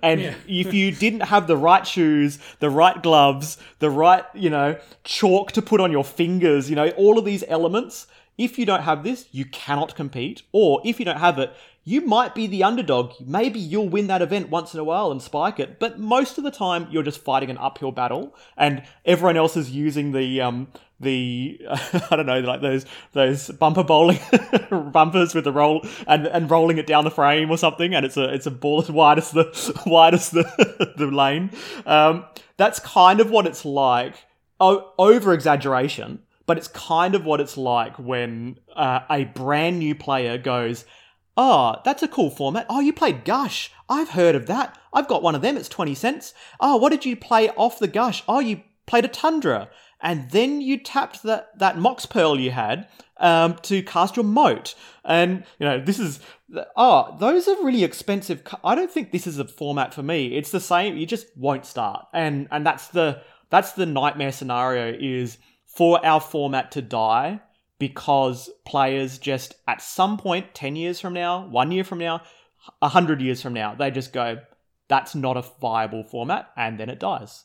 And 0.05 0.21
Yeah. 0.21 0.35
if 0.47 0.73
you 0.73 0.93
didn't 0.93 1.23
have 1.23 1.49
the 1.49 1.57
right 1.57 1.85
shoes, 1.85 2.39
the 2.61 2.71
right 2.71 3.03
gloves, 3.03 3.59
the 3.81 3.91
right, 3.91 4.25
you 4.33 4.49
know, 4.49 4.77
chalk 5.03 5.51
to 5.53 5.63
put 5.63 5.81
on 5.81 5.91
your 5.91 6.05
fingers, 6.05 6.71
you 6.71 6.77
know, 6.77 6.91
all 6.91 7.19
of 7.19 7.25
these 7.25 7.43
elements, 7.49 8.07
if 8.39 8.57
you 8.57 8.67
don't 8.67 8.83
have 8.83 9.03
this, 9.03 9.27
you 9.33 9.45
cannot 9.47 9.97
compete. 9.97 10.43
Or 10.53 10.81
if 10.85 11.01
you 11.01 11.05
don't 11.05 11.17
have 11.19 11.41
it, 11.41 11.53
you 11.85 12.01
might 12.01 12.35
be 12.35 12.47
the 12.47 12.65
underdog. 12.65 13.13
Maybe 13.21 13.61
you'll 13.61 13.89
win 13.89 14.07
that 14.07 14.23
event 14.23 14.49
once 14.49 14.73
in 14.73 14.81
a 14.81 14.85
while 14.85 15.11
and 15.11 15.21
spike 15.21 15.61
it, 15.61 15.79
but 15.79 15.99
most 15.99 16.39
of 16.39 16.45
the 16.45 16.51
time 16.51 16.89
you're 16.91 17.03
just 17.03 17.21
fighting 17.21 17.51
an 17.51 17.59
uphill 17.59 17.93
battle, 17.93 18.35
and 18.57 18.83
everyone 19.05 19.37
else 19.37 19.57
is 19.57 19.71
using 19.71 20.13
the 20.13 20.41
um 20.41 20.69
the 21.01 21.61
I 22.11 22.17
don't 22.17 22.27
know 22.27 22.41
like 22.41 22.63
those 22.63 22.87
those 23.13 23.51
bumper 23.51 23.85
bowling 23.85 24.19
bumpers 24.93 25.35
with 25.35 25.45
the 25.45 25.53
roll 25.53 25.87
and 26.07 26.27
and 26.27 26.51
rolling 26.51 26.79
it 26.79 26.87
down 26.87 27.05
the 27.05 27.11
frame 27.11 27.51
or 27.51 27.59
something, 27.59 27.95
and 27.95 28.05
it's 28.07 28.17
a 28.17 28.33
it's 28.33 28.47
a 28.47 28.51
ball 28.51 28.81
as 28.81 28.91
wide 28.91 29.19
as 29.19 29.31
the 29.31 29.83
wide 29.87 30.15
as 30.15 30.31
the 30.31 30.95
the 30.97 31.07
lane. 31.07 31.51
Um, 31.87 32.25
that's 32.57 32.81
kind 32.81 33.21
of 33.21 33.31
what 33.31 33.47
it's 33.47 33.65
like. 33.65 34.15
O- 34.61 34.93
over 34.99 35.35
exaggeration, 35.35 36.21
but 36.47 36.57
it's 36.57 36.69
kind 36.69 37.17
of 37.17 37.25
what 37.25 37.41
it's 37.41 37.57
like 37.57 37.99
when 37.99 38.57
uh, 38.77 39.01
a 39.11 39.25
brand 39.25 39.81
new 39.81 39.97
player 39.97 40.39
goes, 40.39 40.85
Oh, 41.37 41.77
that's 41.85 42.03
a 42.03 42.09
cool 42.09 42.31
format. 42.31 42.67
Oh, 42.69 42.81
you 42.81 42.93
played 42.93 43.25
Gush. 43.25 43.71
I've 43.89 44.11
heard 44.11 44.35
of 44.35 44.47
that. 44.47 44.79
I've 44.93 45.09
got 45.09 45.23
one 45.23 45.35
of 45.35 45.43
them. 45.43 45.57
It's 45.57 45.69
20 45.69 45.95
cents. 45.95 46.33
Oh, 46.61 46.77
what 46.77 46.91
did 46.91 47.05
you 47.05 47.17
play 47.17 47.51
off 47.51 47.79
the 47.79 47.89
Gush? 47.89 48.23
Oh, 48.29 48.39
you 48.39 48.63
played 48.87 49.05
a 49.05 49.09
Tundra. 49.09 49.69
And 50.01 50.31
then 50.31 50.61
you 50.61 50.79
tapped 50.79 51.23
that, 51.23 51.59
that 51.59 51.79
Mox 51.79 52.07
Pearl 52.07 52.39
you 52.39 52.51
had 52.51 52.89
um, 53.17 53.57
to 53.63 53.83
cast 53.83 54.17
your 54.17 54.25
moat. 54.25 54.75
And, 55.05 55.45
you 55.59 55.67
know, 55.67 55.81
this 55.81 55.99
is. 55.99 56.21
Oh, 56.77 57.17
those 57.19 57.49
are 57.49 57.65
really 57.65 57.83
expensive. 57.83 58.43
I 58.63 58.75
don't 58.75 58.91
think 58.91 59.11
this 59.11 59.27
is 59.27 59.39
a 59.39 59.45
format 59.45 59.93
for 59.93 60.03
me. 60.03 60.37
It's 60.37 60.51
the 60.51 60.61
same. 60.61 60.97
You 60.97 61.07
just 61.07 61.27
won't 61.37 61.67
start. 61.67 62.07
And 62.13 62.47
and 62.51 62.65
that's 62.65 62.89
the 62.89 63.23
that's 63.51 63.73
the 63.73 63.87
nightmare 63.87 64.31
scenario 64.31 64.97
is 64.97 65.39
for 65.67 66.05
our 66.07 66.21
format 66.21 66.71
to 66.73 66.83
die 66.83 67.41
because 67.85 68.49
players 68.65 69.19
just 69.19 69.55
at 69.69 69.83
some 69.83 70.17
point 70.17 70.55
10 70.55 70.75
years 70.75 71.01
from 71.01 71.13
now 71.13 71.47
1 71.49 71.71
year 71.71 71.85
from 71.85 71.99
now 71.99 72.23
100 72.79 73.21
years 73.21 73.43
from 73.43 73.53
now 73.53 73.75
they 73.75 73.91
just 73.91 74.13
go 74.13 74.39
that's 74.89 75.15
not 75.15 75.37
a 75.37 75.45
viable 75.61 76.03
format 76.03 76.51
and 76.57 76.81
then 76.81 76.89
it 76.89 76.99
dies 76.99 77.45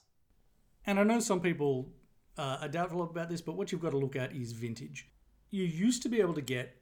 And 0.85 0.99
I 0.99 1.03
know 1.03 1.19
some 1.19 1.41
people 1.41 1.89
uh, 2.37 2.57
are 2.61 2.67
doubtful 2.67 3.03
about 3.03 3.29
this, 3.29 3.41
but 3.41 3.55
what 3.55 3.71
you've 3.71 3.81
got 3.81 3.91
to 3.91 3.97
look 3.97 4.15
at 4.15 4.33
is 4.33 4.53
vintage. 4.53 5.07
You 5.51 5.63
used 5.63 6.01
to 6.03 6.09
be 6.09 6.21
able 6.21 6.33
to 6.35 6.41
get, 6.41 6.77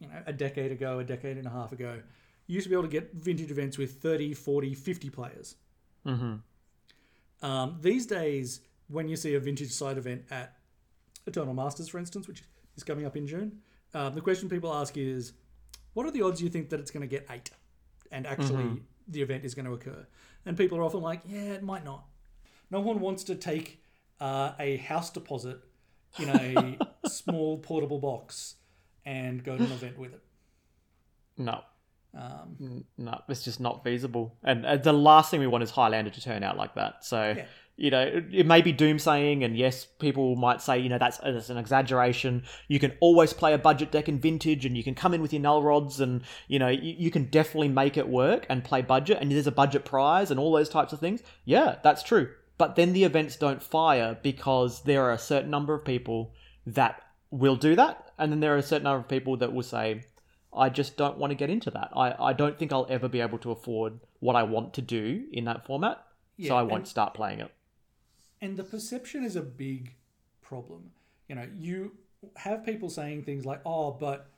you 0.00 0.08
know, 0.08 0.22
a 0.26 0.32
decade 0.32 0.72
ago, 0.72 0.98
a 0.98 1.04
decade 1.04 1.36
and 1.38 1.46
a 1.46 1.50
half 1.50 1.72
ago, 1.72 2.02
you 2.46 2.54
used 2.56 2.64
to 2.66 2.70
be 2.70 2.74
able 2.74 2.88
to 2.88 2.96
get 2.98 3.14
vintage 3.14 3.50
events 3.50 3.78
with 3.78 4.02
30, 4.02 4.34
40, 4.34 4.74
50 4.74 5.10
players. 5.10 5.56
mm-hmm. 6.06 6.34
Um, 7.42 7.78
these 7.80 8.04
days, 8.04 8.60
when 8.88 9.08
you 9.08 9.16
see 9.16 9.34
a 9.34 9.40
vintage 9.40 9.70
side 9.70 9.96
event 9.96 10.24
at 10.30 10.56
Eternal 11.26 11.54
Masters, 11.54 11.88
for 11.88 11.98
instance, 11.98 12.28
which 12.28 12.42
is 12.76 12.84
coming 12.84 13.04
up 13.06 13.16
in 13.16 13.26
June, 13.26 13.58
um, 13.94 14.14
the 14.14 14.20
question 14.20 14.48
people 14.48 14.72
ask 14.72 14.96
is, 14.96 15.32
what 15.94 16.06
are 16.06 16.10
the 16.10 16.22
odds 16.22 16.40
you 16.42 16.48
think 16.48 16.70
that 16.70 16.80
it's 16.80 16.90
going 16.90 17.02
to 17.02 17.06
get 17.06 17.26
eight 17.30 17.50
and 18.12 18.26
actually 18.26 18.82
the 19.08 19.22
event 19.22 19.44
is 19.44 19.54
going 19.54 19.66
to 19.66 19.72
occur? 19.72 20.06
And 20.46 20.56
people 20.56 20.78
are 20.78 20.82
often 20.82 21.00
like, 21.00 21.20
yeah, 21.26 21.52
it 21.54 21.62
might 21.62 21.84
not. 21.84 22.04
No 22.70 22.80
one 22.80 23.00
wants 23.00 23.24
to 23.24 23.34
take 23.34 23.82
uh, 24.20 24.52
a 24.58 24.76
house 24.76 25.10
deposit 25.10 25.58
in 26.18 26.28
a 26.28 26.78
small 27.08 27.58
portable 27.58 27.98
box 27.98 28.56
and 29.04 29.42
go 29.42 29.56
to 29.56 29.64
an 29.64 29.72
event 29.72 29.98
with 29.98 30.12
it. 30.12 30.22
no 31.38 31.62
Um, 32.14 32.84
no 32.98 33.20
it's 33.28 33.42
just 33.44 33.60
not 33.60 33.82
feasible 33.84 34.36
and 34.42 34.66
uh, 34.66 34.76
the 34.76 34.92
last 34.92 35.30
thing 35.30 35.40
we 35.40 35.46
want 35.46 35.62
is 35.62 35.70
highlander 35.70 36.10
to 36.10 36.20
turn 36.20 36.42
out 36.42 36.56
like 36.56 36.74
that 36.74 37.04
so 37.04 37.34
Yeah. 37.36 37.44
You 37.80 37.90
know 37.90 38.02
it, 38.02 38.26
it 38.30 38.46
may 38.46 38.60
be 38.60 38.72
doomsaying 38.72 39.44
and 39.44 39.56
yes 39.56 39.86
people 39.98 40.36
might 40.36 40.60
say 40.60 40.78
you 40.78 40.88
know 40.88 40.98
that's, 40.98 41.18
that's 41.18 41.48
an 41.48 41.56
exaggeration. 41.56 42.44
You 42.68 42.78
can 42.78 42.92
always 43.00 43.32
play 43.32 43.54
a 43.54 43.58
budget 43.58 43.90
deck 43.90 44.08
in 44.08 44.20
vintage 44.20 44.66
and 44.66 44.76
you 44.76 44.84
can 44.84 44.94
come 44.94 45.14
in 45.14 45.22
with 45.22 45.32
your 45.32 45.42
null 45.42 45.62
rods 45.62 46.00
and 46.00 46.22
you 46.46 46.58
know 46.58 46.68
you, 46.68 46.94
you 46.98 47.10
can 47.10 47.24
definitely 47.24 47.68
make 47.68 47.96
it 47.96 48.08
work 48.08 48.46
and 48.48 48.62
play 48.62 48.82
budget 48.82 49.18
and 49.20 49.32
there's 49.32 49.46
a 49.46 49.52
budget 49.52 49.84
prize 49.84 50.30
and 50.30 50.38
all 50.38 50.52
those 50.52 50.68
types 50.68 50.92
of 50.92 51.00
things. 51.00 51.22
Yeah 51.44 51.76
that's 51.82 52.02
true. 52.02 52.28
But 52.58 52.76
then 52.76 52.92
the 52.92 53.04
events 53.04 53.36
don't 53.36 53.62
fire 53.62 54.18
because 54.22 54.82
there 54.82 55.02
are 55.04 55.12
a 55.12 55.18
certain 55.18 55.50
number 55.50 55.72
of 55.72 55.82
people 55.82 56.34
that 56.66 57.02
will 57.30 57.56
do 57.56 57.74
that. 57.76 58.12
And 58.18 58.30
then 58.30 58.40
there 58.40 58.54
are 58.54 58.58
a 58.58 58.62
certain 58.62 58.84
number 58.84 59.00
of 59.00 59.08
people 59.08 59.38
that 59.38 59.54
will 59.54 59.62
say 59.62 60.04
I 60.52 60.68
just 60.68 60.96
don't 60.96 61.16
want 61.16 61.30
to 61.30 61.36
get 61.36 61.48
into 61.48 61.70
that. 61.70 61.90
I, 61.96 62.14
I 62.18 62.32
don't 62.34 62.58
think 62.58 62.72
I'll 62.72 62.86
ever 62.90 63.08
be 63.08 63.20
able 63.20 63.38
to 63.38 63.52
afford 63.52 64.00
what 64.18 64.36
I 64.36 64.42
want 64.42 64.74
to 64.74 64.82
do 64.82 65.24
in 65.32 65.44
that 65.44 65.64
format, 65.64 66.04
Yeah, 66.36 66.48
so 66.48 66.56
I 66.56 66.62
won't 66.62 66.88
start 66.88 67.14
playing 67.14 67.40
it. 67.40 67.50
And 68.40 68.56
the 68.56 68.64
perception 68.64 69.24
is 69.24 69.36
a 69.36 69.42
big 69.42 69.94
problem. 70.42 70.90
You 71.28 71.36
know, 71.36 71.46
you 71.56 71.92
have 72.36 72.64
people 72.64 72.90
saying 72.90 73.24
things 73.24 73.44
like, 73.46 73.60
"Oh, 73.64 73.92
but 73.92 74.30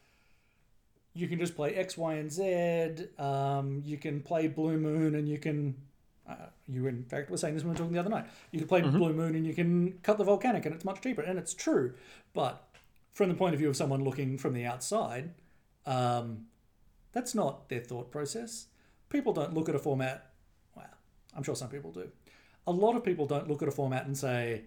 you 1.14 1.28
can 1.28 1.38
just 1.38 1.54
play 1.54 1.74
X, 1.74 1.96
Y, 1.96 2.14
and 2.14 2.30
Z. 2.30 3.08
Um, 3.18 3.82
you 3.84 3.96
can 3.98 4.20
play 4.20 4.48
Blue 4.48 4.78
Moon, 4.78 5.14
and 5.14 5.28
you 5.28 5.38
can." 5.38 5.76
Uh, 6.28 6.46
you 6.68 6.86
in 6.86 7.02
fact 7.02 7.30
were 7.30 7.36
saying 7.36 7.54
this 7.54 7.64
when 7.64 7.70
we 7.70 7.74
were 7.74 7.78
talking 7.78 7.92
the 7.92 7.98
other 7.98 8.08
night. 8.08 8.26
You 8.52 8.60
can 8.60 8.68
play 8.68 8.80
Blue 8.80 9.12
Moon, 9.12 9.34
and 9.34 9.44
you 9.44 9.54
can 9.54 9.98
cut 10.02 10.18
the 10.18 10.24
volcanic, 10.24 10.64
and 10.64 10.74
it's 10.74 10.84
much 10.84 11.00
cheaper, 11.00 11.20
and 11.22 11.38
it's 11.38 11.52
true. 11.52 11.94
But 12.32 12.64
from 13.12 13.28
the 13.28 13.34
point 13.34 13.54
of 13.54 13.58
view 13.58 13.68
of 13.68 13.76
someone 13.76 14.04
looking 14.04 14.38
from 14.38 14.54
the 14.54 14.64
outside, 14.64 15.30
um, 15.84 16.46
that's 17.12 17.34
not 17.34 17.68
their 17.68 17.80
thought 17.80 18.10
process. 18.10 18.66
People 19.08 19.32
don't 19.32 19.52
look 19.52 19.68
at 19.68 19.74
a 19.74 19.78
format. 19.78 20.30
Well, 20.76 20.86
I'm 21.36 21.42
sure 21.42 21.56
some 21.56 21.68
people 21.68 21.92
do. 21.92 22.10
A 22.66 22.72
lot 22.72 22.96
of 22.96 23.04
people 23.04 23.26
don't 23.26 23.48
look 23.48 23.62
at 23.62 23.68
a 23.68 23.72
format 23.72 24.06
and 24.06 24.16
say, 24.16 24.62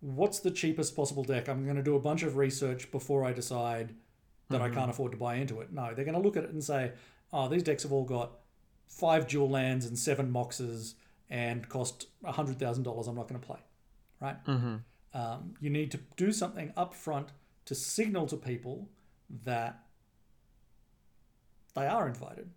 what's 0.00 0.40
the 0.40 0.50
cheapest 0.50 0.94
possible 0.94 1.24
deck? 1.24 1.48
I'm 1.48 1.64
going 1.64 1.76
to 1.76 1.82
do 1.82 1.96
a 1.96 2.00
bunch 2.00 2.22
of 2.22 2.36
research 2.36 2.90
before 2.90 3.24
I 3.24 3.32
decide 3.32 3.94
that 4.50 4.60
I 4.62 4.68
can't 4.68 4.90
afford 4.90 5.12
to 5.12 5.18
buy 5.18 5.36
into 5.36 5.60
it. 5.60 5.72
No, 5.72 5.92
they're 5.94 6.04
going 6.04 6.14
to 6.14 6.20
look 6.20 6.36
at 6.36 6.44
it 6.44 6.50
and 6.50 6.62
say, 6.62 6.92
oh, 7.32 7.48
these 7.48 7.62
decks 7.62 7.82
have 7.82 7.92
all 7.92 8.04
got 8.04 8.32
five 8.86 9.26
dual 9.26 9.50
lands 9.50 9.86
and 9.86 9.98
seven 9.98 10.30
moxes 10.30 10.94
and 11.30 11.68
cost 11.68 12.06
$100,000. 12.24 13.08
I'm 13.08 13.14
not 13.14 13.28
going 13.28 13.40
to 13.40 13.46
play. 13.46 13.58
Right? 14.20 14.36
Um, 15.14 15.54
you 15.60 15.70
need 15.70 15.90
to 15.92 16.00
do 16.16 16.30
something 16.30 16.72
up 16.76 16.94
front 16.94 17.28
to 17.64 17.74
signal 17.74 18.26
to 18.26 18.36
people 18.36 18.88
that 19.44 19.80
they 21.74 21.86
are 21.86 22.06
invited. 22.06 22.50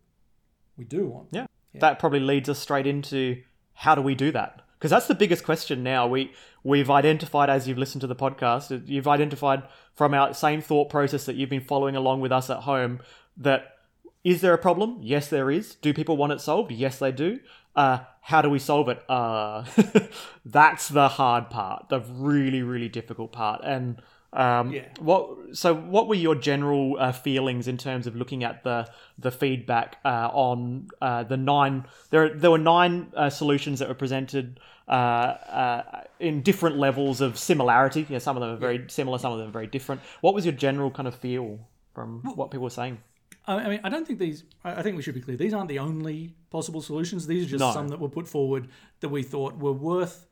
We 0.77 0.85
do 0.85 1.07
want 1.07 1.31
them. 1.31 1.47
Yeah. 1.73 1.79
That 1.79 1.99
probably 1.99 2.19
leads 2.19 2.49
us 2.49 2.59
straight 2.59 2.85
into 2.87 3.41
how 3.79 3.95
do 3.95 4.01
we 4.01 4.13
do 4.13 4.29
that? 4.33 4.61
Because 4.77 4.91
that's 4.91 5.07
the 5.07 5.15
biggest 5.15 5.45
question 5.45 5.83
now. 5.83 6.05
We 6.05 6.33
we've 6.63 6.89
identified 6.89 7.49
as 7.49 7.65
you've 7.65 7.77
listened 7.77 8.01
to 8.01 8.07
the 8.07 8.15
podcast, 8.15 8.87
you've 8.87 9.07
identified 9.07 9.63
from 9.93 10.13
our 10.13 10.33
same 10.33 10.59
thought 10.61 10.89
process 10.89 11.25
that 11.25 11.37
you've 11.37 11.49
been 11.49 11.63
following 11.63 11.95
along 11.95 12.19
with 12.19 12.31
us 12.31 12.49
at 12.49 12.63
home 12.63 12.99
that 13.37 13.77
is 14.21 14.41
there 14.41 14.53
a 14.53 14.57
problem? 14.57 14.97
Yes, 15.01 15.29
there 15.29 15.49
is. 15.49 15.75
Do 15.75 15.93
people 15.93 16.17
want 16.17 16.33
it 16.33 16.41
solved? 16.41 16.73
Yes, 16.73 16.99
they 16.99 17.13
do. 17.13 17.39
Uh, 17.73 17.99
how 18.19 18.41
do 18.41 18.49
we 18.49 18.59
solve 18.59 18.89
it? 18.89 19.01
Uh, 19.07 19.63
that's 20.45 20.89
the 20.89 21.07
hard 21.07 21.49
part, 21.49 21.87
the 21.87 22.01
really, 22.01 22.61
really 22.61 22.89
difficult 22.89 23.31
part. 23.31 23.61
And 23.63 24.01
um, 24.33 24.71
Yeah. 24.71 24.83
what? 24.99 25.55
So, 25.57 25.73
what 25.73 26.07
were 26.07 26.15
your 26.15 26.35
general 26.35 26.95
uh, 26.99 27.11
feelings 27.11 27.67
in 27.67 27.77
terms 27.77 28.05
of 28.07 28.15
looking 28.15 28.43
at 28.43 28.63
the 28.63 28.87
the 29.17 29.31
feedback 29.31 29.97
uh, 30.05 30.29
on 30.31 30.87
uh, 31.01 31.23
the 31.23 31.37
nine? 31.37 31.85
There, 32.11 32.29
there 32.35 32.51
were 32.51 32.57
nine 32.59 33.11
uh, 33.15 33.29
solutions 33.29 33.79
that 33.79 33.87
were 33.87 33.95
presented 33.95 34.59
uh, 34.87 34.91
uh, 34.91 36.01
in 36.19 36.41
different 36.41 36.77
levels 36.77 37.21
of 37.21 37.37
similarity. 37.39 38.05
Yeah, 38.09 38.19
some 38.19 38.37
of 38.37 38.41
them 38.41 38.51
are 38.51 38.57
very 38.57 38.85
similar, 38.89 39.17
some 39.17 39.31
of 39.33 39.39
them 39.39 39.47
are 39.49 39.51
very 39.51 39.67
different. 39.67 40.01
What 40.21 40.33
was 40.35 40.45
your 40.45 40.53
general 40.53 40.91
kind 40.91 41.07
of 41.07 41.15
feel 41.15 41.59
from 41.95 42.21
what 42.35 42.51
people 42.51 42.63
were 42.65 42.69
saying? 42.69 42.99
I 43.47 43.53
I 43.55 43.69
mean, 43.69 43.79
I 43.83 43.89
don't 43.89 44.05
think 44.05 44.19
these. 44.19 44.43
I 44.63 44.75
I 44.79 44.81
think 44.83 44.95
we 44.95 45.01
should 45.01 45.15
be 45.15 45.21
clear. 45.21 45.37
These 45.37 45.53
aren't 45.55 45.69
the 45.69 45.79
only 45.79 46.35
possible 46.51 46.81
solutions. 46.81 47.25
These 47.25 47.45
are 47.45 47.49
just 47.49 47.61
No. 47.61 47.71
some 47.71 47.87
that 47.89 47.99
were 47.99 48.09
put 48.09 48.27
forward 48.27 48.67
that 48.99 49.09
we 49.09 49.23
thought 49.23 49.57
were 49.57 49.73
worth 49.73 50.27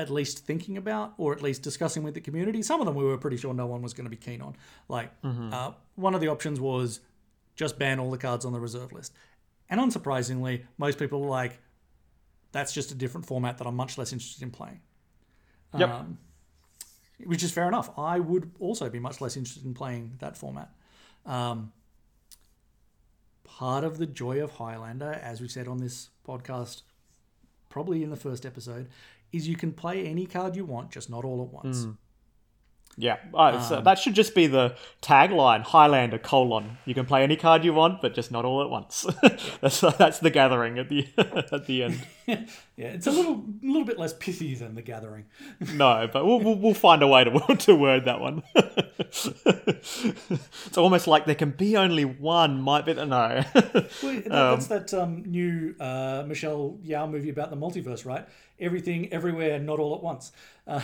at 0.00 0.10
least 0.10 0.46
thinking 0.46 0.76
about, 0.76 1.12
or 1.18 1.32
at 1.32 1.42
least 1.42 1.62
discussing 1.62 2.02
with 2.02 2.14
the 2.14 2.20
community. 2.20 2.62
Some 2.62 2.80
of 2.80 2.86
them 2.86 2.94
we 2.94 3.04
were 3.04 3.18
pretty 3.18 3.36
sure 3.36 3.52
no 3.52 3.66
one 3.66 3.82
was 3.82 3.92
going 3.92 4.04
to 4.04 4.10
be 4.10 4.16
keen 4.16 4.40
on. 4.40 4.56
Like 4.88 5.10
uh, 5.52 5.72
one 5.94 6.14
of 6.14 6.20
the 6.20 6.28
options 6.28 6.58
was 6.58 7.00
just 7.54 7.78
ban 7.78 8.00
all 8.00 8.10
the 8.10 8.18
cards 8.18 8.44
on 8.44 8.52
the 8.52 8.60
reserve 8.60 8.92
list, 8.92 9.12
and 9.68 9.80
unsurprisingly, 9.80 10.64
most 10.78 10.98
people 10.98 11.20
were 11.20 11.28
like, 11.28 11.60
"That's 12.52 12.72
just 12.72 12.90
a 12.90 12.94
different 12.94 13.26
format 13.26 13.58
that 13.58 13.66
I'm 13.66 13.76
much 13.76 13.98
less 13.98 14.12
interested 14.12 14.42
in 14.42 14.50
playing." 14.50 14.80
Yep. 15.76 15.88
Um, 15.88 16.18
which 17.24 17.42
is 17.42 17.52
fair 17.52 17.68
enough. 17.68 17.90
I 17.98 18.18
would 18.18 18.52
also 18.58 18.88
be 18.88 18.98
much 18.98 19.20
less 19.20 19.36
interested 19.36 19.64
in 19.66 19.74
playing 19.74 20.14
that 20.20 20.36
format. 20.36 20.70
Um, 21.26 21.72
part 23.44 23.84
of 23.84 23.98
the 23.98 24.06
joy 24.06 24.42
of 24.42 24.52
Highlander, 24.52 25.12
as 25.22 25.40
we 25.40 25.48
said 25.48 25.68
on 25.68 25.78
this 25.78 26.08
podcast, 26.26 26.82
probably 27.68 28.02
in 28.02 28.10
the 28.10 28.16
first 28.16 28.46
episode, 28.46 28.88
is 29.32 29.48
you 29.48 29.56
can 29.56 29.72
play 29.72 30.06
any 30.06 30.26
card 30.26 30.56
you 30.56 30.64
want, 30.64 30.90
just 30.90 31.10
not 31.10 31.24
all 31.24 31.42
at 31.42 31.52
once. 31.52 31.84
Hmm. 31.84 31.90
Yeah, 33.00 33.16
uh, 33.32 33.62
so 33.62 33.80
that 33.80 33.98
should 33.98 34.14
just 34.14 34.34
be 34.34 34.46
the 34.46 34.76
tagline: 35.00 35.62
Highlander 35.62 36.18
colon. 36.18 36.76
You 36.84 36.92
can 36.92 37.06
play 37.06 37.22
any 37.22 37.34
card 37.34 37.64
you 37.64 37.72
want, 37.72 38.02
but 38.02 38.14
just 38.14 38.30
not 38.30 38.44
all 38.44 38.62
at 38.62 38.68
once. 38.68 39.06
that's 39.62 39.80
that's 39.80 40.18
the 40.18 40.28
gathering 40.28 40.78
at 40.78 40.90
the 40.90 41.08
at 41.18 41.66
the 41.66 41.84
end. 41.84 42.00
Yeah, 42.76 42.92
it's 42.92 43.08
a 43.08 43.10
little 43.10 43.44
little 43.60 43.84
bit 43.84 43.98
less 43.98 44.12
pithy 44.12 44.54
than 44.54 44.76
the 44.76 44.82
Gathering. 44.82 45.24
No, 45.74 46.08
but 46.10 46.24
we'll, 46.24 46.38
we'll, 46.38 46.54
we'll 46.54 46.74
find 46.74 47.02
a 47.02 47.08
way 47.08 47.24
to 47.24 47.56
to 47.56 47.74
word 47.74 48.04
that 48.04 48.20
one. 48.20 48.44
it's 48.54 50.78
almost 50.78 51.08
like 51.08 51.26
there 51.26 51.34
can 51.34 51.50
be 51.50 51.76
only 51.76 52.04
one. 52.04 52.62
Might 52.62 52.86
be 52.86 52.94
no. 52.94 53.02
Well, 53.02 53.42
that, 53.52 54.28
that's 54.28 54.68
that 54.68 54.94
um, 54.94 55.24
new 55.26 55.74
uh, 55.80 56.22
Michelle 56.26 56.78
Yeoh 56.86 57.10
movie 57.10 57.30
about 57.30 57.50
the 57.50 57.56
multiverse, 57.56 58.06
right? 58.06 58.26
Everything, 58.60 59.12
everywhere, 59.12 59.58
not 59.58 59.80
all 59.80 59.96
at 59.96 60.02
once. 60.02 60.30
Uh, 60.66 60.80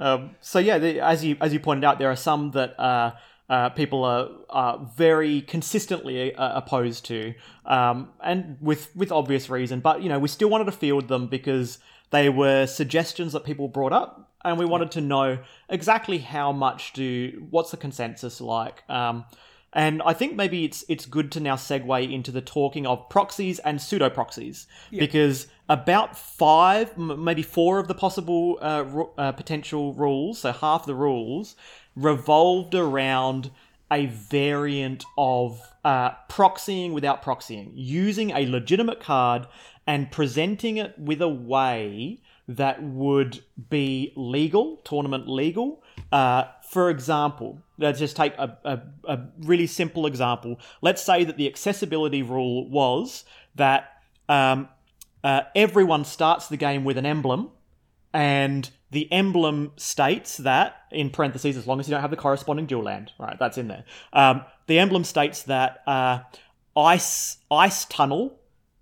Um, 0.00 0.30
so 0.40 0.58
yeah, 0.58 0.78
the, 0.78 1.00
as 1.00 1.22
you 1.22 1.36
as 1.40 1.52
you 1.52 1.60
pointed 1.60 1.84
out, 1.84 1.98
there 1.98 2.10
are 2.10 2.16
some 2.16 2.52
that 2.52 2.78
uh, 2.80 3.12
uh, 3.50 3.68
people 3.68 4.02
are, 4.04 4.28
are 4.48 4.90
very 4.96 5.42
consistently 5.42 6.34
uh, 6.34 6.56
opposed 6.56 7.04
to, 7.06 7.34
um, 7.66 8.08
and 8.24 8.56
with 8.60 8.94
with 8.96 9.12
obvious 9.12 9.50
reason. 9.50 9.80
But 9.80 10.02
you 10.02 10.08
know, 10.08 10.18
we 10.18 10.28
still 10.28 10.48
wanted 10.48 10.64
to 10.64 10.72
field 10.72 11.08
them 11.08 11.26
because 11.26 11.78
they 12.10 12.30
were 12.30 12.66
suggestions 12.66 13.34
that 13.34 13.44
people 13.44 13.68
brought 13.68 13.92
up, 13.92 14.32
and 14.42 14.58
we 14.58 14.64
wanted 14.64 14.90
to 14.92 15.02
know 15.02 15.38
exactly 15.68 16.18
how 16.18 16.50
much 16.50 16.94
do 16.94 17.46
what's 17.50 17.70
the 17.70 17.76
consensus 17.76 18.40
like. 18.40 18.88
Um, 18.88 19.26
and 19.72 20.02
I 20.04 20.14
think 20.14 20.34
maybe 20.34 20.64
it's 20.64 20.84
it's 20.88 21.06
good 21.06 21.30
to 21.32 21.40
now 21.40 21.56
segue 21.56 22.12
into 22.12 22.32
the 22.32 22.40
talking 22.40 22.86
of 22.86 23.08
proxies 23.08 23.58
and 23.60 23.80
pseudo 23.80 24.10
proxies 24.10 24.66
because 24.90 25.46
about 25.70 26.18
five, 26.18 26.98
maybe 26.98 27.42
four 27.42 27.78
of 27.78 27.86
the 27.86 27.94
possible 27.94 28.58
uh, 28.60 28.84
uh, 29.16 29.32
potential 29.32 29.94
rules, 29.94 30.40
so 30.40 30.50
half 30.50 30.84
the 30.84 30.96
rules, 30.96 31.54
revolved 31.94 32.74
around 32.74 33.52
a 33.88 34.06
variant 34.06 35.04
of 35.16 35.62
uh, 35.84 36.10
proxying 36.28 36.92
without 36.92 37.22
proxying, 37.22 37.70
using 37.74 38.32
a 38.32 38.46
legitimate 38.46 39.00
card 39.00 39.46
and 39.86 40.10
presenting 40.10 40.76
it 40.76 40.98
with 40.98 41.22
a 41.22 41.28
way 41.28 42.20
that 42.48 42.82
would 42.82 43.40
be 43.68 44.12
legal, 44.16 44.76
tournament 44.78 45.28
legal. 45.28 45.84
Uh, 46.10 46.44
for 46.68 46.90
example, 46.90 47.60
let's 47.78 48.00
just 48.00 48.16
take 48.16 48.36
a, 48.38 48.58
a, 48.64 48.80
a 49.04 49.20
really 49.42 49.68
simple 49.68 50.04
example. 50.04 50.58
Let's 50.82 51.02
say 51.02 51.22
that 51.22 51.36
the 51.36 51.46
accessibility 51.46 52.22
rule 52.24 52.68
was 52.68 53.24
that 53.54 54.02
um, 54.28 54.68
uh, 55.22 55.42
everyone 55.54 56.04
starts 56.04 56.48
the 56.48 56.56
game 56.56 56.84
with 56.84 56.98
an 56.98 57.06
emblem, 57.06 57.50
and 58.12 58.70
the 58.90 59.10
emblem 59.12 59.72
states 59.76 60.38
that, 60.38 60.76
in 60.90 61.10
parentheses, 61.10 61.56
as 61.56 61.66
long 61.66 61.78
as 61.78 61.88
you 61.88 61.92
don't 61.92 62.00
have 62.00 62.10
the 62.10 62.16
corresponding 62.16 62.66
dual 62.66 62.82
land, 62.82 63.12
right? 63.18 63.38
That's 63.38 63.56
in 63.58 63.68
there. 63.68 63.84
Um, 64.12 64.42
the 64.66 64.78
emblem 64.78 65.04
states 65.04 65.44
that 65.44 65.82
uh, 65.86 66.20
ice 66.76 67.38
ice 67.50 67.84
tunnel 67.84 68.40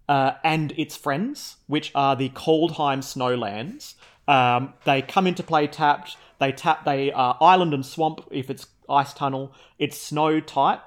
uh, 0.09 0.33
and 0.43 0.73
its 0.77 0.97
friends, 0.97 1.57
which 1.67 1.93
are 1.95 2.17
the 2.17 2.31
Kaldheim 2.31 3.01
Snowlands. 3.01 3.95
Um, 4.27 4.75
they 4.85 5.03
come 5.03 5.27
into 5.27 5.43
play 5.43 5.67
tapped. 5.67 6.17
They 6.39 6.53
tap. 6.53 6.85
They 6.85 7.13
are 7.13 7.37
island 7.41 7.75
and 7.75 7.85
swamp 7.85 8.27
if 8.31 8.49
it's 8.49 8.67
ice 8.89 9.13
tunnel. 9.13 9.53
It's 9.79 10.01
snow 10.01 10.41
type. 10.41 10.81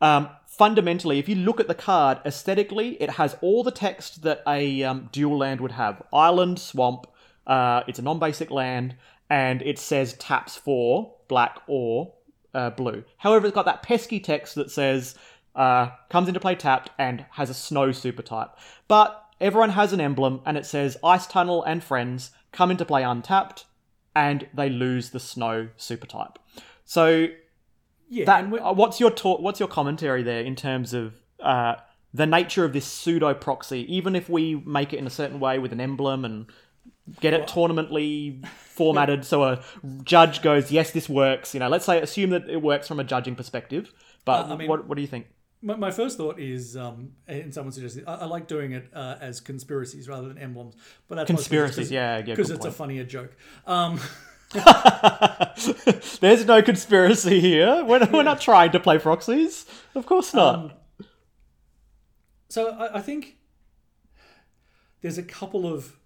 Um, 0.00 0.28
fundamentally, 0.56 1.18
if 1.18 1.28
you 1.28 1.34
look 1.34 1.60
at 1.60 1.68
the 1.68 1.74
card 1.74 2.18
aesthetically, 2.24 3.00
it 3.02 3.10
has 3.10 3.36
all 3.40 3.62
the 3.62 3.70
text 3.70 4.22
that 4.22 4.42
a 4.46 4.82
um, 4.82 5.08
dual 5.12 5.38
land 5.38 5.60
would 5.60 5.72
have: 5.72 6.02
island, 6.12 6.58
swamp. 6.58 7.06
Uh, 7.46 7.82
it's 7.86 7.98
a 7.98 8.02
non-basic 8.02 8.50
land, 8.50 8.96
and 9.30 9.62
it 9.62 9.78
says 9.78 10.14
taps 10.14 10.56
for 10.56 11.14
black 11.28 11.60
or 11.66 12.14
uh, 12.54 12.70
blue. 12.70 13.04
However, 13.18 13.46
it's 13.46 13.54
got 13.54 13.66
that 13.66 13.82
pesky 13.82 14.18
text 14.18 14.54
that 14.54 14.70
says 14.70 15.14
uh, 15.54 15.90
comes 16.10 16.28
into 16.28 16.40
play 16.40 16.54
tapped 16.54 16.90
and 16.98 17.24
has 17.32 17.50
a 17.50 17.54
snow 17.54 17.92
super 17.92 18.22
type. 18.22 18.50
But 18.88 19.22
everyone 19.40 19.70
has 19.70 19.92
an 19.92 20.00
emblem, 20.00 20.40
and 20.44 20.56
it 20.56 20.66
says 20.66 20.96
Ice 21.04 21.26
Tunnel 21.26 21.62
and 21.62 21.82
friends 21.82 22.30
come 22.52 22.70
into 22.70 22.84
play 22.84 23.02
untapped, 23.02 23.66
and 24.14 24.48
they 24.54 24.70
lose 24.70 25.10
the 25.10 25.20
snow 25.20 25.68
super 25.76 26.06
type. 26.06 26.38
So 26.84 27.28
yeah, 28.08 28.24
that 28.24 28.52
uh, 28.52 28.72
what's 28.72 29.00
your 29.00 29.10
talk, 29.10 29.40
what's 29.40 29.60
your 29.60 29.68
commentary 29.68 30.22
there 30.22 30.40
in 30.40 30.56
terms 30.56 30.94
of 30.94 31.14
uh, 31.40 31.76
the 32.14 32.26
nature 32.26 32.64
of 32.64 32.72
this 32.72 32.84
pseudo 32.86 33.34
proxy? 33.34 33.84
Even 33.94 34.14
if 34.16 34.28
we 34.28 34.54
make 34.66 34.92
it 34.92 34.98
in 34.98 35.06
a 35.06 35.10
certain 35.10 35.40
way 35.40 35.58
with 35.58 35.72
an 35.72 35.80
emblem 35.80 36.24
and 36.24 36.46
get 37.20 37.34
it 37.34 37.46
tournamentally 37.46 38.42
formatted, 38.74 39.24
so 39.24 39.44
a 39.44 39.62
judge 40.02 40.42
goes, 40.42 40.70
"Yes, 40.70 40.90
this 40.92 41.08
works." 41.08 41.54
You 41.54 41.60
know, 41.60 41.68
let's 41.68 41.84
say 41.84 42.00
assume 42.00 42.30
that 42.30 42.48
it 42.48 42.62
works 42.62 42.88
from 42.88 43.00
a 43.00 43.04
judging 43.04 43.34
perspective. 43.34 43.92
But 44.24 44.46
Uh, 44.46 44.54
I 44.54 44.56
mean- 44.56 44.68
what 44.68 44.86
what 44.86 44.96
do 44.96 45.02
you 45.02 45.08
think? 45.08 45.26
my, 45.62 45.74
my 45.74 45.90
first 45.90 46.16
thought 46.16 46.38
is, 46.38 46.76
um, 46.76 47.12
and 47.26 47.52
someone 47.52 47.72
suggested, 47.72 48.04
I, 48.06 48.14
I 48.14 48.24
like 48.26 48.46
doing 48.46 48.72
it 48.72 48.88
uh, 48.94 49.16
as 49.20 49.40
conspiracies 49.40 50.08
rather 50.08 50.28
than 50.28 50.38
emblems. 50.38 50.76
But 51.08 51.16
that's 51.16 51.26
Conspiracies, 51.26 51.90
yeah, 51.90 52.18
yeah, 52.18 52.22
because 52.22 52.50
it's 52.50 52.64
a 52.64 52.70
funnier 52.70 53.04
joke. 53.04 53.36
Um, 53.66 53.98
There's 56.20 56.44
no 56.46 56.62
conspiracy 56.62 57.40
here. 57.40 57.84
We're, 57.84 58.06
we're 58.06 58.22
not 58.22 58.40
trying 58.40 58.72
to 58.72 58.80
play 58.80 58.98
proxies. 58.98 59.66
Of 59.94 60.06
course 60.06 60.32
not. 60.32 60.54
Um, 60.54 60.72
so 62.48 62.70
I, 62.70 62.98
I 62.98 63.00
think 63.00 63.36
there's 65.00 65.18
a 65.18 65.22
couple 65.22 65.72
of 65.72 65.96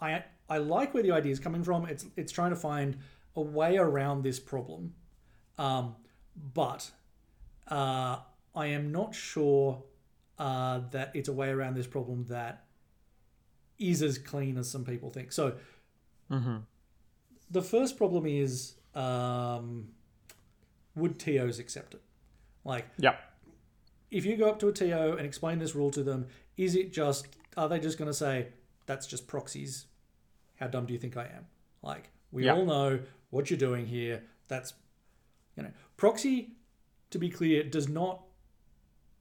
I 0.00 0.24
I 0.48 0.58
like 0.58 0.94
where 0.94 1.02
the 1.02 1.12
idea 1.12 1.32
is 1.32 1.40
coming 1.40 1.64
from. 1.64 1.86
It's 1.86 2.06
it's 2.16 2.32
trying 2.32 2.50
to 2.50 2.56
find 2.56 2.98
a 3.34 3.40
way 3.40 3.76
around 3.76 4.22
this 4.22 4.38
problem, 4.38 4.94
um, 5.58 5.96
but 6.54 6.90
uh, 7.68 8.18
I 8.54 8.66
am 8.68 8.92
not 8.92 9.14
sure 9.14 9.82
uh, 10.38 10.80
that 10.92 11.12
it's 11.14 11.28
a 11.28 11.32
way 11.32 11.50
around 11.50 11.74
this 11.74 11.86
problem 11.86 12.24
that 12.28 12.64
is 13.78 14.02
as 14.02 14.18
clean 14.18 14.56
as 14.56 14.70
some 14.70 14.84
people 14.84 15.10
think. 15.10 15.32
So 15.32 15.54
the 17.50 17.62
first 17.62 17.96
problem 17.96 18.26
is 18.26 18.74
um, 18.94 19.88
would 20.94 21.18
TOs 21.18 21.58
accept 21.58 21.94
it? 21.94 22.02
Like 22.64 22.86
yeah. 22.98 23.16
if 24.10 24.24
you 24.26 24.36
go 24.36 24.48
up 24.48 24.58
to 24.60 24.68
a 24.68 24.72
TO 24.72 25.12
and 25.16 25.26
explain 25.26 25.58
this 25.58 25.74
rule 25.74 25.90
to 25.92 26.02
them, 26.02 26.26
is 26.56 26.74
it 26.74 26.92
just 26.92 27.28
are 27.56 27.68
they 27.68 27.78
just 27.78 27.98
going 27.98 28.10
to 28.10 28.14
say 28.14 28.48
that's 28.86 29.06
just 29.06 29.26
proxies? 29.26 29.86
How 30.56 30.66
dumb 30.66 30.86
do 30.86 30.92
you 30.92 30.98
think 30.98 31.16
I 31.16 31.24
am? 31.24 31.46
Like 31.82 32.10
we 32.32 32.44
Yeah. 32.44 32.54
all 32.54 32.64
know 32.64 33.00
what 33.30 33.50
you're 33.50 33.58
doing 33.58 33.86
here. 33.86 34.22
That's 34.48 34.74
you 35.56 35.62
know 35.62 35.70
proxy. 35.96 36.52
To 37.10 37.18
be 37.20 37.30
clear, 37.30 37.62
does 37.62 37.88
not 37.88 38.24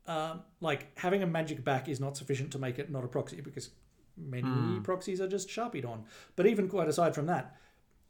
um, 0.07 0.41
like 0.59 0.97
having 0.97 1.21
a 1.21 1.27
magic 1.27 1.63
back 1.63 1.87
is 1.87 1.99
not 1.99 2.17
sufficient 2.17 2.51
to 2.53 2.59
make 2.59 2.79
it 2.79 2.89
not 2.89 3.03
a 3.03 3.07
proxy 3.07 3.41
because 3.41 3.69
many 4.17 4.79
proxies 4.79 5.21
are 5.21 5.27
just 5.27 5.49
sharpied 5.49 5.85
on. 5.85 6.03
But 6.35 6.47
even 6.47 6.67
quite 6.67 6.87
aside 6.87 7.13
from 7.13 7.27
that, 7.27 7.55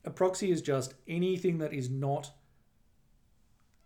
a 0.05 0.09
proxy 0.09 0.51
is 0.51 0.61
just 0.61 0.93
anything 1.07 1.57
that 1.59 1.73
is 1.73 1.89
not 1.89 2.31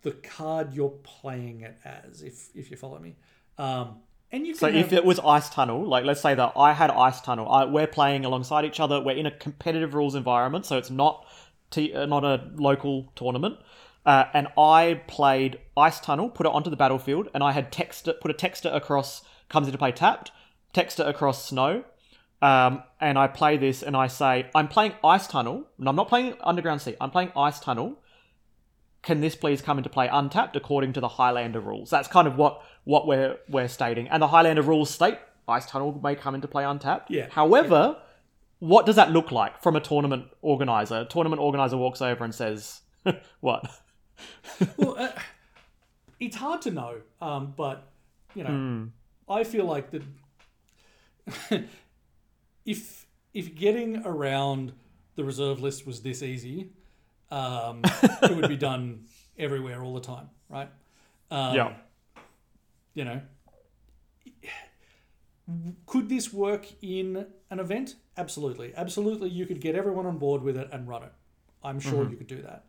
the 0.02 0.12
card 0.12 0.74
you're 0.74 0.90
playing 1.04 1.62
it 1.62 1.78
as, 1.84 2.22
if 2.22 2.50
if 2.56 2.72
you 2.72 2.78
follow 2.78 3.00
me. 3.00 3.16
Um, 3.58 3.98
and 4.32 4.46
you 4.46 4.54
can 4.54 4.60
So 4.60 4.72
have, 4.72 4.76
if 4.76 4.94
it 4.94 5.04
was 5.04 5.20
Ice 5.20 5.50
Tunnel, 5.50 5.88
like 5.88 6.06
let's 6.06 6.22
say 6.22 6.36
that 6.36 6.54
I 6.56 6.74
had 6.74 6.92
Ice 6.92 7.20
Tunnel, 7.22 7.50
I, 7.50 7.66
we're 7.66 7.88
playing 7.88 8.26
alongside 8.26 8.64
each 8.66 8.80
other. 8.80 9.02
We're 9.02 9.18
in 9.18 9.26
a 9.26 9.32
competitive 9.32 9.94
rules 9.94 10.16
environment, 10.16 10.66
so 10.66 10.78
it's 10.78 10.92
not 10.92 11.26
t- 11.72 11.94
uh, 11.94 12.06
not 12.06 12.24
a 12.24 12.50
local 12.56 13.12
tournament. 13.16 13.58
Uh, 14.06 14.26
and 14.34 14.48
I 14.58 15.02
played 15.08 15.60
Ice 15.76 16.00
Tunnel, 16.00 16.30
put 16.30 16.46
it 16.46 16.52
onto 16.52 16.70
the 16.70 16.78
battlefield, 16.78 17.30
and 17.34 17.44
I 17.44 17.52
had 17.52 17.72
texter 17.72 18.20
put 18.20 18.32
a 18.32 18.34
texter 18.34 18.74
across 18.74 19.24
comes 19.50 19.68
into 19.68 19.78
play 19.78 19.92
tapped, 19.92 20.32
texter 20.74 21.08
across 21.08 21.46
snow, 21.46 21.84
um, 22.42 22.84
and 23.00 23.18
I 23.18 23.28
play 23.28 23.58
this 23.58 23.84
and 23.84 23.96
I 23.96 24.08
say 24.08 24.50
I'm 24.56 24.68
playing 24.68 24.94
Ice 25.04 25.28
Tunnel, 25.28 25.68
and 25.78 25.88
I'm 25.90 25.96
not 25.96 26.08
playing 26.08 26.36
Underground 26.42 26.82
Sea. 26.82 26.96
I'm 27.02 27.12
playing 27.12 27.32
Ice 27.36 27.60
Tunnel. 27.60 28.00
Can 29.02 29.22
this 29.22 29.36
please 29.36 29.62
come 29.62 29.78
into 29.78 29.90
play 29.90 30.10
untapped 30.12 30.56
according 30.56 30.94
to 30.94 31.00
the 31.00 31.08
Highlander 31.08 31.60
rules? 31.60 31.90
That's 31.90 32.08
kind 32.08 32.28
of 32.28 32.36
what 32.38 32.62
what 32.84 33.08
we're 33.08 33.38
we're 33.50 33.68
stating, 33.68 34.08
and 34.08 34.22
the 34.22 34.28
Highlander 34.28 34.62
rules 34.62 34.90
state 34.90 35.18
Ice 35.48 35.66
Tunnel 35.66 36.00
may 36.02 36.16
come 36.16 36.36
into 36.36 36.48
play 36.48 36.64
untapped. 36.64 37.12
Yeah. 37.12 37.28
However, 37.30 37.98
what 38.60 38.86
does 38.86 38.96
that 38.96 39.12
look 39.12 39.32
like 39.32 39.62
from 39.62 39.76
a 39.76 39.82
tournament 39.82 40.26
organizer? 40.42 41.02
A 41.02 41.06
tournament 41.06 41.42
organizer 41.42 41.78
walks 41.78 42.02
over 42.02 42.24
and 42.24 42.34
says, 42.34 42.82
"What?" 43.40 43.70
well, 44.78 44.96
uh, 44.98 45.12
it's 46.20 46.36
hard 46.36 46.62
to 46.64 46.72
know, 46.72 47.02
um, 47.22 47.54
but 47.56 47.88
you 48.36 48.44
know, 48.44 48.90
I 49.28 49.44
feel 49.44 49.66
like 49.66 49.92
the 49.92 50.04
if 52.70 53.08
if 53.34 53.56
getting 53.56 54.06
around 54.06 54.74
the 55.16 55.24
reserve 55.24 55.60
list 55.60 55.86
was 55.86 56.02
this 56.02 56.24
easy, 56.24 56.72
um, 57.32 57.82
it 58.24 58.36
would 58.36 58.50
be 58.50 58.58
done 58.58 59.06
everywhere 59.38 59.84
all 59.84 59.94
the 59.94 60.02
time, 60.02 60.30
right? 60.50 60.70
Um, 61.32 61.56
yeah. 61.56 61.74
you 62.94 63.06
know 63.06 63.22
could 65.86 66.10
this 66.10 66.32
work 66.32 66.68
in 66.82 67.26
an 67.50 67.60
event? 67.60 67.96
Absolutely. 68.18 68.74
Absolutely 68.76 69.30
you 69.30 69.46
could 69.46 69.62
get 69.62 69.76
everyone 69.76 70.06
on 70.06 70.18
board 70.18 70.42
with 70.44 70.58
it 70.58 70.70
and 70.72 70.88
run 70.88 71.04
it. 71.04 71.14
I'm 71.64 71.80
sure 71.80 72.10
you 72.10 72.16
could 72.16 72.28
do 72.28 72.42
that. 72.44 72.66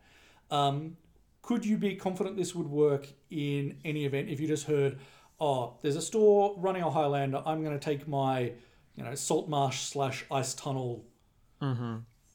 Um, 0.51 0.97
could 1.43 1.65
you 1.65 1.77
be 1.77 1.95
confident 1.95 2.37
this 2.37 2.55
would 2.55 2.67
work 2.67 3.07
in 3.31 3.79
any 3.85 4.05
event? 4.05 4.31
If 4.31 4.41
you 4.41 4.49
just 4.49 4.67
heard 4.67 4.99
oh 5.41 5.75
there's 5.83 5.97
a 5.97 6.03
store 6.03 6.55
running 6.59 6.83
a 6.83 6.91
highlander. 6.91 7.43
I'm 7.45 7.63
going 7.63 7.79
to 7.79 7.85
take 7.85 8.09
my 8.09 8.53
you 8.97 9.05
know 9.05 9.15
salt 9.15 9.49
marsh 9.49 9.81
slash 9.81 10.25
ice 10.31 10.55
tunnel 10.55 11.05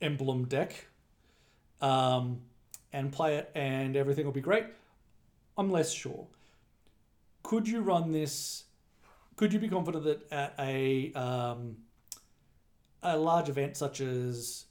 emblem 0.02 0.46
deck. 0.46 0.88
Um, 1.82 2.42
and 2.96 3.12
play 3.12 3.36
it 3.36 3.52
and 3.54 3.98
everything 3.98 4.26
will 4.26 4.32
be 4.32 4.42
great. 4.42 4.66
I'm 5.58 5.70
less 5.70 5.92
sure. 5.92 6.28
Could 7.44 7.68
you 7.68 7.82
run 7.82 8.12
this? 8.12 8.64
Could 9.36 9.52
you 9.52 9.60
be 9.60 9.68
confident 9.68 10.06
that 10.06 10.32
at 10.32 10.56
a 10.58 11.12
um, 11.14 11.78
a 13.04 13.18
large 13.18 13.50
event 13.50 13.76
such 13.76 14.00
as 14.00 14.66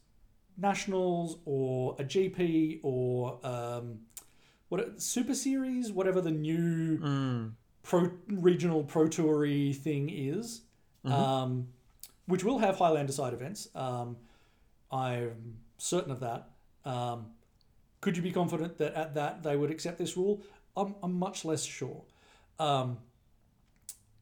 nationals 0.56 1.38
or 1.44 1.96
a 1.98 2.04
GP 2.04 2.80
or 2.82 3.38
um, 3.46 4.00
what 4.70 5.00
Super 5.00 5.34
Series, 5.34 5.92
whatever 5.92 6.20
the 6.22 6.30
new 6.30 6.98
pro 7.82 8.10
regional 8.28 8.84
pro 8.84 9.04
toury 9.04 9.76
thing 9.76 10.08
is, 10.10 10.62
um, 11.04 11.68
which 12.26 12.44
will 12.44 12.58
have 12.58 12.76
Highlander 12.76 13.12
side 13.12 13.32
events. 13.34 13.68
Um, 13.74 14.16
I'm 14.90 15.56
certain 15.78 16.10
of 16.12 16.20
that. 16.20 16.50
Um, 16.84 17.26
could 18.00 18.16
you 18.16 18.22
be 18.22 18.32
confident 18.32 18.78
that 18.78 18.94
at 18.94 19.14
that 19.14 19.42
they 19.42 19.56
would 19.56 19.70
accept 19.70 19.98
this 19.98 20.16
rule? 20.16 20.42
I'm, 20.76 20.94
I'm 21.02 21.14
much 21.14 21.44
less 21.44 21.64
sure. 21.64 22.02
Um, 22.58 22.98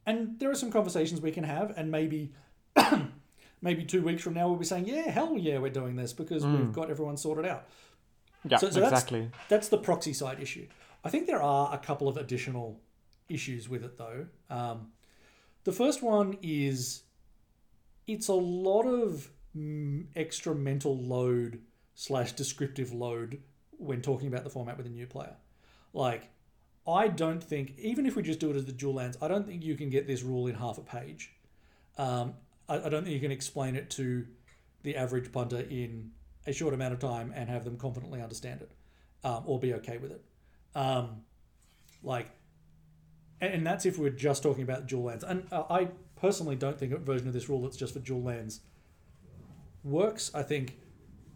and 0.07 0.39
there 0.39 0.51
are 0.51 0.55
some 0.55 0.71
conversations 0.71 1.21
we 1.21 1.31
can 1.31 1.45
have, 1.45 1.73
and 1.77 1.91
maybe 1.91 2.33
maybe 3.63 3.85
two 3.85 4.03
weeks 4.03 4.23
from 4.23 4.35
now 4.35 4.49
we'll 4.49 4.57
be 4.59 4.65
saying, 4.65 4.87
"Yeah, 4.87 5.09
hell 5.11 5.37
yeah, 5.39 5.59
we're 5.59 5.71
doing 5.71 5.97
this 5.97 6.13
because 6.13 6.45
we've 6.45 6.73
got 6.73 6.91
everyone 6.91 7.17
sorted 7.17 7.47
out." 7.47 7.67
Yeah, 8.45 8.57
So- 8.57 8.71
so 8.71 8.81
that's- 8.81 8.93
exactly. 9.03 9.31
That's 9.49 9.69
the 9.69 9.79
proxy 9.79 10.13
side 10.13 10.41
issue. 10.41 10.67
I 11.05 11.11
think 11.11 11.27
there 11.27 11.43
are 11.43 11.73
a 11.73 11.79
couple 11.79 12.09
of 12.09 12.17
additional 12.17 12.81
issues 13.29 13.69
with 13.69 13.85
it, 13.85 13.97
though. 13.97 14.27
Um, 14.51 14.93
the 15.65 15.73
first 15.73 16.03
one 16.03 16.39
is 16.43 17.03
it's 18.07 18.29
a 18.29 18.35
lot 18.35 18.83
of 18.83 19.31
mm, 19.57 20.07
extra 20.17 20.55
mental 20.55 20.97
load 20.97 21.61
slash 21.95 22.33
descriptive 22.33 22.93
load 22.93 23.41
when 23.71 24.01
talking 24.01 24.29
about 24.29 24.45
the 24.45 24.51
format 24.51 24.77
with 24.77 24.87
a 24.87 24.91
new 24.91 25.07
player. 25.07 25.37
Like, 25.93 26.31
I 26.87 27.09
don't 27.09 27.43
think, 27.43 27.75
even 27.79 28.07
if 28.07 28.17
we 28.17 28.23
just 28.23 28.41
do 28.41 28.51
it 28.51 28.57
as 28.57 28.65
the 28.65 28.73
dual 28.73 28.95
lands, 28.95 29.17
I 29.23 29.29
don't 29.29 29.47
think 29.47 29.65
you 29.65 29.77
can 29.77 29.91
get 29.91 30.07
this 30.07 30.23
rule 30.23 30.47
in 30.47 30.55
half 30.55 30.79
a 30.79 30.83
page. 30.83 31.33
Um, 31.99 32.35
I, 32.69 32.77
I 32.77 32.89
don't 32.89 33.05
think 33.05 33.15
you 33.15 33.21
can 33.21 33.31
explain 33.33 33.77
it 33.77 33.91
to 33.91 34.27
the 34.83 34.97
average 34.97 35.31
punter 35.31 35.61
in 35.61 36.11
a 36.47 36.53
short 36.53 36.75
amount 36.75 36.93
of 36.93 36.99
time 36.99 37.33
and 37.37 37.49
have 37.49 37.65
them 37.65 37.77
confidently 37.77 38.21
understand 38.21 38.63
it 38.63 38.73
um, 39.23 39.45
or 39.47 39.61
be 39.61 39.75
okay 39.75 39.99
with 39.99 40.11
it. 40.11 40.25
Um, 40.75 41.23
like, 42.03 42.31
and, 43.41 43.55
and 43.55 43.67
that's 43.67 43.87
if 43.87 43.99
we're 43.99 44.11
just 44.11 44.43
talking 44.43 44.63
about 44.63 44.87
dual 44.87 45.05
lands. 45.05 45.23
And 45.25 45.47
uh, 45.53 45.65
I 45.71 45.89
personally 46.23 46.57
don't 46.57 46.79
think 46.79 46.93
a 46.93 46.97
version 46.99 47.27
of 47.29 47.35
this 47.35 47.49
rule 47.51 47.61
that's 47.63 47.77
just 47.77 47.93
for 47.93 47.99
dual 47.99 48.23
lands 48.23 48.61
works. 49.85 50.31
I 50.35 50.43
think 50.43 50.79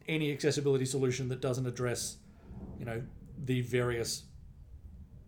any 0.08 0.32
accessibility 0.32 0.86
solution 0.86 1.28
that 1.30 1.40
doesn't 1.42 1.66
address, 1.66 2.16
you 2.78 2.84
know, 2.86 3.02
the 3.44 3.60
various 3.62 4.22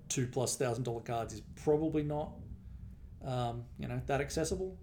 two 0.08 0.26
plus 0.26 0.56
thousand 0.56 0.84
dollar 0.84 1.00
cards 1.00 1.34
is 1.34 1.42
probably 1.62 2.02
not, 2.02 2.30
um, 3.24 3.64
you 3.78 3.88
know, 3.88 4.00
that 4.06 4.20
accessible. 4.20 4.78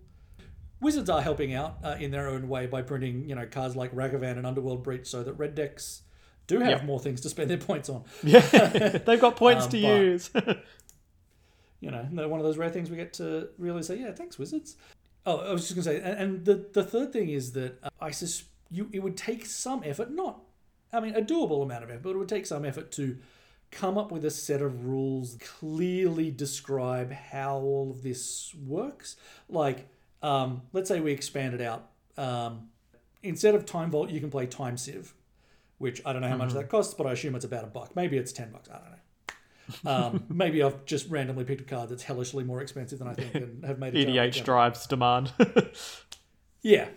Wizards 0.82 1.10
are 1.10 1.22
helping 1.22 1.54
out 1.54 1.78
uh, 1.84 1.96
in 2.00 2.12
their 2.12 2.28
own 2.28 2.48
way 2.50 2.68
by 2.68 2.82
printing, 2.82 3.28
you 3.30 3.34
know, 3.34 3.46
cards 3.48 3.76
like 3.76 3.96
Ragavan 3.96 4.38
and 4.38 4.46
Underworld 4.46 4.84
Breach, 4.84 5.08
so 5.08 5.24
that 5.24 5.34
red 5.34 5.56
decks 5.56 6.02
do 6.48 6.60
have 6.60 6.70
Yep. 6.80 6.84
more 6.84 7.00
things 7.00 7.22
to 7.22 7.30
spend 7.30 7.50
their 7.50 7.58
points 7.72 7.88
on. 7.90 8.04
Yeah, 8.24 8.40
they've 9.06 9.20
got 9.22 9.38
points 9.38 9.66
Um, 9.66 9.72
to 9.72 9.78
use. 9.78 10.30
you 11.86 11.92
know, 11.92 12.28
one 12.28 12.40
of 12.40 12.46
those 12.46 12.58
rare 12.58 12.70
things 12.70 12.90
we 12.90 12.98
get 12.98 13.14
to 13.14 13.50
really 13.58 13.84
say, 13.84 13.98
yeah, 13.98 14.12
thanks, 14.12 14.40
Wizards. 14.40 14.76
Oh, 15.26 15.38
I 15.38 15.52
was 15.52 15.62
just 15.68 15.76
gonna 15.76 15.84
say, 15.84 16.02
and, 16.02 16.46
the 16.46 16.66
the 16.74 16.84
third 16.84 17.14
thing 17.14 17.30
is 17.30 17.52
that 17.54 17.80
uh, 17.84 17.90
I 18.02 18.12
sus 18.12 18.44
you 18.72 18.90
it 18.92 19.00
would 19.00 19.18
take 19.18 19.46
some 19.46 19.84
effort, 19.86 20.12
not, 20.12 20.42
I 20.92 21.00
mean, 21.00 21.16
a 21.16 21.22
doable 21.22 21.64
amount 21.64 21.84
of 21.84 21.90
effort, 21.90 22.04
but 22.04 22.10
it 22.12 22.18
would 22.18 22.30
take 22.30 22.46
some 22.46 22.66
effort 22.66 22.92
to 22.94 23.18
come 23.72 23.98
up 23.98 24.12
with 24.12 24.24
a 24.26 24.32
set 24.32 24.62
of 24.62 24.86
rules 24.86 25.38
clearly 25.60 26.32
describe 26.32 27.12
how 27.12 27.58
all 27.58 27.92
of 27.92 28.04
this 28.04 28.54
works. 28.66 29.16
Like, 29.50 29.88
um, 30.22 30.64
let's 30.74 30.88
say 30.88 31.00
we 31.00 31.12
expand 31.12 31.54
it 31.54 31.62
out. 31.62 31.90
Um, 32.18 32.70
instead 33.22 33.54
of 33.54 33.66
Time 33.66 33.92
Vault, 33.92 34.10
you 34.10 34.20
can 34.20 34.32
play 34.32 34.46
Time 34.46 34.78
Sieve, 34.78 35.14
which 35.78 36.02
I 36.06 36.14
don't 36.14 36.22
know 36.22 36.30
how 36.30 36.38
much 36.38 36.54
that 36.54 36.70
costs, 36.70 36.94
but 36.94 37.06
I 37.06 37.12
assume 37.12 37.36
it's 37.36 37.46
about 37.46 37.64
a 37.64 37.68
buck. 37.68 37.96
Maybe 37.96 38.18
it's 38.18 38.32
ten 38.32 38.52
bucks. 38.52 38.70
I 38.70 38.74
don't 38.74 38.92
know. 38.92 38.98
Um, 39.86 40.24
maybe 40.30 40.61
I've 40.63 40.86
just 40.86 41.09
randomly 41.09 41.43
picked 41.45 41.61
a 41.61 41.63
card 41.63 41.89
that's 41.89 42.03
hellishly 42.03 42.43
more 42.43 42.61
expensive 42.61 42.99
than 42.99 43.07
I 43.07 43.13
think 43.13 43.34
and 43.36 43.63
have 43.66 43.80
made 43.80 43.95
it. 43.95 44.07
EDH 44.07 44.43
drives 44.43 44.86
demand. 44.88 45.32
Yeah. 46.61 46.88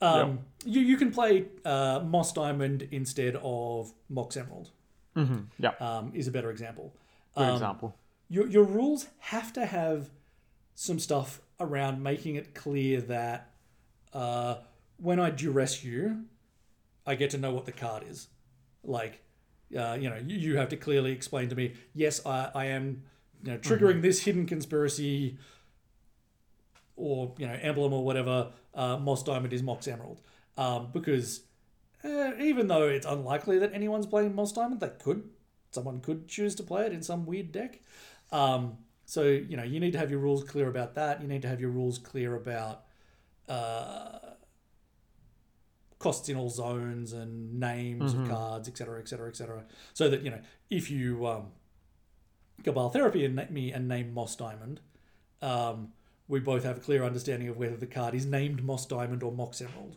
Um, 0.00 0.40
you, 0.64 0.80
you 0.80 0.96
can 0.96 1.10
play 1.10 1.46
uh, 1.64 2.00
Moss 2.06 2.32
Diamond 2.32 2.86
instead 2.92 3.36
of 3.42 3.92
Mox 4.08 4.36
Emerald, 4.36 4.70
hmm 5.16 5.38
Yeah, 5.58 5.72
um, 5.80 6.12
is 6.14 6.28
a 6.28 6.30
better 6.30 6.50
example. 6.52 6.94
good 7.34 7.42
Um, 7.42 7.52
example. 7.54 7.96
your, 8.28 8.46
your 8.46 8.62
rules 8.62 9.08
have 9.18 9.52
to 9.54 9.66
have 9.66 10.10
some 10.76 11.00
stuff 11.00 11.40
around 11.58 12.00
making 12.00 12.36
it 12.36 12.54
clear 12.54 13.00
that 13.00 13.50
uh, 14.12 14.58
when 14.98 15.18
I 15.18 15.30
duress 15.30 15.82
you, 15.82 16.26
I 17.04 17.16
get 17.16 17.30
to 17.30 17.38
know 17.38 17.52
what 17.52 17.66
the 17.66 17.72
card 17.72 18.04
is. 18.08 18.28
Like, 18.84 19.20
uh, 19.76 19.96
you 20.00 20.08
know, 20.08 20.16
you, 20.16 20.36
you 20.36 20.56
have 20.56 20.68
to 20.70 20.76
clearly 20.76 21.12
explain 21.12 21.48
to 21.48 21.54
me, 21.54 21.74
yes, 21.94 22.24
I, 22.24 22.50
I 22.54 22.64
am 22.66 23.02
you 23.42 23.52
know, 23.52 23.58
triggering 23.58 24.02
this 24.02 24.22
hidden 24.22 24.46
conspiracy 24.46 25.38
or, 26.96 27.34
you 27.38 27.46
know, 27.46 27.56
emblem 27.60 27.92
or 27.92 28.04
whatever. 28.04 28.52
Uh, 28.74 28.96
Moss 28.96 29.22
Diamond 29.22 29.52
is 29.52 29.62
Mox 29.62 29.86
Emerald. 29.86 30.20
Um, 30.56 30.88
because 30.92 31.42
uh, 32.04 32.32
even 32.40 32.68
though 32.68 32.84
it's 32.88 33.06
unlikely 33.06 33.58
that 33.60 33.72
anyone's 33.74 34.06
playing 34.06 34.34
Moss 34.34 34.52
Diamond, 34.52 34.80
they 34.80 34.90
could. 35.02 35.28
Someone 35.70 36.00
could 36.00 36.28
choose 36.28 36.54
to 36.56 36.62
play 36.62 36.86
it 36.86 36.92
in 36.92 37.02
some 37.02 37.26
weird 37.26 37.52
deck. 37.52 37.80
Um, 38.32 38.78
so 39.04 39.22
you 39.22 39.56
know 39.56 39.62
you 39.62 39.80
need 39.80 39.92
to 39.92 39.98
have 39.98 40.10
your 40.10 40.20
rules 40.20 40.44
clear 40.44 40.68
about 40.68 40.94
that. 40.94 41.22
You 41.22 41.28
need 41.28 41.42
to 41.42 41.48
have 41.48 41.60
your 41.60 41.70
rules 41.70 41.98
clear 41.98 42.34
about 42.34 42.84
uh, 43.48 44.18
costs 45.98 46.28
in 46.28 46.36
all 46.36 46.48
zones 46.50 47.12
and 47.12 47.58
names 47.58 48.14
of 48.14 48.28
cards, 48.28 48.68
etc., 48.68 49.00
etc., 49.00 49.28
etc. 49.28 49.64
So 49.94 50.08
that 50.08 50.22
you 50.22 50.30
know 50.30 50.40
if 50.70 50.90
you 50.90 51.26
um, 51.26 51.46
Cabal 52.64 52.90
Therapy 52.90 53.24
and 53.24 53.50
me 53.50 53.72
and 53.72 53.88
name 53.88 54.12
Moss 54.14 54.36
Diamond, 54.36 54.80
um, 55.42 55.92
we 56.28 56.40
both 56.40 56.64
have 56.64 56.76
a 56.78 56.80
clear 56.80 57.04
understanding 57.04 57.48
of 57.48 57.56
whether 57.56 57.76
the 57.76 57.86
card 57.86 58.14
is 58.14 58.26
named 58.26 58.62
Moss 58.64 58.86
Diamond 58.86 59.22
or 59.22 59.32
Mox 59.32 59.60
Emerald. 59.60 59.96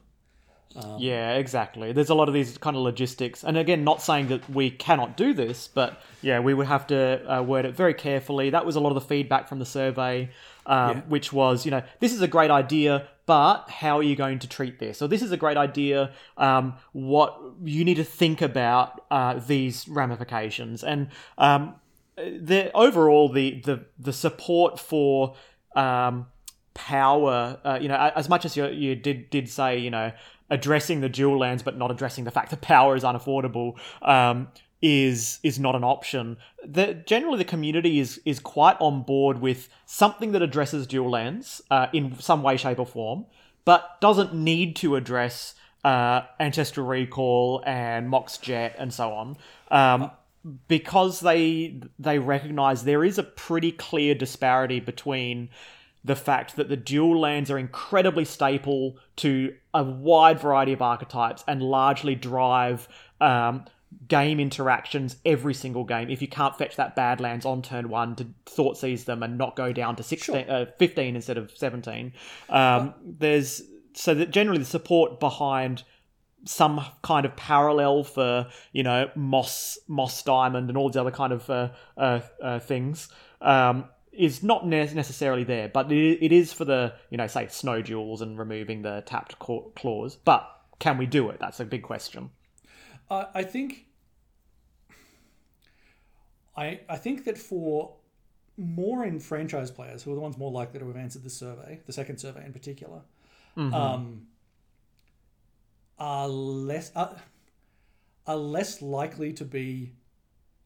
Yeah, 0.99 1.33
exactly. 1.35 1.91
There's 1.91 2.09
a 2.09 2.15
lot 2.15 2.29
of 2.29 2.33
these 2.33 2.57
kind 2.57 2.77
of 2.77 2.83
logistics, 2.83 3.43
and 3.43 3.57
again, 3.57 3.83
not 3.83 4.01
saying 4.01 4.29
that 4.29 4.49
we 4.49 4.69
cannot 4.69 5.17
do 5.17 5.33
this, 5.33 5.67
but 5.67 6.01
yeah, 6.21 6.39
we 6.39 6.53
would 6.53 6.67
have 6.67 6.87
to 6.87 6.97
uh, 7.39 7.41
word 7.43 7.65
it 7.65 7.75
very 7.75 7.93
carefully. 7.93 8.51
That 8.51 8.65
was 8.65 8.77
a 8.77 8.79
lot 8.79 8.89
of 8.89 8.95
the 8.95 9.01
feedback 9.01 9.49
from 9.49 9.59
the 9.59 9.65
survey, 9.65 10.29
um, 10.65 10.89
Yeah. 10.89 11.01
which 11.09 11.33
was, 11.33 11.65
you 11.65 11.71
know, 11.71 11.83
this 11.99 12.13
is 12.13 12.21
a 12.21 12.27
great 12.27 12.51
idea, 12.51 13.05
but 13.31 13.69
how 13.69 13.97
are 13.97 14.03
you 14.03 14.17
going 14.17 14.39
to 14.39 14.47
treat 14.49 14.77
this? 14.77 14.97
So 14.97 15.07
this 15.07 15.21
is 15.21 15.31
a 15.31 15.37
great 15.37 15.55
idea. 15.55 16.11
Um, 16.35 16.73
what 16.91 17.39
you 17.63 17.85
need 17.85 17.93
to 17.93 18.03
think 18.03 18.41
about 18.41 19.05
uh, 19.09 19.39
these 19.39 19.87
ramifications, 19.87 20.83
and 20.83 21.07
um, 21.37 21.75
the 22.17 22.69
overall 22.75 23.29
the 23.29 23.61
the 23.61 23.85
the 23.97 24.11
support 24.11 24.81
for 24.81 25.35
um, 25.77 26.25
power. 26.73 27.57
Uh, 27.63 27.79
you 27.81 27.87
know, 27.87 27.95
as 27.95 28.27
much 28.27 28.43
as 28.43 28.57
you 28.57 28.67
you 28.67 28.97
did 28.97 29.29
did 29.29 29.47
say, 29.47 29.77
you 29.77 29.91
know, 29.91 30.11
addressing 30.49 30.99
the 30.99 31.07
dual 31.07 31.39
lands, 31.39 31.63
but 31.63 31.77
not 31.77 31.89
addressing 31.89 32.25
the 32.25 32.31
fact 32.31 32.49
that 32.49 32.59
power 32.59 32.97
is 32.97 33.03
unaffordable. 33.03 33.79
Um, 34.01 34.49
is 34.81 35.39
is 35.43 35.59
not 35.59 35.75
an 35.75 35.83
option. 35.83 36.37
The 36.65 36.93
generally 37.05 37.37
the 37.37 37.45
community 37.45 37.99
is 37.99 38.19
is 38.25 38.39
quite 38.39 38.77
on 38.79 39.03
board 39.03 39.39
with 39.39 39.69
something 39.85 40.31
that 40.31 40.41
addresses 40.41 40.87
dual 40.87 41.09
lands 41.11 41.61
uh, 41.69 41.87
in 41.93 42.19
some 42.19 42.41
way, 42.43 42.57
shape, 42.57 42.79
or 42.79 42.85
form, 42.85 43.25
but 43.65 43.99
doesn't 44.01 44.33
need 44.33 44.75
to 44.77 44.95
address 44.95 45.55
uh, 45.83 46.21
ancestral 46.39 46.85
recall 46.85 47.63
and 47.65 48.09
Mox 48.09 48.37
Jet 48.37 48.75
and 48.77 48.93
so 48.93 49.11
on. 49.11 49.37
Um, 49.69 50.11
because 50.67 51.19
they 51.19 51.79
they 51.99 52.17
recognize 52.17 52.83
there 52.83 53.03
is 53.03 53.19
a 53.19 53.23
pretty 53.23 53.71
clear 53.71 54.15
disparity 54.15 54.79
between 54.79 55.49
the 56.03 56.15
fact 56.15 56.55
that 56.55 56.67
the 56.67 56.77
dual 56.77 57.19
lands 57.19 57.51
are 57.51 57.59
incredibly 57.59 58.25
staple 58.25 58.97
to 59.17 59.53
a 59.73 59.83
wide 59.83 60.39
variety 60.39 60.73
of 60.73 60.81
archetypes 60.81 61.43
and 61.47 61.61
largely 61.61 62.15
drive 62.15 62.87
um, 63.19 63.65
game 64.07 64.39
interactions 64.39 65.17
every 65.25 65.53
single 65.53 65.83
game. 65.83 66.09
If 66.09 66.21
you 66.21 66.27
can't 66.27 66.57
fetch 66.57 66.75
that 66.75 66.95
Badlands 66.95 67.45
on 67.45 67.61
turn 67.61 67.89
one 67.89 68.15
to 68.17 68.27
Thoughtseize 68.45 69.05
them 69.05 69.23
and 69.23 69.37
not 69.37 69.55
go 69.55 69.71
down 69.71 69.95
to 69.97 70.03
16, 70.03 70.49
uh, 70.49 70.65
15 70.77 71.15
instead 71.15 71.37
of 71.37 71.51
17, 71.55 72.13
um, 72.49 72.93
there's 73.03 73.61
so 73.93 74.13
that 74.13 74.31
generally 74.31 74.59
the 74.59 74.65
support 74.65 75.19
behind 75.19 75.83
some 76.45 76.83
kind 77.03 77.25
of 77.25 77.35
parallel 77.35 78.03
for 78.03 78.47
you 78.71 78.83
know 78.83 79.09
moss 79.15 79.77
moss 79.87 80.23
diamond 80.23 80.69
and 80.69 80.77
all 80.77 80.89
the 80.89 80.99
other 80.99 81.11
kind 81.11 81.33
of 81.33 81.49
uh, 81.49 81.69
uh, 81.97 82.19
uh, 82.41 82.59
things 82.59 83.09
um, 83.41 83.85
is 84.11 84.41
not 84.41 84.65
ne- 84.65 84.93
necessarily 84.93 85.43
there 85.43 85.69
but 85.69 85.91
it, 85.91 86.17
it 86.23 86.31
is 86.31 86.51
for 86.51 86.65
the 86.65 86.93
you 87.11 87.17
know 87.17 87.27
say 87.27 87.47
snow 87.47 87.83
duals 87.83 88.21
and 88.21 88.39
removing 88.39 88.81
the 88.81 89.03
tapped 89.05 89.37
claw- 89.37 89.69
claws 89.75 90.15
but 90.15 90.49
can 90.79 90.97
we 90.97 91.05
do 91.05 91.29
it? 91.29 91.39
That's 91.39 91.59
a 91.59 91.65
big 91.65 91.83
question 91.83 92.31
I 93.11 93.27
I 93.35 93.43
think 93.43 93.85
I 96.57 96.79
I 96.89 96.97
think 96.97 97.25
that 97.25 97.37
for 97.37 97.95
more 98.57 99.05
in 99.05 99.19
franchise 99.19 99.71
players 99.71 100.03
who 100.03 100.11
are 100.11 100.15
the 100.15 100.21
ones 100.21 100.37
more 100.37 100.51
likely 100.51 100.79
to 100.79 100.87
have 100.87 100.97
answered 100.97 101.23
the 101.23 101.29
survey, 101.29 101.79
the 101.85 101.93
second 101.93 102.17
survey 102.17 102.45
in 102.45 102.53
particular, 102.53 103.01
um, 103.73 104.27
are 105.99 106.27
less 106.27 106.91
are, 106.95 107.15
are 108.27 108.35
less 108.37 108.81
likely 108.81 109.33
to 109.33 109.45
be 109.45 109.93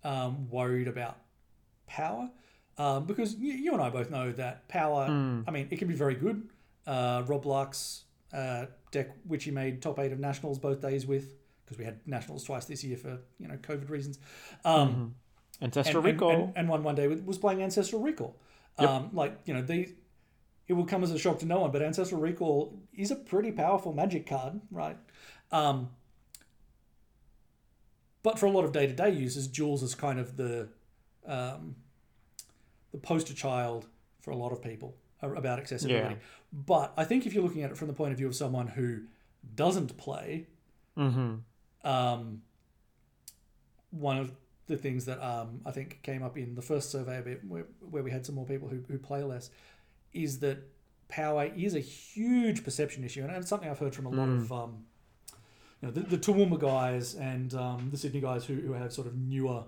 um, 0.03 0.49
worried 0.49 0.87
about 0.87 1.17
power 1.87 2.29
um, 2.77 3.05
because 3.05 3.35
you, 3.35 3.53
you 3.53 3.73
and 3.73 3.81
I 3.81 3.89
both 3.89 4.09
know 4.11 4.31
that 4.33 4.67
power. 4.67 5.05
I 5.47 5.51
mean, 5.51 5.67
it 5.71 5.77
can 5.79 5.87
be 5.87 5.95
very 5.95 6.15
good. 6.15 6.47
Uh, 6.85 7.23
Rob 7.25 7.45
Lark's 7.45 8.03
uh, 8.33 8.65
deck, 8.91 9.09
which 9.27 9.45
he 9.45 9.51
made 9.51 9.81
top 9.81 9.97
eight 9.99 10.11
of 10.11 10.19
nationals 10.19 10.59
both 10.59 10.81
days 10.81 11.05
with, 11.07 11.25
because 11.65 11.77
we 11.77 11.85
had 11.85 11.99
nationals 12.05 12.43
twice 12.43 12.65
this 12.65 12.83
year 12.83 12.97
for 12.97 13.19
you 13.39 13.47
know 13.47 13.55
COVID 13.55 13.89
reasons. 13.89 14.19
Um, 14.63 15.15
ancestral 15.61 15.97
and, 15.99 16.07
and- 16.07 16.21
recall 16.21 16.31
and, 16.45 16.53
and 16.57 16.69
one 16.69 16.83
one 16.83 16.95
day 16.95 17.07
was 17.07 17.37
playing 17.37 17.61
Ancestral 17.63 18.01
Recall. 18.01 18.35
Um, 18.77 19.09
like 19.13 19.39
you 19.45 19.53
know, 19.53 19.61
they 19.61 19.89
it 20.67 20.73
will 20.73 20.85
come 20.85 21.03
as 21.03 21.11
a 21.11 21.19
shock 21.19 21.39
to 21.39 21.45
no 21.45 21.59
one, 21.59 21.71
but 21.71 21.81
Ancestral 21.81 22.19
Recall 22.19 22.77
is 22.93 23.11
a 23.11 23.15
pretty 23.15 23.51
powerful 23.51 23.93
magic 23.93 24.27
card, 24.27 24.59
right? 24.71 24.97
Um, 25.51 25.89
but 28.23 28.39
for 28.39 28.47
a 28.47 28.51
lot 28.51 28.65
of 28.65 28.71
day 28.71 28.87
to 28.87 28.93
day 28.93 29.11
users, 29.11 29.47
duals 29.47 29.83
is 29.83 29.95
kind 29.95 30.19
of 30.19 30.35
the 30.37 30.67
um, 31.25 31.75
the 32.91 32.97
poster 32.97 33.33
child 33.33 33.87
for 34.21 34.31
a 34.31 34.35
lot 34.35 34.51
of 34.51 34.61
people 34.61 34.95
about 35.21 35.57
accessibility. 35.59 36.15
Yeah. 36.15 36.19
But 36.53 36.93
I 36.97 37.03
think 37.03 37.25
if 37.25 37.33
you're 37.33 37.43
looking 37.43 37.63
at 37.63 37.71
it 37.71 37.77
from 37.77 37.87
the 37.87 37.93
point 37.93 38.11
of 38.11 38.17
view 38.17 38.27
of 38.27 38.35
someone 38.35 38.67
who 38.67 39.01
doesn't 39.55 39.97
play, 39.97 40.47
hmm 40.95 41.35
um, 41.85 42.41
one 43.91 44.17
of 44.17 44.31
the 44.67 44.77
things 44.77 45.05
that 45.05 45.23
um, 45.23 45.61
I 45.65 45.71
think 45.71 46.01
came 46.01 46.23
up 46.23 46.37
in 46.37 46.55
the 46.55 46.61
first 46.61 46.91
survey 46.91 47.19
a 47.19 47.21
bit, 47.21 47.41
where, 47.47 47.65
where 47.89 48.03
we 48.03 48.11
had 48.11 48.25
some 48.25 48.35
more 48.35 48.45
people 48.45 48.67
who, 48.67 48.83
who 48.89 48.97
play 48.97 49.23
less, 49.23 49.49
is 50.13 50.39
that 50.39 50.57
power 51.07 51.51
is 51.55 51.75
a 51.75 51.79
huge 51.79 52.63
perception 52.63 53.03
issue, 53.03 53.21
and 53.23 53.31
it's 53.31 53.47
something 53.47 53.69
I've 53.69 53.79
heard 53.79 53.93
from 53.95 54.07
a 54.07 54.09
lot 54.09 54.27
of 54.41 54.51
um, 54.51 54.85
you 55.81 55.87
know 55.87 55.91
the, 55.91 56.01
the 56.01 56.17
Toowoomba 56.17 56.59
guys 56.59 57.13
and 57.15 57.53
um, 57.53 57.89
the 57.91 57.97
Sydney 57.97 58.21
guys 58.21 58.45
who, 58.45 58.55
who 58.55 58.73
have 58.73 58.91
sort 58.91 59.07
of 59.07 59.15
newer, 59.15 59.63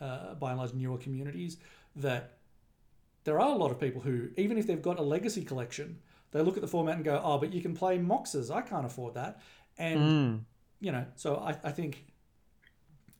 uh, 0.00 0.34
by 0.34 0.50
and 0.50 0.58
large, 0.58 0.74
newer 0.74 0.98
communities. 0.98 1.58
That 1.96 2.38
there 3.22 3.38
are 3.40 3.50
a 3.50 3.56
lot 3.56 3.70
of 3.70 3.78
people 3.78 4.00
who, 4.00 4.30
even 4.36 4.58
if 4.58 4.66
they've 4.66 4.82
got 4.82 4.98
a 4.98 5.02
legacy 5.02 5.44
collection, 5.44 6.00
they 6.32 6.42
look 6.42 6.56
at 6.56 6.60
the 6.60 6.66
format 6.66 6.96
and 6.96 7.04
go, 7.04 7.20
"Oh, 7.22 7.38
but 7.38 7.52
you 7.52 7.62
can 7.62 7.74
play 7.74 7.98
Moxes. 7.98 8.50
I 8.50 8.62
can't 8.62 8.84
afford 8.84 9.14
that." 9.14 9.40
And 9.78 10.00
Mm. 10.00 10.40
You 10.84 10.92
know, 10.92 11.06
so 11.16 11.36
I, 11.36 11.56
I 11.64 11.72
think 11.72 12.04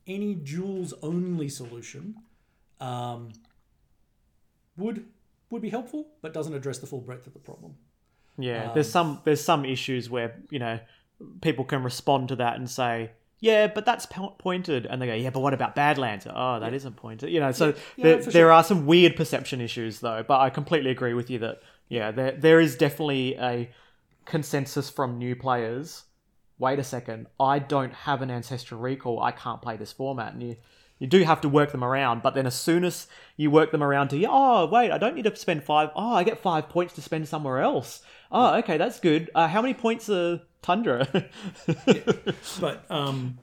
any 0.05 0.35
duals 0.35 0.93
only 1.01 1.49
solution 1.49 2.15
um, 2.79 3.31
would 4.77 5.05
would 5.49 5.63
be 5.63 5.69
helpful, 5.69 6.07
but 6.21 6.31
doesn't 6.31 6.53
address 6.53 6.77
the 6.77 6.85
full 6.85 7.01
breadth 7.01 7.25
of 7.25 7.33
the 7.33 7.39
problem. 7.39 7.75
Yeah, 8.37 8.67
Um, 8.67 8.71
there's 8.75 8.91
some 8.91 9.19
there's 9.23 9.43
some 9.43 9.65
issues 9.65 10.09
where 10.09 10.35
you 10.51 10.59
know 10.59 10.79
people 11.41 11.65
can 11.65 11.81
respond 11.81 12.27
to 12.29 12.35
that 12.35 12.57
and 12.57 12.69
say, 12.69 13.11
yeah, 13.39 13.67
but 13.67 13.85
that's 13.85 14.05
pointed, 14.37 14.85
and 14.85 15.01
they 15.01 15.07
go, 15.07 15.13
yeah, 15.13 15.31
but 15.31 15.39
what 15.39 15.53
about 15.53 15.73
Badlands? 15.75 16.27
Oh, 16.29 16.59
that 16.59 16.83
not 16.83 16.95
pointed. 16.95 17.29
You 17.31 17.39
know, 17.39 17.51
so 17.51 17.73
Yeah, 17.95 18.03
there, 18.03 18.21
for 18.21 18.31
there 18.31 18.51
are 18.51 18.63
some 18.63 18.85
weird 18.85 19.15
perception 19.15 19.59
issues 19.59 20.01
though. 20.01 20.23
But 20.27 20.39
I 20.39 20.49
completely 20.51 20.91
agree 20.91 21.13
with 21.13 21.29
you 21.31 21.39
that 21.39 21.61
yeah, 21.89 22.11
there 22.11 22.31
there 22.33 22.59
is 22.59 22.75
definitely 22.75 23.35
a 23.37 23.71
consensus 24.25 24.89
from 24.89 25.17
new 25.17 25.35
players. 25.35 26.03
Wait 26.57 26.79
a 26.79 26.83
second, 26.83 27.27
I 27.39 27.59
don't 27.59 27.93
have 27.93 28.21
an 28.21 28.31
ancestral 28.31 28.79
recall. 28.79 29.21
I 29.21 29.31
can't 29.31 29.61
play 29.61 29.77
this 29.77 29.91
format, 29.91 30.33
and 30.33 30.43
you. 30.43 30.55
You 30.97 31.07
do 31.07 31.23
have 31.23 31.41
to 31.41 31.49
work 31.49 31.73
them 31.73 31.83
around, 31.83 32.23
but 32.23 32.35
then 32.35 32.47
as 32.47 32.55
soon 32.55 32.85
as 32.85 33.07
you 33.35 33.51
work 33.51 33.71
them 33.71 33.83
around 33.83 34.07
to, 34.11 34.25
oh, 34.29 34.65
wait, 34.65 34.91
I 34.91 34.97
don't 34.97 35.13
need 35.13 35.25
to 35.25 35.35
spend 35.35 35.61
five. 35.61 35.89
Oh, 35.93 36.15
I 36.15 36.23
get 36.23 36.39
five 36.39 36.69
points 36.69 36.93
to 36.93 37.01
spend 37.01 37.27
somewhere 37.27 37.59
else. 37.59 38.01
Oh, 38.31 38.55
okay, 38.59 38.77
that's 38.77 39.01
good. 39.01 39.29
Uh, 39.35 39.49
how 39.49 39.61
many 39.61 39.73
points 39.73 40.09
are 40.09 40.39
Tundra? 40.61 41.05
But 42.61 42.89
um, 42.89 43.39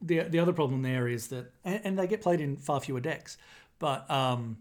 the 0.00 0.20
the 0.20 0.38
other 0.38 0.52
problem 0.52 0.82
there 0.82 1.06
is 1.08 1.28
that, 1.28 1.52
and, 1.64 1.80
and 1.84 1.98
they 1.98 2.06
get 2.06 2.22
played 2.22 2.40
in 2.40 2.56
far 2.56 2.80
fewer 2.80 3.00
decks, 3.00 3.36
but 3.78 4.10
um, 4.10 4.58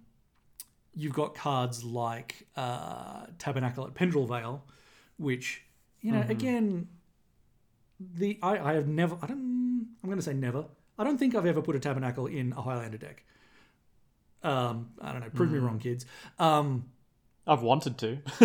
you've 0.96 1.14
got 1.14 1.36
cards 1.36 1.84
like 1.84 2.48
uh, 2.56 3.26
Tabernacle 3.40 3.86
at 3.86 3.94
Pendrell 3.94 4.28
Vale, 4.28 4.64
which 5.18 5.64
you 6.02 6.12
know 6.12 6.26
again, 6.28 6.88
the 8.00 8.40
I, 8.42 8.58
I 8.58 8.74
have 8.74 8.88
never 8.88 9.18
I 9.22 9.28
don't 9.28 9.88
I'm 10.04 10.10
going 10.10 10.18
to 10.18 10.24
say 10.24 10.34
never 10.34 10.66
I 10.98 11.04
don't 11.04 11.18
think 11.18 11.36
I've 11.36 11.46
ever 11.46 11.62
put 11.62 11.76
a 11.76 11.80
Tabernacle 11.80 12.28
in 12.28 12.54
a 12.54 12.62
Highlander 12.62 12.98
deck. 12.98 13.24
Um, 14.44 14.92
I 15.02 15.12
don't 15.12 15.22
know. 15.22 15.30
Prove 15.30 15.52
me 15.52 15.60
wrong, 15.60 15.80
kids. 15.80 16.06
Um, 16.38 16.86
I've 17.48 17.62
wanted 17.62 17.98
to. 18.00 18.20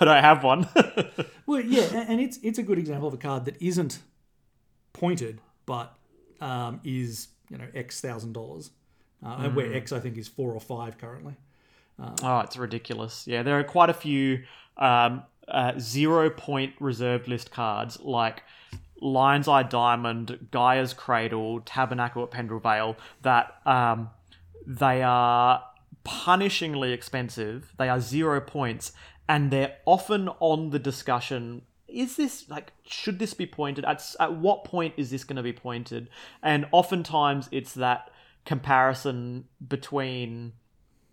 I 0.00 0.04
don't 0.04 0.22
have 0.22 0.42
one. 0.44 0.68
Well, 1.46 1.62
yeah, 1.62 2.04
and 2.06 2.20
it's 2.20 2.38
it's 2.42 2.58
a 2.58 2.62
good 2.62 2.78
example 2.78 3.08
of 3.08 3.14
a 3.14 3.16
card 3.16 3.46
that 3.46 3.56
isn't 3.58 4.00
pointed, 4.92 5.40
but 5.64 5.96
um, 6.42 6.82
is 6.84 7.28
you 7.48 7.56
know 7.56 7.64
X 7.74 8.02
thousand 8.02 8.34
dollars, 8.34 8.70
uh, 9.24 9.48
where 9.48 9.72
X 9.72 9.90
I 9.90 9.98
think 9.98 10.18
is 10.18 10.28
four 10.28 10.52
or 10.52 10.60
five 10.60 10.98
currently. 10.98 11.36
Oh, 12.22 12.40
it's 12.40 12.58
ridiculous. 12.58 13.26
Yeah, 13.26 13.42
there 13.42 13.58
are 13.58 13.64
quite 13.64 13.88
a 13.88 13.94
few 13.94 14.42
um, 14.76 15.22
uh, 15.50 15.72
zero 15.78 16.30
point 16.30 16.74
reserved 16.80 17.28
list 17.28 17.50
cards 17.50 18.00
like 18.00 18.42
Lion's 19.00 19.48
Eye 19.48 19.62
Diamond, 19.62 20.48
Gaea's 20.50 20.92
Cradle, 20.92 21.60
Tabernacle 21.60 22.22
at 22.22 22.30
Pendrell 22.30 22.62
Vale 22.62 22.96
that 23.22 23.60
um, 23.64 24.10
they 24.66 25.02
are 25.02 25.64
punishingly 26.04 26.92
expensive. 26.92 27.72
They 27.78 27.88
are 27.88 28.00
zero 28.00 28.40
points, 28.40 28.92
and 29.28 29.50
they're 29.50 29.76
often 29.84 30.28
on 30.40 30.70
the 30.70 30.78
discussion. 30.78 31.62
Is 31.86 32.16
this 32.16 32.48
like 32.50 32.72
should 32.86 33.18
this 33.18 33.34
be 33.34 33.46
pointed 33.46 33.84
at? 33.84 34.04
At 34.20 34.36
what 34.36 34.64
point 34.64 34.94
is 34.96 35.10
this 35.10 35.24
going 35.24 35.36
to 35.36 35.42
be 35.42 35.52
pointed? 35.52 36.08
And 36.42 36.66
oftentimes 36.72 37.48
it's 37.50 37.74
that 37.74 38.10
comparison 38.44 39.44
between 39.66 40.52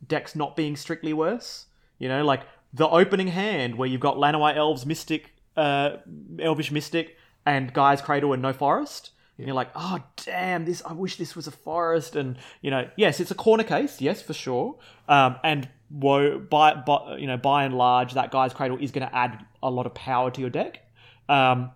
decks 0.06 0.36
not 0.36 0.56
being 0.56 0.76
strictly 0.76 1.14
worse. 1.14 1.68
You 1.98 2.10
know, 2.10 2.26
like 2.26 2.42
the 2.76 2.88
opening 2.90 3.28
hand 3.28 3.76
where 3.76 3.88
you've 3.88 4.02
got 4.02 4.18
Llanowar 4.18 4.56
Elves, 4.56 4.86
Mystic, 4.86 5.34
uh, 5.56 5.98
Elvish 6.40 6.72
Mystic, 6.72 7.16
and 7.46 7.74
Gaea's 7.74 8.02
Cradle 8.02 8.34
and 8.34 8.42
no 8.42 8.52
Forest. 8.52 9.12
And 9.38 9.48
you're 9.48 9.56
like, 9.56 9.72
oh 9.76 10.00
damn, 10.26 10.66
this! 10.66 10.82
I 10.86 10.94
wish 10.94 11.18
this 11.18 11.36
was 11.36 11.48
a 11.48 11.52
forest. 11.52 12.16
And 12.16 12.38
you 12.62 12.72
know, 12.72 12.90
yes, 12.96 13.20
it's 13.20 13.32
a 13.32 13.36
corner 13.36 13.64
case, 13.64 14.00
yes, 14.02 14.22
for 14.22 14.34
sure. 14.34 14.78
Um, 15.10 15.38
and 15.44 15.70
wo- 15.90 16.40
by, 16.40 16.74
by 16.74 17.18
you 17.18 17.28
know, 17.28 17.38
by 17.38 17.66
and 17.66 17.78
large, 17.78 18.14
that 18.14 18.32
Gaea's 18.32 18.54
Cradle 18.54 18.78
is 18.80 18.92
going 18.92 19.08
to 19.08 19.16
add 19.16 19.46
a 19.62 19.70
lot 19.70 19.86
of 19.86 19.94
power 19.94 20.32
to 20.32 20.42
your 20.42 20.50
deck. 20.50 20.82
Um, 21.28 21.72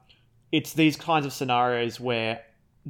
it's 0.52 0.74
these 0.74 0.96
kinds 0.96 1.26
of 1.26 1.34
scenarios 1.34 2.00
where 2.00 2.42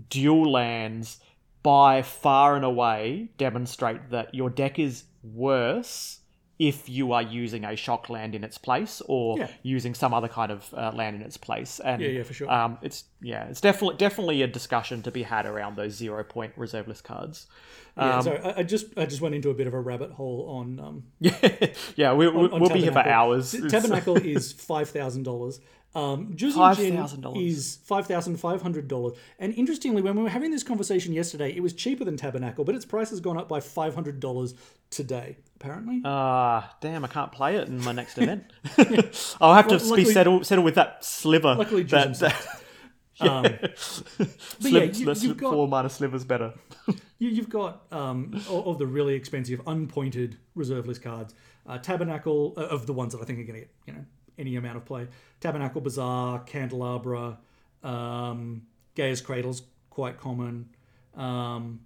dual 0.09 0.51
lands 0.51 1.19
by 1.63 2.01
far 2.01 2.55
and 2.55 2.63
away 2.63 3.29
demonstrate 3.37 4.11
that 4.11 4.33
your 4.33 4.49
deck 4.49 4.79
is 4.79 5.03
worse 5.23 6.18
if 6.59 6.89
you 6.89 7.13
are 7.13 7.21
using 7.21 7.63
a 7.63 7.73
shock 7.75 8.09
land 8.09 8.35
in 8.35 8.43
its 8.43 8.57
place 8.57 9.01
or 9.07 9.37
Yeah. 9.39 9.47
using 9.63 9.95
some 9.95 10.13
other 10.13 10.27
kind 10.27 10.51
of 10.51 10.71
uh, 10.73 10.91
land 10.93 11.15
in 11.15 11.21
its 11.21 11.37
place. 11.37 11.79
And 11.79 12.01
Yeah, 12.01 12.09
yeah, 12.09 12.23
for 12.23 12.33
sure. 12.33 12.51
Um, 12.51 12.77
it's 12.81 13.05
yeah, 13.21 13.45
it's 13.45 13.61
definitely 13.61 13.95
definitely 13.95 14.41
a 14.41 14.47
discussion 14.47 15.01
to 15.03 15.11
be 15.11 15.23
had 15.23 15.45
around 15.45 15.77
those 15.77 15.93
zero 15.93 16.21
point 16.23 16.51
reserve 16.57 16.87
list 16.89 17.05
cards. 17.05 17.47
Yeah, 17.95 18.17
Um, 18.17 18.23
so 18.23 18.31
I, 18.33 18.59
I 18.59 18.63
just 18.63 18.85
I 18.97 19.05
just 19.05 19.21
went 19.21 19.35
into 19.35 19.49
a 19.49 19.53
bit 19.53 19.67
of 19.67 19.73
a 19.73 19.79
rabbit 19.79 20.11
hole 20.11 20.47
on 20.49 20.79
um, 20.81 21.03
Yeah, 21.19 21.67
yeah, 21.95 22.13
we, 22.13 22.27
on 22.27 22.59
we'll 22.59 22.69
be 22.69 22.81
here 22.81 22.91
for 22.91 23.07
hours. 23.07 23.51
Tabernacle 23.69 24.17
is 24.35 24.51
five 24.51 24.89
thousand 24.89 25.23
dollars. 25.23 25.61
Um, 25.95 26.35
Juzin 26.35 26.53
$5,000. 26.53 27.47
Is 27.47 27.79
five 27.83 28.05
thousand 28.05 28.35
five 28.37 28.61
hundred 28.61 28.87
dollars. 28.87 29.13
And 29.39 29.53
interestingly, 29.55 30.01
when 30.03 30.15
we 30.15 30.21
were 30.21 30.29
having 30.29 30.51
this 30.51 30.61
conversation 30.61 31.13
yesterday, 31.13 31.51
it 31.55 31.61
was 31.63 31.73
cheaper 31.73 32.05
than 32.05 32.15
Tabernacle, 32.15 32.63
but 32.63 32.75
its 32.75 32.85
price 32.85 33.09
has 33.09 33.19
gone 33.19 33.37
up 33.37 33.49
by 33.49 33.59
five 33.59 33.95
hundred 33.95 34.19
dollars 34.19 34.53
today. 34.91 35.37
Apparently, 35.59 36.01
Ah, 36.05 36.75
damn! 36.79 37.03
I 37.03 37.07
can't 37.09 37.31
play 37.33 37.57
it 37.57 37.67
in 37.67 37.83
my 37.83 37.91
next 37.91 38.17
event. 38.17 38.45
I'll 39.41 39.53
have 39.55 39.67
to 39.67 39.75
Well, 39.75 39.79
be 39.79 39.89
luckily- 39.89 40.05
settle 40.05 40.43
settle 40.43 40.63
with 40.63 40.75
that 40.75 41.03
sliver. 41.03 41.53
luckily, 41.55 41.83
that, 41.83 42.17
that, 42.19 42.35
um, 43.19 43.43
Sliv- 43.75 44.61
yeah, 44.61 44.83
you, 44.83 45.13
you've 45.29 45.37
got- 45.37 45.51
four 45.53 45.67
minus 45.67 45.95
slivers 45.95 46.23
better. 46.23 46.53
You, 46.87 47.29
you've 47.29 47.49
got 47.49 47.81
um, 47.91 48.41
of 48.49 48.77
the 48.77 48.87
really 48.87 49.15
expensive 49.15 49.59
unpointed 49.67 50.37
reserve 50.55 50.87
list 50.87 51.01
cards. 51.01 51.33
Uh, 51.67 51.77
Tabernacle 51.77 52.53
uh, 52.55 52.61
of 52.61 52.85
the 52.87 52.93
ones 52.93 53.13
that 53.13 53.21
I 53.21 53.25
think 53.25 53.39
are 53.39 53.43
going 53.43 53.55
to 53.55 53.65
get 53.65 53.69
you 53.85 53.93
know 53.93 54.05
any 54.37 54.55
amount 54.55 54.77
of 54.77 54.85
play. 54.85 55.07
Tabernacle 55.41 55.81
Bazaar, 55.81 56.39
Candelabra, 56.45 57.37
um, 57.83 58.61
Gaea's 58.95 59.19
Cradle's 59.19 59.63
quite 59.89 60.17
common. 60.17 60.69
Um, 61.15 61.81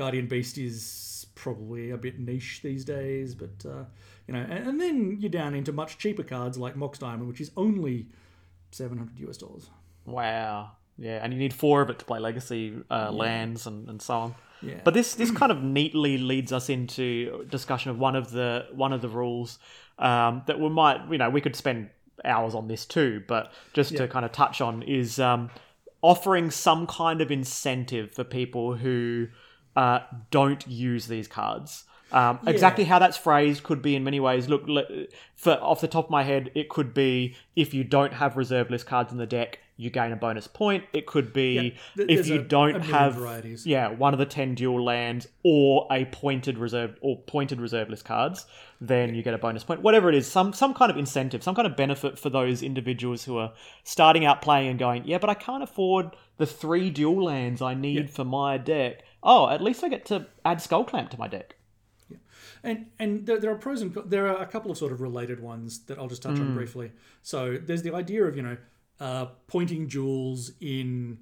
Guardian 0.00 0.28
Beast 0.28 0.56
is 0.56 1.26
probably 1.34 1.90
a 1.90 1.98
bit 1.98 2.18
niche 2.18 2.60
these 2.62 2.86
days, 2.86 3.34
but 3.34 3.50
uh, 3.66 3.84
you 4.26 4.32
know, 4.32 4.40
and, 4.40 4.66
and 4.66 4.80
then 4.80 5.18
you're 5.20 5.28
down 5.28 5.54
into 5.54 5.72
much 5.72 5.98
cheaper 5.98 6.22
cards 6.22 6.56
like 6.56 6.74
Mox 6.74 6.98
Diamond, 6.98 7.28
which 7.28 7.38
is 7.38 7.50
only 7.54 8.06
seven 8.70 8.96
hundred 8.96 9.18
US 9.28 9.36
dollars. 9.36 9.68
Wow. 10.06 10.70
Yeah, 10.96 11.20
and 11.22 11.34
you 11.34 11.38
need 11.38 11.52
four 11.52 11.82
of 11.82 11.90
it 11.90 11.98
to 11.98 12.04
play 12.06 12.18
legacy 12.18 12.82
uh, 12.90 13.12
lands 13.12 13.66
and, 13.66 13.90
and 13.90 14.00
so 14.00 14.14
on. 14.14 14.34
Yeah. 14.62 14.80
But 14.84 14.94
this 14.94 15.14
this 15.16 15.30
kind 15.30 15.52
of 15.52 15.62
neatly 15.62 16.16
leads 16.16 16.50
us 16.50 16.70
into 16.70 17.44
discussion 17.50 17.90
of 17.90 17.98
one 17.98 18.16
of 18.16 18.30
the 18.30 18.68
one 18.72 18.94
of 18.94 19.02
the 19.02 19.08
rules 19.08 19.58
um, 19.98 20.44
that 20.46 20.58
we 20.58 20.70
might 20.70 21.10
you 21.10 21.18
know 21.18 21.28
we 21.28 21.42
could 21.42 21.56
spend 21.56 21.90
hours 22.24 22.54
on 22.54 22.68
this 22.68 22.86
too, 22.86 23.22
but 23.28 23.52
just 23.74 23.94
to 23.98 24.08
kind 24.08 24.24
of 24.24 24.32
touch 24.32 24.62
on 24.62 24.82
is 24.82 25.20
um, 25.20 25.50
offering 26.00 26.50
some 26.50 26.86
kind 26.86 27.20
of 27.20 27.30
incentive 27.30 28.12
for 28.12 28.24
people 28.24 28.74
who 28.74 29.28
uh, 29.76 30.00
don't 30.30 30.66
use 30.66 31.06
these 31.06 31.28
cards. 31.28 31.84
Um, 32.12 32.40
Exactly 32.46 32.84
how 32.84 32.98
that's 32.98 33.16
phrased 33.16 33.62
could 33.62 33.82
be 33.82 33.94
in 33.94 34.02
many 34.02 34.18
ways. 34.18 34.48
Look, 34.48 34.66
for 35.36 35.52
off 35.52 35.80
the 35.80 35.88
top 35.88 36.06
of 36.06 36.10
my 36.10 36.24
head, 36.24 36.50
it 36.54 36.68
could 36.68 36.92
be 36.92 37.36
if 37.54 37.72
you 37.72 37.84
don't 37.84 38.12
have 38.14 38.36
reserve 38.36 38.68
list 38.70 38.86
cards 38.86 39.12
in 39.12 39.18
the 39.18 39.26
deck, 39.26 39.60
you 39.76 39.90
gain 39.90 40.10
a 40.12 40.16
bonus 40.16 40.46
point. 40.48 40.84
It 40.92 41.06
could 41.06 41.32
be 41.32 41.76
th- 41.96 42.10
if 42.10 42.26
you 42.26 42.40
a- 42.40 42.44
don't 42.44 42.76
a 42.76 42.80
have 42.82 43.14
varieties. 43.14 43.64
yeah 43.64 43.88
one 43.88 44.12
of 44.12 44.18
the 44.18 44.26
ten 44.26 44.54
dual 44.54 44.84
lands 44.84 45.26
or 45.44 45.86
a 45.90 46.04
pointed 46.06 46.58
reserve 46.58 46.96
or 47.00 47.16
pointed 47.22 47.60
reserve 47.60 47.88
list 47.88 48.04
cards, 48.04 48.44
then 48.80 49.14
you 49.14 49.22
get 49.22 49.32
a 49.32 49.38
bonus 49.38 49.62
point. 49.64 49.80
Whatever 49.80 50.08
it 50.10 50.16
is, 50.16 50.26
some 50.26 50.52
some 50.52 50.74
kind 50.74 50.90
of 50.90 50.98
incentive, 50.98 51.42
some 51.44 51.54
kind 51.54 51.66
of 51.66 51.76
benefit 51.76 52.18
for 52.18 52.28
those 52.28 52.60
individuals 52.62 53.24
who 53.24 53.38
are 53.38 53.52
starting 53.84 54.24
out 54.26 54.42
playing 54.42 54.68
and 54.68 54.78
going, 54.80 55.04
yeah, 55.06 55.18
but 55.18 55.30
I 55.30 55.34
can't 55.34 55.62
afford 55.62 56.10
the 56.38 56.46
three 56.46 56.90
dual 56.90 57.24
lands 57.24 57.62
I 57.62 57.74
need 57.74 58.10
for 58.10 58.24
my 58.24 58.58
deck. 58.58 59.02
Oh, 59.22 59.48
at 59.48 59.62
least 59.62 59.84
I 59.84 59.88
get 59.88 60.06
to 60.06 60.26
add 60.44 60.62
Skull 60.62 60.84
Clamp 60.84 61.10
to 61.10 61.18
my 61.18 61.28
deck. 61.28 61.56
Yeah. 62.08 62.16
And 62.62 62.86
and 62.98 63.26
there, 63.26 63.38
there 63.38 63.50
are 63.50 63.56
pros 63.56 63.82
and 63.82 63.94
there 64.06 64.28
are 64.28 64.42
a 64.42 64.46
couple 64.46 64.70
of 64.70 64.78
sort 64.78 64.92
of 64.92 65.00
related 65.00 65.40
ones 65.40 65.80
that 65.86 65.98
I'll 65.98 66.08
just 66.08 66.22
touch 66.22 66.38
on 66.38 66.54
briefly. 66.54 66.92
So 67.22 67.58
there's 67.58 67.82
the 67.82 67.94
idea 67.94 68.24
of 68.24 68.36
you 68.36 68.42
know 68.42 68.56
uh, 68.98 69.26
pointing 69.46 69.88
duals 69.88 70.52
in 70.60 71.18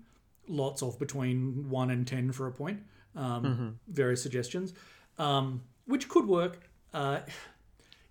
lots 0.49 0.83
of 0.83 0.99
between 0.99 1.69
one 1.69 1.91
and 1.91 2.07
ten 2.07 2.33
for 2.33 2.47
a 2.47 2.53
point. 2.53 2.81
Um, 3.17 3.79
Various 3.89 4.23
suggestions, 4.23 4.75
um, 5.19 5.63
which 5.87 6.09
could 6.09 6.27
work. 6.27 6.61
Uh, 6.95 7.21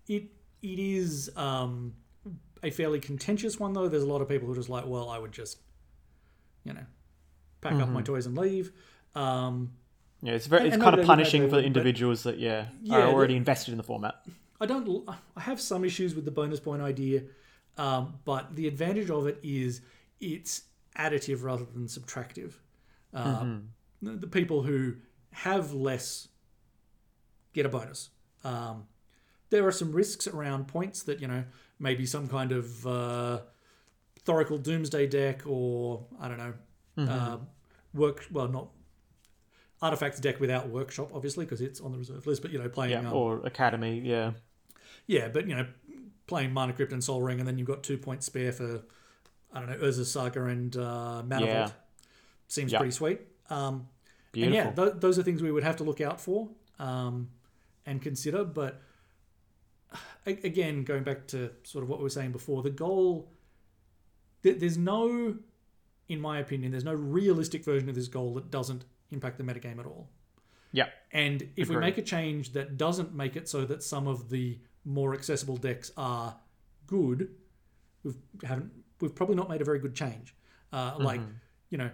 it 0.06 0.24
it 0.62 0.78
is 0.78 1.30
um, 1.36 1.94
a 2.62 2.70
fairly 2.70 3.00
contentious 3.00 3.58
one 3.58 3.72
though. 3.72 3.88
There's 3.88 4.02
a 4.02 4.06
lot 4.08 4.20
of 4.20 4.28
people 4.28 4.46
who 4.46 4.52
are 4.52 4.56
just 4.56 4.68
like, 4.68 4.86
well, 4.86 5.08
I 5.08 5.18
would 5.18 5.32
just 5.32 5.58
you 6.64 6.74
know 6.74 6.84
pack 7.60 7.74
up 7.74 7.88
my 7.88 8.02
toys 8.02 8.26
and 8.26 8.36
leave. 8.36 8.72
Um, 9.18 9.72
Yeah, 10.22 10.32
it's 10.34 10.46
very 10.46 10.66
it's 10.66 10.74
and 10.74 10.82
kind 10.82 10.98
of 10.98 11.06
punishing 11.06 11.42
for 11.44 11.56
but- 11.56 11.64
individuals 11.64 12.22
that 12.24 12.38
yeah, 12.38 12.66
Yeah, 12.82 12.96
are 12.98 13.02
already 13.08 13.34
the- 13.34 13.38
invested 13.38 13.72
in 13.72 13.78
the 13.78 13.84
format. 13.84 14.24
I 14.60 14.66
don't. 14.66 15.08
I 15.36 15.40
have 15.40 15.60
some 15.60 15.84
issues 15.84 16.14
with 16.16 16.24
the 16.24 16.32
bonus 16.32 16.58
point 16.60 16.82
idea, 16.82 17.22
um, 17.76 18.18
but 18.24 18.56
the 18.56 18.66
advantage 18.66 19.08
of 19.10 19.26
it 19.28 19.38
is 19.42 19.80
it's 20.20 20.62
additive 20.96 21.44
rather 21.44 21.64
than 21.64 21.86
subtractive. 21.86 22.54
Uh, 23.14 23.58
the, 24.02 24.12
the 24.12 24.26
people 24.26 24.62
who 24.62 24.94
have 25.32 25.72
less 25.72 26.26
get 27.52 27.66
a 27.66 27.68
bonus. 27.68 28.10
Um, 28.42 28.88
there 29.50 29.64
are 29.66 29.72
some 29.72 29.92
risks 29.92 30.26
around 30.26 30.66
points 30.66 31.04
that 31.04 31.20
you 31.20 31.28
know 31.28 31.44
maybe 31.78 32.04
some 32.04 32.26
kind 32.26 32.50
of 32.50 32.84
uh, 32.86 33.40
Thoracle 34.24 34.60
Doomsday 34.60 35.06
deck 35.06 35.42
or 35.46 36.04
I 36.20 36.26
don't 36.28 36.38
know 36.38 36.54
uh, 37.08 37.36
work. 37.94 38.26
Well, 38.32 38.48
not 38.48 38.70
artifacts 39.80 40.20
deck 40.20 40.40
without 40.40 40.68
workshop, 40.68 41.10
obviously, 41.14 41.44
because 41.44 41.60
it's 41.60 41.80
on 41.80 41.92
the 41.92 41.98
reserve 41.98 42.26
list. 42.26 42.42
But 42.42 42.52
you 42.52 42.58
know, 42.58 42.68
playing 42.68 42.92
Yeah, 42.92 43.08
um, 43.08 43.12
or 43.12 43.46
Academy. 43.46 44.00
Yeah, 44.00 44.32
yeah, 45.06 45.28
but 45.28 45.46
you 45.48 45.54
know, 45.54 45.66
playing 46.26 46.52
Mana 46.52 46.72
Crypt 46.72 46.92
and 46.92 47.02
Sol 47.02 47.22
Ring, 47.22 47.38
and 47.38 47.46
then 47.48 47.58
you've 47.58 47.68
got 47.68 47.82
two 47.82 47.98
points 47.98 48.26
spare 48.26 48.52
for 48.52 48.82
I 49.52 49.60
don't 49.60 49.68
know 49.70 49.76
Urza's 49.78 50.10
Saga 50.10 50.44
and 50.44 50.76
uh, 50.76 51.22
Mana 51.24 51.46
Yeah. 51.46 51.70
Seems 52.48 52.72
Yeah. 52.72 52.78
pretty 52.78 52.92
sweet. 52.92 53.20
Um, 53.50 53.88
and 54.34 54.52
yeah, 54.54 54.70
th- 54.72 54.94
those 54.96 55.18
are 55.18 55.22
things 55.22 55.42
we 55.42 55.50
would 55.50 55.64
have 55.64 55.76
to 55.76 55.84
look 55.84 56.00
out 56.00 56.20
for 56.20 56.48
um, 56.78 57.30
and 57.86 58.00
consider. 58.00 58.44
But 58.44 58.80
again, 60.26 60.84
going 60.84 61.02
back 61.02 61.26
to 61.28 61.50
sort 61.62 61.82
of 61.82 61.88
what 61.88 61.98
we 61.98 62.02
were 62.04 62.10
saying 62.10 62.32
before, 62.32 62.62
the 62.62 62.70
goal 62.70 63.30
th- 64.42 64.58
there's 64.58 64.78
no 64.78 65.36
in 66.08 66.20
my 66.22 66.38
opinion, 66.38 66.70
there's 66.72 66.84
no 66.84 66.94
realistic 66.94 67.62
version 67.64 67.88
of 67.88 67.94
this 67.94 68.08
goal 68.08 68.32
that 68.34 68.50
doesn't 68.50 68.84
impact 69.10 69.38
the 69.38 69.44
metagame 69.44 69.78
at 69.78 69.86
all. 69.86 70.08
Yeah. 70.72 70.86
And 71.12 71.48
if 71.56 71.68
we 71.68 71.76
make 71.76 71.98
a 71.98 72.02
change 72.02 72.52
that 72.52 72.76
doesn't 72.76 73.14
make 73.14 73.36
it 73.36 73.48
so 73.48 73.64
that 73.64 73.82
some 73.82 74.06
of 74.06 74.28
the 74.28 74.58
more 74.84 75.14
accessible 75.14 75.56
decks 75.56 75.90
are 75.96 76.36
good, 76.86 77.34
we've 78.04 78.16
haven't 78.44 78.70
we've 79.00 79.14
probably 79.14 79.36
not 79.36 79.48
made 79.48 79.60
a 79.60 79.64
very 79.64 79.78
good 79.78 79.94
change. 79.94 80.34
Uh, 80.72 80.96
Like, 80.98 81.20
you 81.70 81.78
know, 81.78 81.90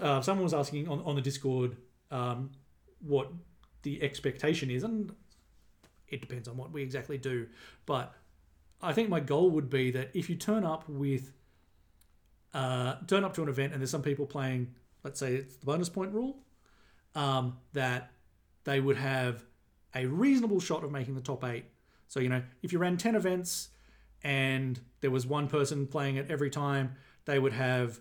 uh, 0.00 0.20
someone 0.20 0.44
was 0.44 0.54
asking 0.54 0.88
on, 0.88 1.00
on 1.02 1.14
the 1.14 1.22
Discord 1.22 1.76
um, 2.10 2.50
what 3.00 3.30
the 3.82 4.02
expectation 4.02 4.70
is, 4.70 4.84
and 4.84 5.14
it 6.08 6.20
depends 6.20 6.48
on 6.48 6.56
what 6.56 6.72
we 6.72 6.82
exactly 6.82 7.18
do. 7.18 7.46
But 7.86 8.14
I 8.82 8.92
think 8.92 9.08
my 9.08 9.20
goal 9.20 9.50
would 9.50 9.70
be 9.70 9.90
that 9.92 10.10
if 10.14 10.28
you 10.28 10.36
turn 10.36 10.64
up 10.64 10.88
with 10.88 11.32
uh, 12.52 12.96
turn 13.06 13.24
up 13.24 13.32
to 13.34 13.42
an 13.42 13.48
event 13.48 13.72
and 13.72 13.80
there's 13.80 13.90
some 13.90 14.02
people 14.02 14.26
playing, 14.26 14.74
let's 15.04 15.18
say 15.20 15.34
it's 15.34 15.56
the 15.56 15.66
bonus 15.66 15.88
point 15.88 16.12
rule, 16.12 16.38
um, 17.14 17.58
that 17.72 18.10
they 18.64 18.80
would 18.80 18.96
have 18.96 19.44
a 19.94 20.06
reasonable 20.06 20.60
shot 20.60 20.84
of 20.84 20.90
making 20.90 21.14
the 21.14 21.20
top 21.20 21.44
eight. 21.44 21.64
So, 22.08 22.20
you 22.20 22.28
know, 22.28 22.42
if 22.62 22.72
you 22.72 22.78
ran 22.78 22.96
10 22.96 23.14
events 23.14 23.68
and 24.22 24.78
there 25.00 25.10
was 25.10 25.26
one 25.26 25.48
person 25.48 25.86
playing 25.86 26.16
it 26.16 26.30
every 26.30 26.50
time, 26.50 26.94
they 27.24 27.38
would 27.38 27.52
have 27.52 28.00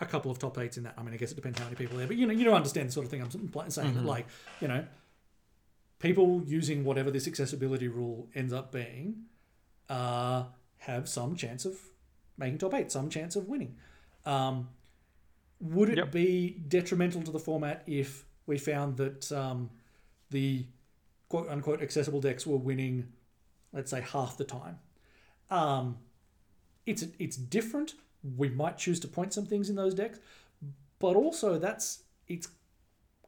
a 0.00 0.06
couple 0.06 0.30
of 0.30 0.38
top 0.38 0.58
eights 0.58 0.76
in 0.76 0.84
that. 0.84 0.94
I 0.98 1.02
mean, 1.02 1.14
I 1.14 1.16
guess 1.16 1.32
it 1.32 1.36
depends 1.36 1.58
how 1.58 1.64
many 1.64 1.76
people 1.76 1.96
there, 1.98 2.06
but 2.06 2.16
you 2.16 2.26
know, 2.26 2.32
you 2.32 2.44
don't 2.44 2.54
understand 2.54 2.88
the 2.88 2.92
sort 2.92 3.04
of 3.06 3.10
thing 3.10 3.22
I'm 3.22 3.30
saying. 3.30 3.94
that, 3.94 4.04
Like, 4.04 4.26
you 4.60 4.68
know, 4.68 4.84
people 5.98 6.42
using 6.46 6.84
whatever 6.84 7.10
this 7.10 7.26
accessibility 7.26 7.88
rule 7.88 8.28
ends 8.34 8.52
up 8.52 8.72
being 8.72 9.24
uh, 9.88 10.44
have 10.78 11.08
some 11.08 11.36
chance 11.36 11.64
of 11.64 11.74
making 12.36 12.58
top 12.58 12.74
eight, 12.74 12.92
some 12.92 13.08
chance 13.08 13.36
of 13.36 13.48
winning. 13.48 13.76
Um, 14.24 14.68
would 15.60 15.88
it 15.88 15.96
Yep. 15.98 16.12
be 16.12 16.50
detrimental 16.68 17.22
to 17.22 17.30
the 17.30 17.38
format 17.38 17.82
if 17.86 18.24
we 18.46 18.58
found 18.58 18.96
that 18.98 19.30
um, 19.32 19.70
the 20.30 20.66
quote 21.28 21.48
unquote 21.48 21.82
accessible 21.82 22.20
decks 22.20 22.46
were 22.46 22.56
winning, 22.58 23.12
let's 23.72 23.90
say, 23.90 24.00
half 24.00 24.36
the 24.36 24.44
time? 24.44 24.78
Um, 25.50 25.98
it's 26.84 27.04
it's 27.18 27.36
different. 27.36 27.94
We 28.36 28.48
might 28.48 28.76
choose 28.78 29.00
to 29.00 29.08
point 29.08 29.32
some 29.32 29.46
things 29.46 29.70
in 29.70 29.76
those 29.76 29.94
decks, 29.94 30.18
but 30.98 31.16
also 31.16 31.58
that's 31.58 32.02
it's 32.28 32.48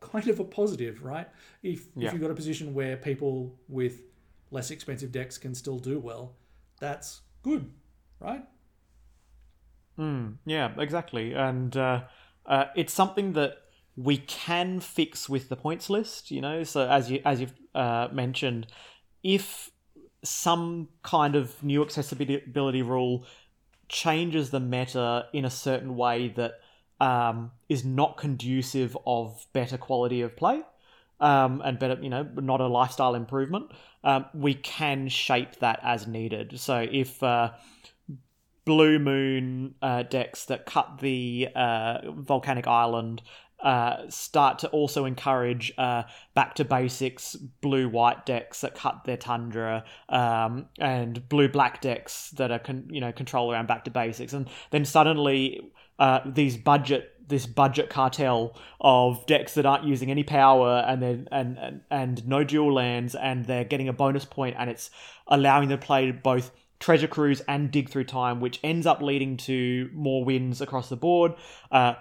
kind 0.01 0.29
of 0.29 0.39
a 0.41 0.45
positive, 0.45 1.03
right? 1.05 1.29
If 1.63 1.87
Yeah. 1.97 2.09
if 2.09 2.13
you've 2.13 2.23
got 2.23 2.31
a 2.31 2.35
position 2.35 2.75
where 2.75 2.97
people 2.97 3.59
with 3.69 4.03
less 4.51 4.71
expensive 4.71 5.13
decks 5.13 5.39
can 5.39 5.55
still 5.55 5.79
do 5.79 5.99
well, 5.99 6.35
that's 6.81 7.21
good, 7.43 7.71
right? 8.21 8.45
Mm, 9.99 10.37
yeah, 10.47 10.73
exactly. 10.79 11.33
And 11.35 11.77
uh, 11.77 12.03
uh, 12.47 12.67
it's 12.77 12.93
something 12.93 13.33
that 13.33 13.57
we 13.97 14.19
can 14.19 14.81
fix 14.81 15.29
with 15.29 15.49
the 15.49 15.57
points 15.57 15.91
list. 15.91 16.31
You 16.31 16.41
know, 16.41 16.63
so 16.65 16.89
as 16.89 17.11
you 17.11 17.21
as 17.25 17.41
you've 17.41 17.55
uh, 17.75 18.09
mentioned, 18.13 18.69
if 19.23 19.71
some 20.25 20.89
kind 21.03 21.37
of 21.37 21.63
new 21.63 21.83
accessibility 21.83 22.83
rule 22.83 23.25
changes 23.89 24.51
the 24.51 24.61
meta 24.61 25.27
in 25.33 25.45
a 25.45 25.51
certain 25.51 25.97
way 25.97 26.29
that 26.37 26.55
um, 27.01 27.53
is 27.69 27.85
not 27.85 28.17
conducive 28.17 28.97
of 29.07 29.47
better 29.53 29.79
quality 29.79 30.23
of 30.23 30.37
play 30.37 30.63
um, 31.21 31.63
and 31.65 31.79
better, 31.79 31.99
you 32.03 32.11
know, 32.11 32.25
not 32.37 32.61
a 32.61 32.67
lifestyle 32.67 33.15
improvement, 33.15 33.71
um, 34.05 34.27
we 34.35 34.55
can 34.55 35.09
shape 35.09 35.57
that 35.61 35.81
as 35.83 36.07
needed. 36.07 36.59
So 36.61 36.87
if 36.91 37.23
uh, 37.23 37.53
Blue 38.69 38.99
Moon 38.99 39.77
uh, 39.81 40.03
decks 40.03 40.45
that 40.45 40.67
cut 40.67 40.99
the 41.01 41.49
uh, 41.57 42.01
volcanic 42.11 42.67
island 42.67 43.23
uh, 43.61 44.03
start 44.11 44.59
to 44.59 44.69
also 44.69 45.07
encourage 45.07 45.73
uh, 45.79 46.03
back 46.35 46.55
to 46.57 46.67
basics 46.67 47.35
blue 47.35 47.89
white 47.89 48.27
decks 48.27 48.61
that 48.61 48.75
cut 48.75 49.05
their 49.07 49.17
tundra 49.17 49.85
um, 50.11 50.67
and 50.79 51.27
blue 51.31 51.49
black 51.49 51.81
decks 51.81 52.29
that 52.33 52.51
are 52.51 52.59
con- 52.59 52.87
you 52.91 53.01
know 53.01 53.11
control 53.11 53.51
around 53.51 53.69
back 53.69 53.85
to 53.87 53.91
basics. 53.91 54.35
And 54.35 54.51
then 54.69 54.85
suddenly 54.85 55.73
uh, 55.99 56.21
these 56.27 56.59
budget 56.59 57.15
this 57.27 57.47
budget 57.47 57.89
cartel 57.89 58.55
of 58.83 59.25
decks 59.25 59.55
that 59.55 59.65
aren't 59.65 59.85
using 59.85 60.11
any 60.11 60.25
power 60.25 60.85
and 60.87 61.03
then 61.03 61.27
and, 61.33 61.57
and 61.57 61.81
and 61.91 62.29
no 62.29 62.45
dual 62.45 62.75
lands 62.75 63.15
and 63.15 63.47
they're 63.47 63.65
getting 63.65 63.89
a 63.89 63.95
bonus 63.95 64.27
point 64.27 64.57
and 64.59 64.69
it's 64.69 64.91
allowing 65.27 65.71
them 65.71 65.81
to 65.81 65.87
play 65.87 66.11
both 66.11 66.51
treasure 66.81 67.09
cruise 67.09 67.41
and 67.49 67.71
dig 67.71 67.89
through 67.89 68.05
time 68.05 68.41
which 68.41 68.61
ends 68.63 68.87
up 68.87 69.03
leading 69.03 69.37
to 69.37 69.91
more 69.93 70.25
wins 70.25 70.61
across 70.61 70.89
the 70.89 70.97
board. 70.97 71.35
Uh, 71.71 71.95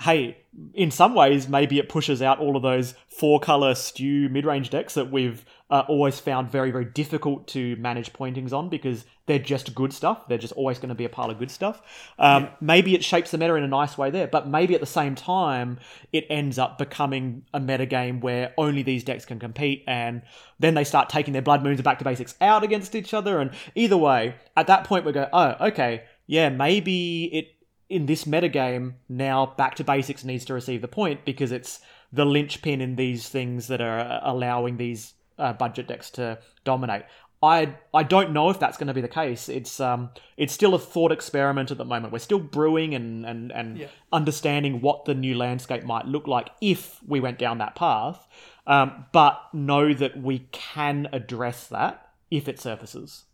hey, 0.00 0.38
in 0.74 0.90
some 0.90 1.14
ways, 1.14 1.48
maybe 1.48 1.78
it 1.78 1.88
pushes 1.88 2.22
out 2.22 2.38
all 2.38 2.56
of 2.56 2.62
those 2.62 2.94
four 3.08 3.40
color 3.40 3.74
stew 3.74 4.28
mid 4.28 4.44
range 4.44 4.70
decks 4.70 4.94
that 4.94 5.10
we've 5.10 5.44
uh, 5.72 5.86
always 5.88 6.20
found 6.20 6.52
very, 6.52 6.70
very 6.70 6.84
difficult 6.84 7.48
to 7.48 7.74
manage 7.76 8.12
pointings 8.12 8.52
on 8.52 8.68
because 8.68 9.06
they're 9.24 9.38
just 9.38 9.74
good 9.74 9.90
stuff. 9.90 10.28
They're 10.28 10.36
just 10.36 10.52
always 10.52 10.78
going 10.78 10.90
to 10.90 10.94
be 10.94 11.06
a 11.06 11.08
pile 11.08 11.30
of 11.30 11.38
good 11.38 11.50
stuff. 11.50 11.80
Um, 12.18 12.50
Maybe 12.60 12.94
it 12.94 13.02
shapes 13.02 13.30
the 13.30 13.38
meta 13.38 13.54
in 13.54 13.64
a 13.64 13.68
nice 13.68 13.96
way 13.96 14.10
there, 14.10 14.26
but 14.26 14.46
maybe 14.46 14.74
at 14.74 14.80
the 14.80 14.86
same 14.86 15.14
time, 15.14 15.78
it 16.12 16.26
ends 16.28 16.58
up 16.58 16.76
becoming 16.76 17.46
a 17.54 17.58
meta 17.58 17.86
game 17.86 18.20
where 18.20 18.52
only 18.58 18.82
these 18.82 19.02
decks 19.02 19.24
can 19.24 19.38
compete, 19.38 19.82
and 19.86 20.20
then 20.58 20.74
they 20.74 20.84
start 20.84 21.08
taking 21.08 21.32
their 21.32 21.40
Blood 21.40 21.62
Moons 21.62 21.78
and 21.78 21.84
Back 21.84 21.98
to 22.00 22.04
Basics 22.04 22.34
out 22.42 22.62
against 22.62 22.94
each 22.94 23.14
other. 23.14 23.40
And 23.40 23.50
either 23.74 23.96
way, 23.96 24.34
at 24.54 24.66
that 24.66 24.84
point, 24.84 25.06
we 25.06 25.12
go, 25.12 25.26
oh, 25.32 25.56
okay, 25.68 26.02
yeah, 26.26 26.50
maybe 26.50 27.24
it 27.32 27.46
in 27.88 28.04
this 28.04 28.24
metagame, 28.24 28.94
now 29.08 29.54
back 29.56 29.74
to 29.76 29.84
basics 29.84 30.24
needs 30.24 30.44
to 30.46 30.54
receive 30.54 30.80
the 30.80 30.88
point 30.88 31.24
because 31.24 31.52
it's 31.52 31.80
the 32.12 32.24
linchpin 32.24 32.80
in 32.80 32.96
these 32.96 33.28
things 33.28 33.68
that 33.68 33.80
are 33.80 34.20
allowing 34.22 34.76
these 34.76 35.14
uh, 35.38 35.52
budget 35.54 35.86
decks 35.88 36.10
to 36.10 36.38
dominate. 36.64 37.02
I 37.42 37.74
I 37.92 38.04
don't 38.04 38.32
know 38.32 38.50
if 38.50 38.60
that's 38.60 38.76
going 38.76 38.86
to 38.86 38.94
be 38.94 39.00
the 39.00 39.08
case. 39.08 39.48
It's 39.48 39.80
um 39.80 40.10
it's 40.36 40.52
still 40.52 40.74
a 40.74 40.78
thought 40.78 41.10
experiment 41.10 41.70
at 41.72 41.78
the 41.78 41.84
moment. 41.84 42.12
We're 42.12 42.20
still 42.20 42.38
brewing 42.38 42.94
and 42.94 43.26
and 43.26 43.50
and 43.50 43.78
Yeah. 43.78 43.88
understanding 44.12 44.80
what 44.80 45.06
the 45.06 45.14
new 45.14 45.36
landscape 45.36 45.82
might 45.84 46.06
look 46.06 46.28
like 46.28 46.50
if 46.60 47.00
we 47.04 47.18
went 47.18 47.38
down 47.40 47.58
that 47.58 47.74
path. 47.74 48.28
Um, 48.66 49.06
but 49.12 49.40
know 49.52 49.92
that 49.92 50.16
we 50.16 50.46
can 50.52 51.08
address 51.12 51.66
that 51.66 52.10
if 52.30 52.46
it 52.48 52.60
surfaces 52.60 53.24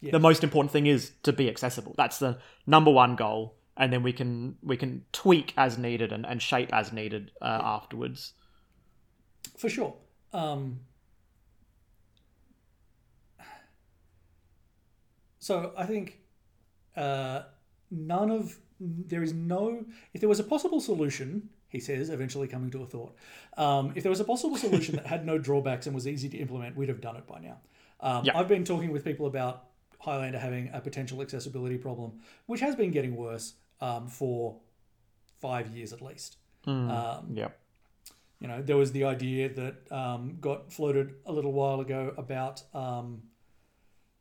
Yeah. 0.00 0.12
the 0.12 0.18
most 0.18 0.42
important 0.42 0.72
thing 0.72 0.86
is 0.86 1.12
to 1.24 1.32
be 1.32 1.46
accessible. 1.50 1.94
That's 1.98 2.18
the 2.18 2.38
number 2.66 2.90
one 2.90 3.16
goal, 3.16 3.56
and 3.76 3.92
then 3.92 4.02
we 4.02 4.14
can 4.14 4.56
we 4.62 4.78
can 4.78 5.04
tweak 5.12 5.52
as 5.58 5.76
needed 5.76 6.10
and, 6.10 6.24
and 6.24 6.40
shape 6.40 6.72
as 6.72 6.90
needed 6.90 7.32
uh, 7.42 7.60
afterwards. 7.62 8.32
For 9.58 9.68
sure. 9.68 9.94
Um, 10.32 10.80
so 15.40 15.72
I 15.76 15.86
think 15.86 16.20
uh, 16.96 17.42
none 17.90 18.30
of 18.30 18.56
there 18.80 19.22
is 19.22 19.32
no 19.34 19.84
if 20.14 20.20
there 20.20 20.28
was 20.28 20.40
a 20.40 20.44
possible 20.44 20.80
solution. 20.80 21.48
He 21.68 21.78
says, 21.78 22.10
eventually 22.10 22.48
coming 22.48 22.70
to 22.72 22.82
a 22.82 22.86
thought. 22.86 23.14
Um, 23.56 23.92
if 23.94 24.02
there 24.02 24.10
was 24.10 24.18
a 24.18 24.24
possible 24.24 24.56
solution 24.56 24.96
that 24.96 25.06
had 25.06 25.24
no 25.24 25.38
drawbacks 25.48 25.86
and 25.86 25.94
was 25.94 26.08
easy 26.08 26.28
to 26.30 26.36
implement, 26.36 26.76
we'd 26.76 26.88
have 26.88 27.00
done 27.00 27.14
it 27.14 27.28
by 27.28 27.38
now. 27.38 27.58
Um, 28.00 28.24
Yeah. 28.24 28.36
I've 28.36 28.48
been 28.48 28.64
talking 28.64 28.90
with 28.90 29.04
people 29.04 29.26
about 29.26 29.66
Highlander 30.00 30.38
having 30.40 30.70
a 30.72 30.80
potential 30.80 31.22
accessibility 31.22 31.78
problem, 31.78 32.20
which 32.46 32.60
has 32.60 32.74
been 32.74 32.90
getting 32.90 33.14
worse 33.14 33.54
um, 33.80 34.08
for 34.08 34.56
five 35.40 35.68
years 35.68 35.92
at 35.92 36.02
least. 36.02 36.38
Um, 36.66 37.28
Yeah, 37.32 37.50
you 38.40 38.48
know, 38.48 38.62
there 38.62 38.76
was 38.76 38.90
the 38.90 39.04
idea 39.04 39.48
that 39.50 39.92
um, 39.92 40.38
got 40.40 40.72
floated 40.72 41.14
a 41.24 41.32
little 41.32 41.52
while 41.52 41.80
ago 41.80 42.14
about 42.16 42.62
um, 42.74 43.22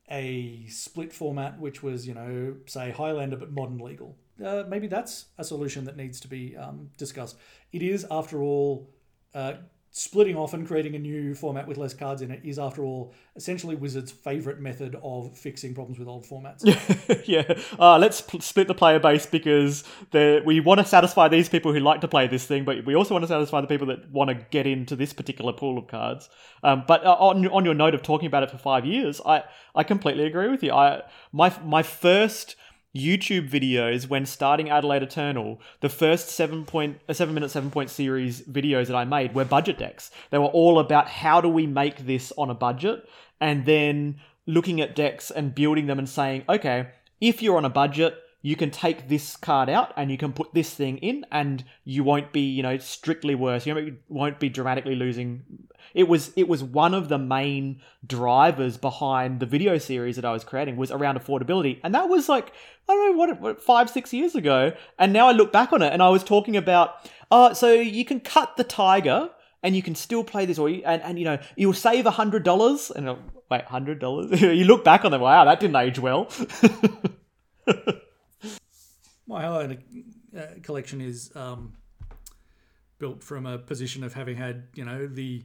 a 0.09 0.65
split 0.67 1.13
format, 1.13 1.59
which 1.59 1.83
was, 1.83 2.07
you 2.07 2.13
know, 2.13 2.55
say 2.65 2.91
Highlander 2.91 3.37
but 3.37 3.51
modern 3.51 3.77
legal. 3.79 4.17
Uh, 4.43 4.63
maybe 4.67 4.87
that's 4.87 5.25
a 5.37 5.43
solution 5.43 5.85
that 5.85 5.97
needs 5.97 6.19
to 6.21 6.27
be 6.27 6.55
um, 6.55 6.89
discussed. 6.97 7.37
It 7.71 7.81
is, 7.81 8.05
after 8.09 8.41
all, 8.41 8.89
uh, 9.33 9.53
splitting 9.91 10.35
off 10.35 10.53
and 10.53 10.67
creating 10.67 10.95
a 10.95 10.99
new 10.99 11.33
format 11.33 11.67
with 11.67 11.77
less 11.77 11.93
cards 11.93 12.21
in 12.21 12.31
it 12.31 12.41
is, 12.43 12.59
after 12.59 12.83
all, 12.83 13.13
essentially 13.35 13.75
Wizards' 13.75 14.11
favorite 14.11 14.59
method 14.59 14.95
of 15.01 15.37
fixing 15.37 15.73
problems 15.73 15.97
with 15.97 16.07
old 16.07 16.25
formats. 16.25 16.63
yeah. 17.27 17.43
Uh, 17.79 17.97
let's 17.97 18.21
pl- 18.21 18.41
split 18.41 18.67
the 18.67 18.75
player 18.75 18.99
base 18.99 19.25
because 19.25 19.83
we 20.13 20.59
want 20.59 20.79
to 20.79 20.85
satisfy 20.85 21.27
these 21.27 21.49
people 21.49 21.73
who 21.73 21.79
like 21.79 22.01
to 22.01 22.07
play 22.07 22.27
this 22.27 22.45
thing, 22.45 22.65
but 22.65 22.85
we 22.85 22.95
also 22.95 23.13
want 23.13 23.23
to 23.23 23.27
satisfy 23.27 23.61
the 23.61 23.67
people 23.67 23.87
that 23.87 24.09
want 24.11 24.29
to 24.29 24.35
get 24.51 24.67
into 24.67 24.95
this 24.95 25.13
particular 25.13 25.53
pool 25.53 25.77
of 25.77 25.87
cards. 25.87 26.29
Um, 26.63 26.83
but 26.87 27.05
uh, 27.05 27.13
on 27.13 27.47
on 27.47 27.65
your 27.65 27.73
note 27.73 27.95
of 27.95 28.03
talking 28.03 28.27
about 28.27 28.43
it 28.43 28.51
for 28.51 28.57
five 28.57 28.85
years, 28.85 29.21
I 29.25 29.43
I 29.75 29.83
completely 29.83 30.25
agree 30.25 30.49
with 30.49 30.63
you. 30.63 30.71
I 30.71 31.01
my 31.31 31.53
my 31.63 31.83
first. 31.83 32.55
YouTube 32.95 33.49
videos 33.49 34.09
when 34.09 34.25
starting 34.25 34.69
Adelaide 34.69 35.03
Eternal, 35.03 35.61
the 35.81 35.89
first 35.89 36.29
seven 36.29 36.65
point 36.65 36.99
a 37.07 37.13
seven 37.13 37.33
minute 37.33 37.51
seven 37.51 37.69
point 37.69 37.89
series 37.89 38.41
videos 38.41 38.87
that 38.87 38.95
I 38.95 39.05
made 39.05 39.35
were 39.35 39.45
budget 39.45 39.77
decks. 39.77 40.09
They 40.31 40.39
were 40.39 40.45
all 40.45 40.79
about 40.79 41.07
how 41.07 41.39
do 41.41 41.49
we 41.49 41.67
make 41.67 42.05
this 42.05 42.33
on 42.37 42.49
a 42.49 42.55
budget, 42.55 43.07
and 43.39 43.65
then 43.65 44.19
looking 44.47 44.81
at 44.81 44.95
decks 44.95 45.29
and 45.29 45.53
building 45.53 45.85
them 45.85 45.99
and 45.99 46.09
saying, 46.09 46.43
okay, 46.49 46.87
if 47.21 47.43
you're 47.43 47.57
on 47.57 47.65
a 47.65 47.69
budget, 47.69 48.17
you 48.41 48.55
can 48.55 48.71
take 48.71 49.09
this 49.09 49.35
card 49.35 49.69
out 49.69 49.93
and 49.97 50.09
you 50.09 50.17
can 50.17 50.31
put 50.31 50.53
this 50.53 50.73
thing 50.73 50.97
in 50.99 51.25
and 51.31 51.63
you 51.83 52.03
won't 52.03 52.31
be 52.31 52.41
you 52.41 52.63
know 52.63 52.77
strictly 52.77 53.35
worse. 53.35 53.65
You 53.65 53.97
won't 54.07 54.39
be 54.39 54.49
dramatically 54.49 54.95
losing. 54.95 55.43
It 55.93 56.07
was 56.07 56.31
it 56.35 56.47
was 56.47 56.63
one 56.63 56.93
of 56.93 57.09
the 57.09 57.17
main 57.17 57.81
drivers 58.05 58.77
behind 58.77 59.39
the 59.39 59.45
video 59.45 59.77
series 59.77 60.15
that 60.15 60.25
i 60.25 60.31
was 60.31 60.43
creating 60.43 60.77
was 60.77 60.91
around 60.91 61.19
affordability. 61.19 61.79
And 61.83 61.93
that 61.95 62.07
was 62.07 62.29
like 62.29 62.53
i 62.87 62.93
don't 62.93 63.11
know 63.11 63.17
what, 63.17 63.41
what 63.41 63.61
five 63.61 63.89
six 63.89 64.13
years 64.13 64.35
ago. 64.35 64.71
And 64.97 65.11
now 65.11 65.27
i 65.27 65.31
look 65.31 65.51
back 65.51 65.73
on 65.73 65.81
it 65.81 65.91
and 65.91 66.01
i 66.01 66.09
was 66.09 66.23
talking 66.23 66.55
about 66.55 67.09
uh, 67.31 67.53
so 67.53 67.73
you 67.73 68.05
can 68.05 68.19
cut 68.19 68.57
the 68.57 68.63
tiger 68.63 69.29
and 69.61 69.75
you 69.75 69.83
can 69.83 69.93
still 69.93 70.23
play 70.23 70.45
this 70.45 70.57
or 70.57 70.69
you, 70.69 70.81
and, 70.85 71.01
and 71.01 71.19
you 71.19 71.25
know 71.25 71.37
you'll 71.55 71.73
save 71.73 72.05
a 72.05 72.11
hundred 72.11 72.43
dollars. 72.43 72.91
And 72.91 73.17
wait 73.51 73.65
hundred 73.65 73.99
dollars? 73.99 74.41
You 74.41 74.63
look 74.63 74.83
back 74.85 75.03
on 75.03 75.11
them 75.11 75.21
wow 75.21 75.45
that 75.45 75.59
didn't 75.59 75.75
age 75.75 75.99
well 75.99 76.29
my 79.29 79.41
Halo 79.41 79.77
uh, 80.37 80.41
collection 80.63 80.99
is 80.99 81.31
um, 81.35 81.73
built 82.97 83.23
from 83.23 83.45
a 83.45 83.57
position 83.57 84.03
of 84.03 84.13
having 84.13 84.35
had 84.35 84.67
you 84.73 84.83
know 84.83 85.07
the 85.07 85.43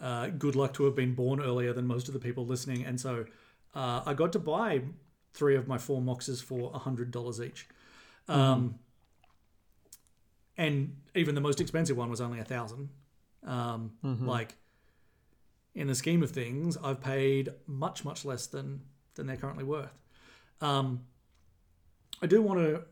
uh, 0.00 0.28
good 0.28 0.56
luck 0.56 0.74
to 0.74 0.84
have 0.84 0.96
been 0.96 1.14
born 1.14 1.40
earlier 1.40 1.72
than 1.72 1.86
most 1.86 2.08
of 2.08 2.14
the 2.14 2.20
people 2.20 2.46
listening 2.46 2.84
and 2.84 3.00
so 3.00 3.24
uh, 3.74 4.02
I 4.04 4.14
got 4.14 4.32
to 4.32 4.38
buy 4.38 4.82
three 5.34 5.54
of 5.54 5.68
my 5.68 5.78
four 5.78 6.00
moxes 6.00 6.42
for 6.42 6.70
a 6.74 6.78
hundred 6.78 7.10
dollars 7.10 7.40
each 7.40 7.68
um, 8.28 8.40
mm. 8.40 8.74
and 10.56 10.96
even 11.14 11.34
the 11.34 11.40
most 11.40 11.60
expensive 11.60 11.96
one 11.96 12.10
was 12.10 12.20
only 12.20 12.40
a 12.40 12.44
thousand 12.44 12.88
um, 13.46 13.92
mm-hmm. 14.04 14.26
Like 14.26 14.56
in 15.74 15.86
the 15.86 15.94
scheme 15.94 16.22
of 16.22 16.30
things, 16.30 16.76
I've 16.82 17.00
paid 17.00 17.50
much 17.66 18.04
much 18.04 18.24
less 18.24 18.46
than 18.46 18.82
than 19.14 19.26
they're 19.26 19.36
currently 19.36 19.64
worth. 19.64 19.96
Um, 20.60 21.04
I 22.20 22.26
do 22.26 22.42
want 22.42 22.60
to 22.60 22.82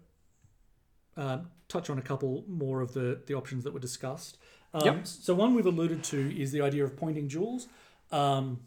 uh, 1.17 1.39
touch 1.69 1.91
on 1.91 1.99
a 1.99 2.03
couple 2.03 2.45
more 2.49 2.81
of 2.81 2.95
the 2.95 3.21
the 3.27 3.35
options 3.35 3.65
that 3.65 3.73
were 3.73 3.81
discussed. 3.81 4.39
Um, 4.73 4.85
yep. 4.85 5.07
So 5.07 5.35
one 5.35 5.55
we've 5.55 5.67
alluded 5.67 6.03
to 6.05 6.41
is 6.41 6.53
the 6.53 6.61
idea 6.61 6.85
of 6.85 6.97
pointing 6.97 7.29
duals. 7.29 7.67
Um, 8.11 8.61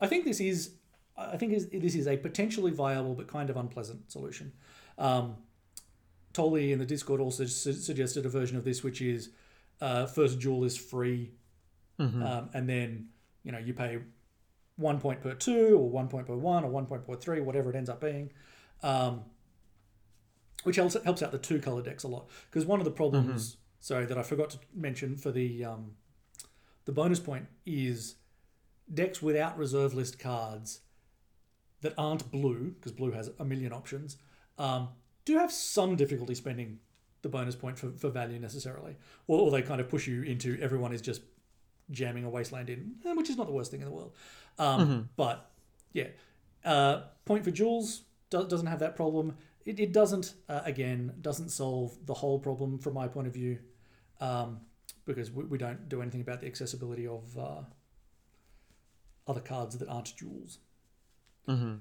I 0.00 0.06
think 0.06 0.24
this 0.24 0.40
is 0.40 0.74
I 1.16 1.36
think 1.36 1.52
this 1.52 1.94
is 1.94 2.06
a 2.06 2.16
potentially 2.16 2.70
viable 2.70 3.14
but 3.14 3.28
kind 3.28 3.50
of 3.50 3.56
unpleasant 3.56 4.10
solution. 4.10 4.52
Um, 4.98 5.36
Tolly 6.32 6.72
in 6.72 6.78
the 6.78 6.86
Discord 6.86 7.20
also 7.20 7.44
su- 7.44 7.72
suggested 7.72 8.24
a 8.24 8.28
version 8.28 8.56
of 8.56 8.64
this, 8.64 8.84
which 8.84 9.02
is 9.02 9.30
uh, 9.80 10.06
first 10.06 10.38
dual 10.38 10.64
is 10.64 10.76
free, 10.76 11.32
mm-hmm. 11.98 12.22
um, 12.22 12.50
and 12.54 12.68
then 12.68 13.08
you 13.42 13.50
know 13.50 13.58
you 13.58 13.74
pay 13.74 13.98
one 14.76 15.00
point 15.00 15.20
per 15.20 15.34
two, 15.34 15.76
or 15.76 15.90
one 15.90 16.08
point 16.08 16.26
per 16.26 16.36
one, 16.36 16.64
or 16.64 16.70
one 16.70 16.86
point 16.86 17.04
per 17.04 17.16
three, 17.16 17.40
whatever 17.40 17.70
it 17.70 17.76
ends 17.76 17.90
up 17.90 18.00
being, 18.00 18.30
um, 18.82 19.22
which 20.64 20.76
helps 20.76 20.96
helps 21.04 21.22
out 21.22 21.32
the 21.32 21.38
two 21.38 21.60
color 21.60 21.82
decks 21.82 22.04
a 22.04 22.08
lot. 22.08 22.28
Because 22.50 22.66
one 22.66 22.80
of 22.80 22.84
the 22.84 22.90
problems, 22.90 23.52
mm-hmm. 23.52 23.60
sorry, 23.80 24.06
that 24.06 24.18
I 24.18 24.22
forgot 24.22 24.50
to 24.50 24.58
mention 24.74 25.16
for 25.16 25.30
the 25.30 25.64
um, 25.64 25.92
the 26.84 26.92
bonus 26.92 27.20
point 27.20 27.46
is 27.66 28.16
decks 28.92 29.22
without 29.22 29.56
reserve 29.56 29.94
list 29.94 30.18
cards 30.18 30.80
that 31.82 31.94
aren't 31.96 32.30
blue, 32.30 32.74
because 32.78 32.92
blue 32.92 33.12
has 33.12 33.30
a 33.38 33.44
million 33.44 33.72
options. 33.72 34.16
Um, 34.58 34.88
do 35.24 35.38
have 35.38 35.52
some 35.52 35.96
difficulty 35.96 36.34
spending 36.34 36.78
the 37.22 37.28
bonus 37.28 37.54
point 37.54 37.78
for, 37.78 37.90
for 37.92 38.10
value 38.10 38.38
necessarily, 38.38 38.96
or, 39.26 39.40
or 39.40 39.50
they 39.50 39.62
kind 39.62 39.80
of 39.80 39.88
push 39.88 40.06
you 40.06 40.22
into 40.22 40.58
everyone 40.60 40.92
is 40.92 41.00
just 41.00 41.22
jamming 41.90 42.24
a 42.24 42.30
wasteland 42.30 42.70
in, 42.70 42.94
eh, 43.04 43.12
which 43.12 43.30
is 43.30 43.36
not 43.36 43.46
the 43.46 43.52
worst 43.52 43.70
thing 43.70 43.80
in 43.80 43.86
the 43.86 43.92
world. 43.92 44.12
Um, 44.58 44.80
mm-hmm. 44.80 45.00
But 45.16 45.50
yeah, 45.92 46.08
uh, 46.64 47.02
point 47.24 47.44
for 47.44 47.50
duals 47.50 48.00
do, 48.30 48.46
doesn't 48.46 48.66
have 48.66 48.78
that 48.80 48.96
problem. 48.96 49.36
It, 49.64 49.78
it 49.78 49.92
doesn't 49.92 50.34
uh, 50.48 50.62
again 50.64 51.12
doesn't 51.20 51.50
solve 51.50 51.96
the 52.06 52.14
whole 52.14 52.38
problem 52.38 52.78
from 52.78 52.94
my 52.94 53.08
point 53.08 53.26
of 53.26 53.34
view, 53.34 53.58
um, 54.20 54.60
because 55.04 55.30
we, 55.30 55.44
we, 55.44 55.58
don't 55.58 55.88
do 55.88 56.00
anything 56.00 56.22
about 56.22 56.40
the 56.40 56.46
accessibility 56.46 57.06
of 57.06 57.36
uh, 57.38 57.62
other 59.26 59.40
cards 59.40 59.76
that 59.78 59.88
aren't 59.88 60.16
duals. 60.16 60.58
Mm-hmm. 61.48 61.76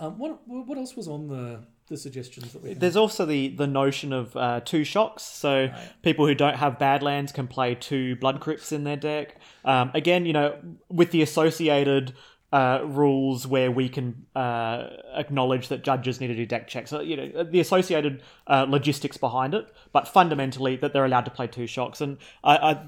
Um, 0.00 0.18
what 0.18 0.40
what 0.46 0.78
else 0.78 0.96
was 0.96 1.08
on 1.08 1.28
the 1.28 1.60
the 1.90 1.96
suggestions 1.96 2.52
that 2.52 2.62
we 2.62 2.72
There's 2.72 2.96
also 2.96 3.26
the 3.26 3.48
the 3.48 3.66
notion 3.66 4.12
of 4.12 4.34
uh, 4.34 4.60
two 4.60 4.84
shocks. 4.84 5.22
So 5.22 5.66
right. 5.66 6.02
people 6.02 6.26
who 6.26 6.34
don't 6.34 6.56
have 6.56 6.78
Badlands 6.78 7.32
can 7.32 7.46
play 7.46 7.74
two 7.74 8.16
Blood 8.16 8.40
Crypts 8.40 8.72
in 8.72 8.84
their 8.84 8.96
deck. 8.96 9.36
Um, 9.64 9.90
again, 9.92 10.24
you 10.24 10.32
know, 10.32 10.58
with 10.88 11.10
the 11.10 11.20
associated 11.20 12.14
uh, 12.52 12.80
rules 12.84 13.46
where 13.46 13.70
we 13.70 13.88
can 13.88 14.26
uh, 14.34 14.88
acknowledge 15.14 15.68
that 15.68 15.84
judges 15.84 16.20
need 16.20 16.28
to 16.28 16.34
do 16.34 16.46
deck 16.46 16.66
checks. 16.66 16.90
So, 16.90 17.00
you 17.00 17.16
know, 17.16 17.44
the 17.44 17.60
associated 17.60 18.22
uh, 18.46 18.66
logistics 18.68 19.16
behind 19.16 19.54
it, 19.54 19.72
but 19.92 20.08
fundamentally 20.08 20.76
that 20.76 20.92
they're 20.92 21.04
allowed 21.04 21.26
to 21.26 21.30
play 21.30 21.46
two 21.46 21.66
shocks. 21.66 22.00
And 22.00 22.18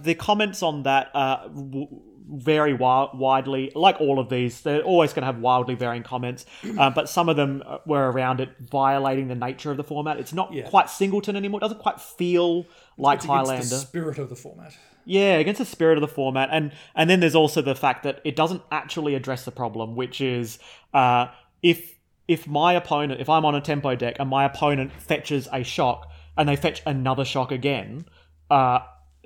the 0.02 0.16
comments 0.18 0.62
on 0.62 0.82
that 0.82 1.12
w- 1.12 1.88
vary 2.28 2.72
wi- 2.72 3.10
widely. 3.14 3.72
Like 3.74 4.00
all 4.00 4.18
of 4.18 4.28
these, 4.28 4.60
they're 4.60 4.82
always 4.82 5.12
going 5.12 5.22
to 5.22 5.26
have 5.26 5.38
wildly 5.38 5.74
varying 5.74 6.02
comments. 6.02 6.46
Uh, 6.82 6.88
but 6.88 7.08
some 7.08 7.28
of 7.28 7.36
them 7.36 7.62
uh, 7.66 7.78
were 7.84 8.10
around 8.10 8.40
it 8.40 8.48
violating 8.58 9.28
the 9.28 9.34
nature 9.34 9.70
of 9.70 9.76
the 9.76 9.84
format. 9.84 10.18
It's 10.18 10.32
not 10.32 10.52
yeah. 10.52 10.68
quite 10.68 10.88
singleton 10.88 11.36
anymore. 11.36 11.58
It 11.58 11.60
doesn't 11.60 11.80
quite 11.80 12.00
feel 12.00 12.66
like 12.96 13.18
it's 13.18 13.26
Highlander. 13.26 13.62
The 13.62 13.76
spirit 13.76 14.18
of 14.18 14.30
the 14.30 14.36
format. 14.36 14.74
Yeah, 15.04 15.34
against 15.34 15.58
the 15.58 15.66
spirit 15.66 15.98
of 15.98 16.00
the 16.00 16.08
format, 16.08 16.48
and 16.50 16.72
and 16.94 17.10
then 17.10 17.20
there's 17.20 17.34
also 17.34 17.60
the 17.60 17.74
fact 17.74 18.04
that 18.04 18.20
it 18.24 18.36
doesn't 18.36 18.62
actually 18.72 19.14
address 19.14 19.44
the 19.44 19.50
problem, 19.50 19.94
which 19.94 20.20
is 20.20 20.58
uh, 20.94 21.26
if 21.62 21.98
if 22.26 22.46
my 22.46 22.72
opponent, 22.72 23.20
if 23.20 23.28
I'm 23.28 23.44
on 23.44 23.54
a 23.54 23.60
tempo 23.60 23.94
deck 23.94 24.16
and 24.18 24.30
my 24.30 24.44
opponent 24.44 24.92
fetches 24.92 25.48
a 25.52 25.62
shock 25.62 26.10
and 26.36 26.48
they 26.48 26.56
fetch 26.56 26.82
another 26.86 27.24
shock 27.24 27.52
again, 27.52 28.06
uh, 28.50 28.80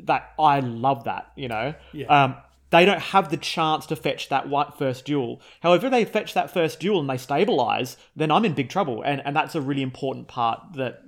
that 0.05 0.33
I 0.39 0.61
love 0.61 1.05
that, 1.05 1.31
you 1.37 1.49
know. 1.49 1.75
Yeah. 1.93 2.07
Um, 2.07 2.37
they 2.71 2.85
don't 2.85 3.01
have 3.01 3.31
the 3.31 3.37
chance 3.37 3.87
to 3.87 3.97
fetch 3.97 4.29
that 4.29 4.49
white 4.49 4.75
first 4.77 5.05
dual. 5.05 5.41
However, 5.61 5.87
if 5.87 5.93
they 5.93 6.05
fetch 6.05 6.35
that 6.35 6.51
first 6.51 6.81
dual 6.81 7.01
and 7.01 7.09
they 7.09 7.17
stabilize, 7.17 7.97
then 8.15 8.31
I'm 8.31 8.45
in 8.45 8.55
big 8.55 8.69
trouble, 8.69 9.03
and 9.03 9.23
and 9.25 9.37
that's 9.37 9.55
a 9.55 9.61
really 9.61 9.83
important 9.83 10.29
part 10.29 10.61
that 10.75 11.03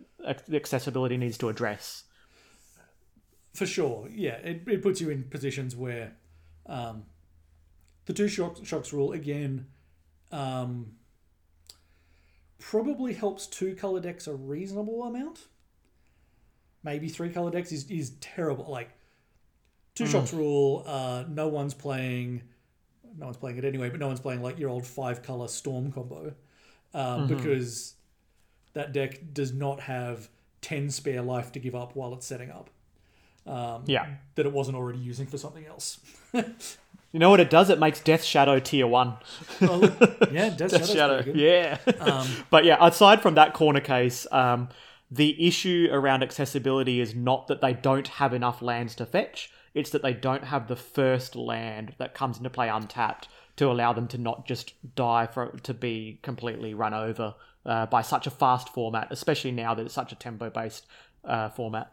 accessibility 0.52 1.16
needs 1.16 1.38
to 1.38 1.48
address. 1.48 2.04
For 3.54 3.66
sure, 3.66 4.08
yeah, 4.12 4.34
it, 4.36 4.62
it 4.68 4.82
puts 4.82 5.00
you 5.00 5.10
in 5.10 5.24
positions 5.24 5.74
where 5.74 6.12
um, 6.66 7.04
the 8.06 8.12
two 8.12 8.28
shocks, 8.28 8.60
shocks 8.62 8.92
rule 8.92 9.12
again 9.12 9.66
um, 10.30 10.92
probably 12.58 13.14
helps 13.14 13.46
two 13.46 13.74
color 13.74 14.00
decks 14.00 14.26
a 14.26 14.34
reasonable 14.34 15.02
amount. 15.04 15.46
Maybe 16.82 17.08
three 17.08 17.30
color 17.30 17.50
decks 17.50 17.72
is, 17.72 17.90
is 17.90 18.10
terrible. 18.20 18.66
Like 18.68 18.90
two 19.98 20.04
mm. 20.04 20.12
shocks 20.12 20.32
rule. 20.32 20.84
Uh, 20.86 21.24
no 21.28 21.48
one's 21.48 21.74
playing. 21.74 22.42
No 23.18 23.26
one's 23.26 23.36
playing 23.36 23.58
it 23.58 23.64
anyway, 23.64 23.90
but 23.90 23.98
no 23.98 24.06
one's 24.06 24.20
playing 24.20 24.42
like 24.42 24.58
your 24.58 24.70
old 24.70 24.86
five 24.86 25.22
color 25.22 25.48
storm 25.48 25.90
combo 25.90 26.32
um, 26.94 27.26
mm-hmm. 27.26 27.36
because 27.36 27.94
that 28.74 28.92
deck 28.92 29.18
does 29.32 29.52
not 29.52 29.80
have 29.80 30.28
ten 30.62 30.88
spare 30.90 31.20
life 31.20 31.50
to 31.52 31.58
give 31.58 31.74
up 31.74 31.96
while 31.96 32.14
it's 32.14 32.26
setting 32.26 32.50
up. 32.50 32.70
Um, 33.44 33.82
yeah, 33.86 34.06
that 34.36 34.46
it 34.46 34.52
wasn't 34.52 34.76
already 34.76 35.00
using 35.00 35.26
for 35.26 35.36
something 35.36 35.66
else. 35.66 35.98
you 36.32 37.18
know 37.18 37.30
what 37.30 37.40
it 37.40 37.50
does? 37.50 37.70
It 37.70 37.80
makes 37.80 37.98
Death 37.98 38.22
Shadow 38.22 38.60
tier 38.60 38.86
one. 38.86 39.16
oh, 39.62 39.80
yeah, 40.30 40.50
Death, 40.56 40.70
Death 40.70 40.88
Shadow. 40.88 41.24
Yeah, 41.34 41.78
um, 41.98 42.28
but 42.50 42.64
yeah, 42.64 42.76
aside 42.80 43.20
from 43.20 43.34
that 43.34 43.52
corner 43.52 43.80
case, 43.80 44.28
um, 44.30 44.68
the 45.10 45.44
issue 45.44 45.88
around 45.90 46.22
accessibility 46.22 47.00
is 47.00 47.16
not 47.16 47.48
that 47.48 47.60
they 47.60 47.72
don't 47.72 48.06
have 48.06 48.32
enough 48.32 48.62
lands 48.62 48.94
to 48.96 49.06
fetch. 49.06 49.50
It's 49.78 49.90
that 49.90 50.02
they 50.02 50.12
don't 50.12 50.42
have 50.42 50.66
the 50.66 50.74
first 50.74 51.36
land 51.36 51.94
that 51.98 52.12
comes 52.12 52.36
into 52.36 52.50
play 52.50 52.68
untapped 52.68 53.28
to 53.56 53.70
allow 53.70 53.92
them 53.92 54.08
to 54.08 54.18
not 54.18 54.44
just 54.44 54.74
die 54.96 55.26
for 55.26 55.50
to 55.62 55.72
be 55.72 56.18
completely 56.22 56.74
run 56.74 56.94
over 56.94 57.36
uh, 57.64 57.86
by 57.86 58.02
such 58.02 58.26
a 58.26 58.30
fast 58.30 58.68
format, 58.70 59.06
especially 59.10 59.52
now 59.52 59.74
that 59.74 59.86
it's 59.86 59.94
such 59.94 60.10
a 60.10 60.16
tempo 60.16 60.50
based 60.50 60.84
uh, 61.24 61.48
format. 61.50 61.92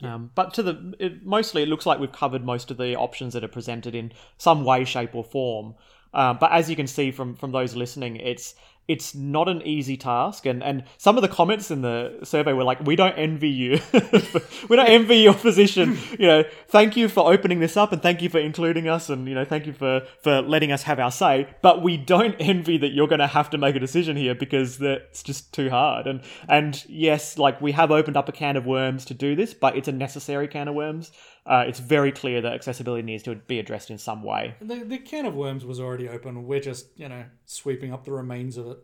Yeah. 0.00 0.16
Um, 0.16 0.30
but 0.34 0.52
to 0.54 0.62
the 0.62 0.94
it, 0.98 1.24
mostly, 1.24 1.62
it 1.62 1.68
looks 1.68 1.86
like 1.86 1.98
we've 1.98 2.12
covered 2.12 2.44
most 2.44 2.70
of 2.70 2.76
the 2.76 2.94
options 2.96 3.32
that 3.32 3.42
are 3.42 3.48
presented 3.48 3.94
in 3.94 4.12
some 4.36 4.64
way, 4.64 4.84
shape, 4.84 5.14
or 5.14 5.24
form. 5.24 5.74
Um, 6.12 6.36
but 6.38 6.52
as 6.52 6.68
you 6.68 6.76
can 6.76 6.86
see 6.86 7.10
from 7.10 7.36
from 7.36 7.52
those 7.52 7.74
listening, 7.74 8.16
it's 8.16 8.54
it's 8.88 9.14
not 9.14 9.48
an 9.48 9.62
easy 9.62 9.96
task. 9.96 10.46
And 10.46 10.62
and 10.64 10.84
some 10.96 11.16
of 11.16 11.22
the 11.22 11.28
comments 11.28 11.70
in 11.70 11.82
the 11.82 12.18
survey 12.24 12.54
were 12.54 12.64
like 12.64 12.84
we 12.84 12.96
don't 12.96 13.16
envy 13.16 13.50
you. 13.50 13.80
We 14.68 14.76
don't 14.76 14.88
envy 14.88 15.16
your 15.16 15.34
position. 15.34 15.98
You 16.18 16.26
know 16.26 16.44
thank 16.68 16.96
you 16.96 17.08
for 17.08 17.30
opening 17.32 17.60
this 17.60 17.76
up 17.76 17.92
and 17.92 18.02
thank 18.02 18.22
you 18.22 18.28
for 18.28 18.38
including 18.38 18.88
us 18.88 19.08
and 19.08 19.28
you 19.28 19.34
know 19.34 19.44
thank 19.44 19.66
you 19.66 19.72
for 19.72 20.02
for 20.22 20.40
letting 20.42 20.72
us 20.72 20.82
have 20.84 20.98
our 20.98 21.10
say. 21.10 21.48
But 21.62 21.82
we 21.82 21.96
don't 21.96 22.34
envy 22.40 22.78
that 22.78 22.88
you're 22.88 23.06
going 23.06 23.20
to 23.20 23.26
have 23.26 23.50
to 23.50 23.58
make 23.58 23.76
a 23.76 23.80
decision 23.80 24.16
here 24.16 24.34
because 24.34 24.80
it's 24.80 25.22
just 25.22 25.52
too 25.52 25.70
hard. 25.70 26.06
And 26.06 26.22
and 26.48 26.82
yes 26.88 27.36
like 27.36 27.60
we 27.60 27.72
have 27.72 27.90
opened 27.90 28.16
up 28.16 28.28
a 28.28 28.32
can 28.32 28.56
of 28.56 28.66
worms 28.66 29.04
to 29.06 29.14
do 29.14 29.36
this 29.36 29.54
but 29.54 29.76
it's 29.76 29.88
a 29.88 29.92
necessary 29.92 30.48
can 30.48 30.68
of 30.68 30.74
worms 30.74 31.12
uh, 31.48 31.64
it's 31.66 31.80
very 31.80 32.12
clear 32.12 32.42
that 32.42 32.52
accessibility 32.52 33.02
needs 33.02 33.22
to 33.22 33.34
be 33.34 33.58
addressed 33.58 33.90
in 33.90 33.96
some 33.96 34.22
way. 34.22 34.54
The, 34.60 34.84
the 34.84 34.98
can 34.98 35.24
of 35.24 35.34
worms 35.34 35.64
was 35.64 35.80
already 35.80 36.06
open. 36.06 36.46
We're 36.46 36.60
just, 36.60 36.88
you 36.96 37.08
know, 37.08 37.24
sweeping 37.46 37.90
up 37.92 38.04
the 38.04 38.12
remains 38.12 38.58
of 38.58 38.66
it. 38.68 38.78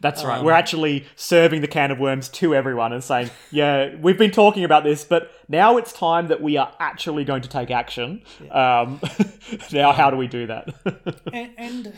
That's 0.00 0.22
right. 0.22 0.44
We're 0.44 0.52
actually 0.52 1.06
serving 1.16 1.60
the 1.60 1.66
can 1.66 1.90
of 1.90 1.98
worms 1.98 2.28
to 2.28 2.54
everyone 2.54 2.92
and 2.92 3.02
saying, 3.02 3.30
yeah, 3.50 3.96
we've 3.96 4.16
been 4.16 4.30
talking 4.30 4.62
about 4.62 4.84
this, 4.84 5.02
but 5.02 5.32
now 5.48 5.76
it's 5.76 5.92
time 5.92 6.28
that 6.28 6.40
we 6.40 6.56
are 6.56 6.72
actually 6.78 7.24
going 7.24 7.42
to 7.42 7.48
take 7.48 7.72
action. 7.72 8.22
Um, 8.52 9.00
now, 9.72 9.90
how 9.90 10.10
do 10.10 10.16
we 10.16 10.28
do 10.28 10.46
that? 10.46 10.72
and, 11.32 11.50
and 11.58 11.92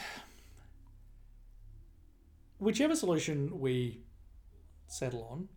whichever 2.56 2.96
solution 2.96 3.60
we 3.60 4.00
settle 4.86 5.48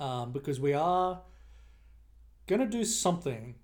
on, 0.00 0.04
um, 0.04 0.32
because 0.32 0.58
we 0.58 0.72
are 0.72 1.22
going 2.48 2.60
to 2.60 2.66
do 2.66 2.84
something 2.84 3.54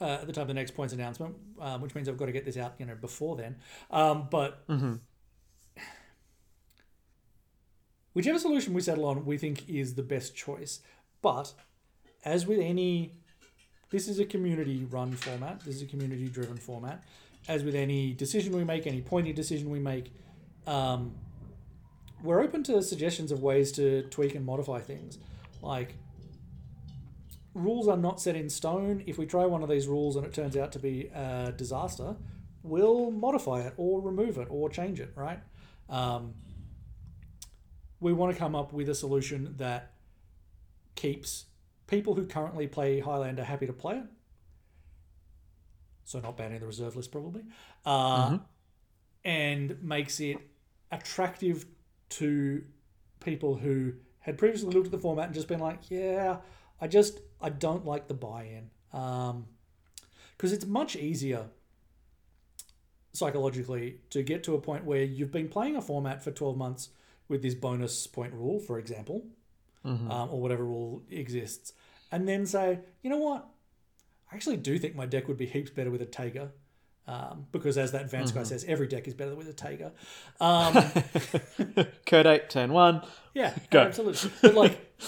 uh, 0.00 0.18
at 0.20 0.26
the 0.26 0.32
time 0.32 0.42
of 0.42 0.48
the 0.48 0.54
next 0.54 0.72
points 0.72 0.92
announcement, 0.92 1.34
um, 1.60 1.80
which 1.80 1.94
means 1.94 2.08
I've 2.08 2.16
got 2.16 2.26
to 2.26 2.32
get 2.32 2.44
this 2.44 2.56
out, 2.56 2.74
you 2.78 2.86
know, 2.86 2.94
before 2.94 3.36
then. 3.36 3.56
Um, 3.90 4.28
but 4.30 4.64
whichever 8.12 8.38
solution 8.38 8.74
we 8.74 8.80
settle 8.80 9.04
on, 9.04 9.24
we 9.24 9.38
think 9.38 9.68
is 9.68 9.94
the 9.94 10.02
best 10.02 10.34
choice. 10.34 10.80
But 11.22 11.52
as 12.24 12.46
with 12.46 12.60
any, 12.60 13.14
this 13.90 14.08
is 14.08 14.18
a 14.18 14.24
community-run 14.24 15.12
format. 15.12 15.60
This 15.60 15.76
is 15.76 15.82
a 15.82 15.86
community-driven 15.86 16.56
format. 16.56 17.04
As 17.48 17.62
with 17.62 17.74
any 17.74 18.12
decision 18.12 18.56
we 18.56 18.64
make, 18.64 18.86
any 18.86 19.00
pointy 19.00 19.32
decision 19.32 19.70
we 19.70 19.78
make, 19.78 20.12
um, 20.66 21.14
we're 22.22 22.40
open 22.40 22.62
to 22.64 22.82
suggestions 22.82 23.30
of 23.30 23.42
ways 23.42 23.70
to 23.72 24.02
tweak 24.10 24.34
and 24.34 24.44
modify 24.44 24.80
things. 24.80 25.18
Like 25.62 25.94
rules 27.56 27.88
are 27.88 27.96
not 27.96 28.20
set 28.20 28.36
in 28.36 28.48
stone. 28.48 29.02
If 29.06 29.18
we 29.18 29.26
try 29.26 29.46
one 29.46 29.62
of 29.62 29.68
these 29.68 29.88
rules 29.88 30.16
and 30.16 30.24
it 30.24 30.32
turns 30.32 30.56
out 30.56 30.72
to 30.72 30.78
be 30.78 31.10
a 31.14 31.52
disaster, 31.56 32.16
we'll 32.62 33.10
modify 33.10 33.62
it 33.62 33.74
or 33.76 34.00
remove 34.00 34.38
it 34.38 34.48
or 34.50 34.68
change 34.68 35.00
it. 35.00 35.12
Right? 35.14 35.40
Um, 35.88 36.34
we 37.98 38.12
want 38.12 38.32
to 38.32 38.38
come 38.38 38.54
up 38.54 38.72
with 38.72 38.88
a 38.88 38.94
solution 38.94 39.54
that 39.56 39.92
keeps 40.94 41.46
people 41.86 42.14
who 42.14 42.26
currently 42.26 42.66
play 42.66 43.00
Highlander 43.00 43.44
happy 43.44 43.66
to 43.66 43.72
play 43.72 43.96
it. 43.96 44.04
So 46.04 46.20
not 46.20 46.36
banning 46.36 46.60
the 46.60 46.66
reserve 46.66 46.94
list 46.94 47.10
probably, 47.10 47.42
uh, 47.84 48.38
and 49.24 49.82
makes 49.82 50.20
it 50.20 50.36
attractive 50.92 51.66
to 52.10 52.62
people 53.18 53.56
who 53.56 53.94
had 54.20 54.38
previously 54.38 54.70
looked 54.72 54.86
at 54.86 54.92
the 54.92 54.98
format 54.98 55.26
and 55.26 55.34
just 55.34 55.48
been 55.48 55.58
like, 55.58 55.90
yeah, 55.90 56.36
I 56.80 56.86
just 56.86 57.20
I 57.46 57.50
don't 57.50 57.84
like 57.86 58.08
the 58.08 58.14
buy-in 58.14 58.70
because 60.36 60.52
it's 60.52 60.66
much 60.66 60.96
easier 60.96 61.44
psychologically 63.12 64.00
to 64.10 64.22
get 64.22 64.42
to 64.44 64.54
a 64.54 64.60
point 64.60 64.84
where 64.84 65.02
you've 65.04 65.30
been 65.30 65.48
playing 65.48 65.76
a 65.76 65.80
format 65.80 66.22
for 66.24 66.30
12 66.32 66.56
months 66.56 66.88
with 67.28 67.42
this 67.42 67.54
bonus 67.54 68.06
point 68.06 68.32
rule, 68.32 68.58
for 68.58 68.78
example, 68.78 69.24
um, 69.84 70.28
or 70.32 70.40
whatever 70.40 70.64
rule 70.64 71.02
exists, 71.10 71.72
and 72.10 72.28
then 72.28 72.44
say, 72.46 72.80
you 73.02 73.10
know 73.10 73.18
what, 73.18 73.46
I 74.30 74.34
actually 74.34 74.56
do 74.56 74.76
think 74.78 74.96
my 74.96 75.06
deck 75.06 75.28
would 75.28 75.36
be 75.36 75.46
heaps 75.46 75.70
better 75.70 75.90
with 75.92 76.02
a 76.02 76.06
Tager. 76.06 76.50
Um, 77.08 77.46
because 77.52 77.78
as 77.78 77.92
that 77.92 78.10
Vance 78.10 78.32
guy 78.32 78.42
says, 78.42 78.64
every 78.66 78.88
deck 78.88 79.06
is 79.06 79.14
better 79.14 79.36
with 79.36 79.48
a 79.48 79.52
Tager. 79.52 79.92
Um, 80.40 81.86
Code 82.06 82.26
8, 82.26 82.50
turn 82.50 82.72
1. 82.72 83.02
yeah, 83.34 83.54
Go. 83.70 83.82
absolutely. 83.82 84.30
But 84.42 84.54
like, 84.54 85.00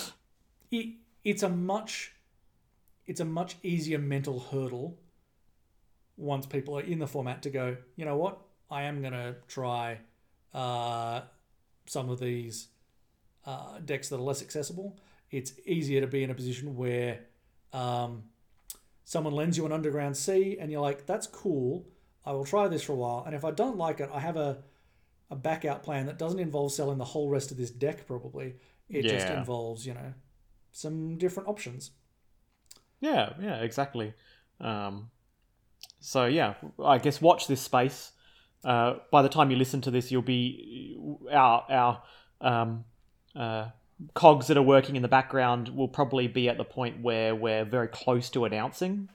it, 0.70 0.94
it's 1.24 1.42
a 1.42 1.48
much, 1.48 2.12
it's 3.08 3.20
a 3.20 3.24
much 3.24 3.56
easier 3.62 3.98
mental 3.98 4.38
hurdle 4.38 4.98
once 6.16 6.44
people 6.46 6.78
are 6.78 6.82
in 6.82 6.98
the 6.98 7.06
format 7.06 7.42
to 7.42 7.50
go. 7.50 7.76
You 7.96 8.04
know 8.04 8.16
what? 8.16 8.38
I 8.70 8.82
am 8.82 9.02
gonna 9.02 9.36
try 9.48 9.98
uh, 10.52 11.22
some 11.86 12.10
of 12.10 12.20
these 12.20 12.68
uh, 13.46 13.78
decks 13.84 14.10
that 14.10 14.16
are 14.16 14.22
less 14.22 14.42
accessible. 14.42 14.98
It's 15.30 15.54
easier 15.64 16.02
to 16.02 16.06
be 16.06 16.22
in 16.22 16.30
a 16.30 16.34
position 16.34 16.76
where 16.76 17.20
um, 17.72 18.24
someone 19.04 19.32
lends 19.32 19.56
you 19.56 19.64
an 19.64 19.72
underground 19.72 20.16
sea 20.16 20.58
and 20.60 20.70
you're 20.70 20.82
like, 20.82 21.06
that's 21.06 21.26
cool. 21.26 21.86
I 22.26 22.32
will 22.32 22.44
try 22.44 22.68
this 22.68 22.82
for 22.82 22.92
a 22.92 22.96
while. 22.96 23.22
And 23.24 23.34
if 23.34 23.42
I 23.42 23.52
don't 23.52 23.78
like 23.78 24.00
it, 24.00 24.10
I 24.12 24.20
have 24.20 24.36
a, 24.36 24.58
a 25.30 25.36
back 25.36 25.64
out 25.64 25.82
plan 25.82 26.04
that 26.06 26.18
doesn't 26.18 26.40
involve 26.40 26.72
selling 26.72 26.98
the 26.98 27.04
whole 27.04 27.30
rest 27.30 27.50
of 27.50 27.56
this 27.56 27.70
deck, 27.70 28.06
probably. 28.06 28.56
It 28.90 29.02
just 29.02 29.28
involves, 29.28 29.86
you 29.86 29.94
know, 29.94 30.12
some 30.72 31.16
different 31.16 31.48
options. 31.48 31.90
Yeah, 33.00 33.32
yeah, 33.40 33.56
exactly. 33.56 34.14
Um, 34.60 35.10
so 36.00 36.26
yeah, 36.26 36.54
I 36.82 36.98
guess 36.98 37.20
watch 37.20 37.46
this 37.46 37.60
space. 37.60 38.12
Uh, 38.64 38.94
by 39.12 39.22
the 39.22 39.28
time 39.28 39.50
you 39.50 39.56
listen 39.56 39.80
to 39.82 39.90
this, 39.90 40.10
you'll 40.10 40.22
be 40.22 40.98
our 41.30 41.64
our 41.70 42.02
um, 42.40 42.84
uh, 43.36 43.68
cogs 44.14 44.46
that 44.48 44.56
are 44.56 44.62
working 44.62 44.96
in 44.96 45.02
the 45.02 45.08
background 45.08 45.68
will 45.68 45.88
probably 45.88 46.28
be 46.28 46.48
at 46.48 46.56
the 46.56 46.64
point 46.64 47.00
where 47.02 47.34
we're 47.34 47.64
very 47.64 47.88
close 47.88 48.30
to 48.30 48.44
announcing 48.44 49.08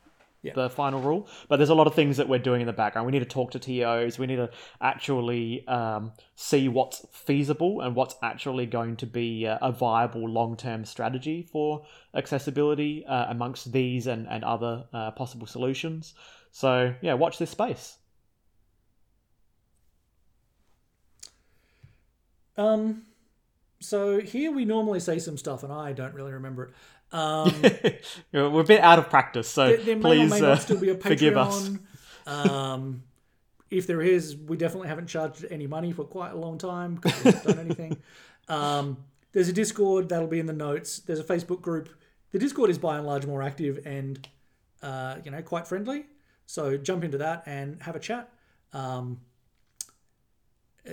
Yeah. 0.44 0.54
the 0.56 0.70
final 0.70 1.02
rule. 1.02 1.30
But 1.48 1.58
there's 1.58 1.70
a 1.70 1.74
lot 1.74 1.88
of 1.88 1.96
things 1.96 2.18
that 2.18 2.28
we're 2.28 2.38
doing 2.38 2.62
in 2.62 2.68
the 2.68 2.74
background. 2.74 3.06
We 3.06 3.14
need 3.14 3.20
to 3.20 3.26
talk 3.26 3.52
to 3.52 3.60
TOs. 3.60 4.20
We 4.20 4.28
need 4.28 4.36
to 4.36 4.50
actually 4.82 5.66
um, 5.68 6.12
see 6.36 6.68
what's 6.68 7.06
feasible 7.14 7.80
and 7.80 7.96
what's 7.96 8.16
actually 8.22 8.66
going 8.66 8.98
to 8.98 9.08
be 9.08 9.48
uh, 9.48 9.58
a 9.62 9.72
viable 9.72 10.28
long 10.30 10.58
term 10.58 10.84
strategy 10.84 11.48
for 11.50 11.86
accessibility 12.14 13.06
uh, 13.06 13.28
amongst 13.30 13.72
these 13.72 14.06
and, 14.06 14.28
and 14.28 14.44
other 14.44 14.84
uh, 14.94 15.12
possible 15.12 15.48
solutions. 15.48 16.14
So, 16.52 16.94
yeah, 17.02 17.14
watch 17.14 17.38
this 17.38 17.50
space. 17.50 17.98
Um, 22.58 23.04
so 23.80 24.20
here 24.22 24.52
we 24.52 24.66
normally 24.66 25.00
say 25.00 25.20
some 25.20 25.38
stuff, 25.38 25.64
and 25.64 25.74
I 25.74 25.94
don't 25.94 26.14
really 26.14 26.32
remember 26.32 26.66
it. 26.66 26.74
Um, 27.14 27.53
We're 28.34 28.61
a 28.61 28.64
bit 28.64 28.82
out 28.82 28.99
of 28.99 29.09
practice, 29.09 29.47
so 29.47 29.68
there, 29.68 29.78
there 29.78 29.95
may 29.95 30.01
please 30.01 30.32
or 30.32 30.39
may 30.39 30.45
uh, 30.45 30.49
not 30.49 30.61
still 30.61 30.80
be 30.80 30.89
a 30.89 30.95
forgive 30.97 31.38
us. 31.38 31.70
Um, 32.26 33.03
if 33.70 33.88
there 33.88 34.01
is, 34.01 34.36
we 34.36 34.57
definitely 34.57 34.88
haven't 34.88 35.07
charged 35.07 35.45
any 35.49 35.68
money 35.68 35.93
for 35.93 36.03
quite 36.03 36.32
a 36.32 36.38
long 36.38 36.57
time 36.57 36.95
because 36.95 37.24
we 37.24 37.32
haven't 37.32 37.55
done 37.55 37.66
anything. 37.66 37.97
Um, 38.49 38.97
there's 39.32 39.47
a 39.47 39.53
Discord 39.53 40.09
that'll 40.09 40.28
be 40.28 40.41
in 40.41 40.47
the 40.47 40.51
notes. 40.51 40.99
There's 40.99 41.22
a 41.22 41.24
Facebook 41.24 41.61
group. 41.61 41.88
The 42.34 42.39
Discord 42.39 42.70
is 42.70 42.78
by 42.78 42.97
and 42.97 43.07
large 43.07 43.26
more 43.26 43.41
active 43.41 43.80
and 43.86 44.28
uh, 44.82 45.16
you 45.24 45.32
know 45.32 45.41
quite 45.41 45.66
friendly. 45.66 46.07
So 46.45 46.76
jump 46.76 47.05
into 47.05 47.18
that 47.20 47.43
and 47.45 47.82
have 47.82 47.95
a 47.95 47.99
chat. 47.99 48.30
Um, 48.74 49.22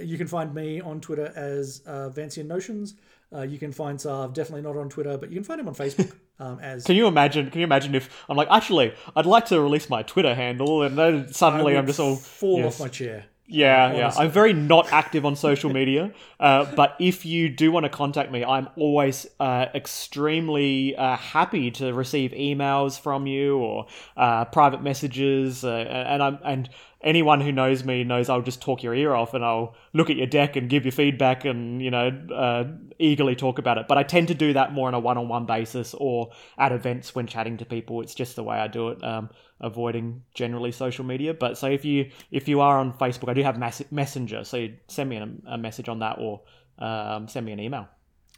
you 0.00 0.16
can 0.16 0.28
find 0.28 0.54
me 0.54 0.80
on 0.80 1.00
Twitter 1.00 1.32
as 1.34 1.82
uh, 1.86 2.10
Vancian 2.14 2.46
Notions. 2.46 2.94
Uh, 3.32 3.42
you 3.42 3.58
can 3.58 3.72
find 3.72 4.00
Sav 4.00 4.34
definitely 4.34 4.62
not 4.62 4.76
on 4.76 4.88
Twitter, 4.88 5.16
but 5.16 5.30
you 5.30 5.36
can 5.36 5.44
find 5.44 5.60
him 5.60 5.68
on 5.68 5.74
Facebook 5.74 6.12
um, 6.40 6.58
as 6.60 6.84
Can 6.84 6.96
you 6.96 7.06
imagine? 7.06 7.50
Can 7.50 7.60
you 7.60 7.64
imagine 7.64 7.94
if 7.94 8.24
I'm 8.28 8.36
like, 8.36 8.48
actually, 8.50 8.92
I'd 9.14 9.26
like 9.26 9.46
to 9.46 9.60
release 9.60 9.88
my 9.88 10.02
Twitter 10.02 10.34
handle, 10.34 10.82
and 10.82 10.98
then 10.98 11.32
suddenly 11.32 11.76
I'm 11.76 11.86
just 11.86 12.00
all 12.00 12.16
fall 12.16 12.58
yes. 12.58 12.74
off 12.74 12.86
my 12.86 12.88
chair. 12.88 13.26
Yeah, 13.52 13.92
yeah. 13.94 14.12
I'm 14.16 14.30
very 14.30 14.52
not 14.52 14.92
active 14.92 15.26
on 15.26 15.34
social 15.34 15.72
media, 15.72 16.12
uh, 16.38 16.72
but 16.76 16.94
if 17.00 17.26
you 17.26 17.48
do 17.48 17.72
want 17.72 17.82
to 17.82 17.90
contact 17.90 18.30
me, 18.30 18.44
I'm 18.44 18.68
always 18.76 19.26
uh, 19.40 19.66
extremely 19.74 20.94
uh, 20.94 21.16
happy 21.16 21.72
to 21.72 21.92
receive 21.92 22.30
emails 22.30 22.98
from 22.98 23.26
you 23.26 23.58
or 23.58 23.86
uh, 24.16 24.44
private 24.44 24.84
messages, 24.84 25.64
uh, 25.64 25.68
and 25.68 26.22
I'm 26.22 26.38
and 26.44 26.70
anyone 27.02 27.40
who 27.40 27.52
knows 27.52 27.84
me 27.84 28.04
knows 28.04 28.28
I'll 28.28 28.42
just 28.42 28.60
talk 28.60 28.82
your 28.82 28.94
ear 28.94 29.14
off 29.14 29.34
and 29.34 29.44
I'll 29.44 29.74
look 29.92 30.10
at 30.10 30.16
your 30.16 30.26
deck 30.26 30.56
and 30.56 30.68
give 30.68 30.84
you 30.84 30.90
feedback 30.90 31.44
and 31.44 31.82
you 31.82 31.90
know 31.90 32.08
uh, 32.34 32.64
eagerly 32.98 33.36
talk 33.36 33.58
about 33.58 33.78
it. 33.78 33.88
But 33.88 33.98
I 33.98 34.02
tend 34.02 34.28
to 34.28 34.34
do 34.34 34.52
that 34.52 34.72
more 34.72 34.88
on 34.88 34.94
a 34.94 35.00
one-on-one 35.00 35.46
basis 35.46 35.94
or 35.94 36.30
at 36.58 36.72
events 36.72 37.14
when 37.14 37.26
chatting 37.26 37.56
to 37.58 37.64
people. 37.64 38.00
It's 38.02 38.14
just 38.14 38.36
the 38.36 38.44
way 38.44 38.56
I 38.56 38.68
do 38.68 38.88
it. 38.88 39.02
Um, 39.04 39.30
avoiding 39.60 40.22
generally 40.34 40.72
social 40.72 41.04
media. 41.04 41.34
But 41.34 41.58
so 41.58 41.68
if 41.68 41.84
you 41.84 42.10
if 42.30 42.48
you 42.48 42.60
are 42.60 42.78
on 42.78 42.92
Facebook, 42.92 43.28
I 43.28 43.34
do 43.34 43.42
have 43.42 43.58
mass- 43.58 43.82
Messenger, 43.90 44.44
so 44.44 44.68
send 44.88 45.10
me 45.10 45.16
a, 45.16 45.28
a 45.46 45.58
message 45.58 45.88
on 45.88 46.00
that 46.00 46.18
or 46.18 46.42
um, 46.78 47.28
send 47.28 47.46
me 47.46 47.52
an 47.52 47.60
email. 47.60 47.88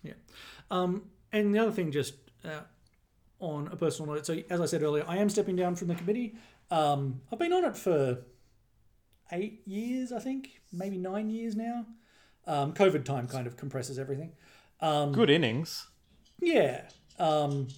Yeah. 0.03 0.15
Um, 0.71 1.11
and 1.33 1.55
the 1.55 1.59
other 1.61 1.73
thing, 1.73 1.93
just 1.93 2.15
uh, 2.45 2.61
on 3.39 3.69
a 3.69 3.77
personal 3.77 4.15
note, 4.15 4.27
so 4.27 4.43
as 4.51 4.61
I 4.61 4.67
said 4.67 4.83
earlier, 4.83 5.05
I 5.07 5.19
am 5.19 5.29
stepping 5.29 5.57
down 5.57 5.77
from 5.77 5.89
the 5.89 5.95
committee. 5.95 6.35
Um, 6.71 7.21
I've 7.31 7.39
been 7.39 7.53
on 7.53 7.65
it 7.65 7.77
for 7.77 8.19
eight 9.33 9.63
years, 9.67 10.13
I 10.13 10.19
think, 10.19 10.61
maybe 10.73 10.99
nine 10.99 11.31
years 11.31 11.57
now. 11.57 11.87
Um, 12.47 12.73
COVID 12.75 13.05
time 13.05 13.29
kind 13.29 13.47
of 13.47 13.57
compresses 13.57 13.99
everything. 13.99 14.33
Um, 14.81 15.13
Good 15.13 15.31
innings. 15.31 15.87
Yeah. 16.41 16.83
Um, 17.19 17.69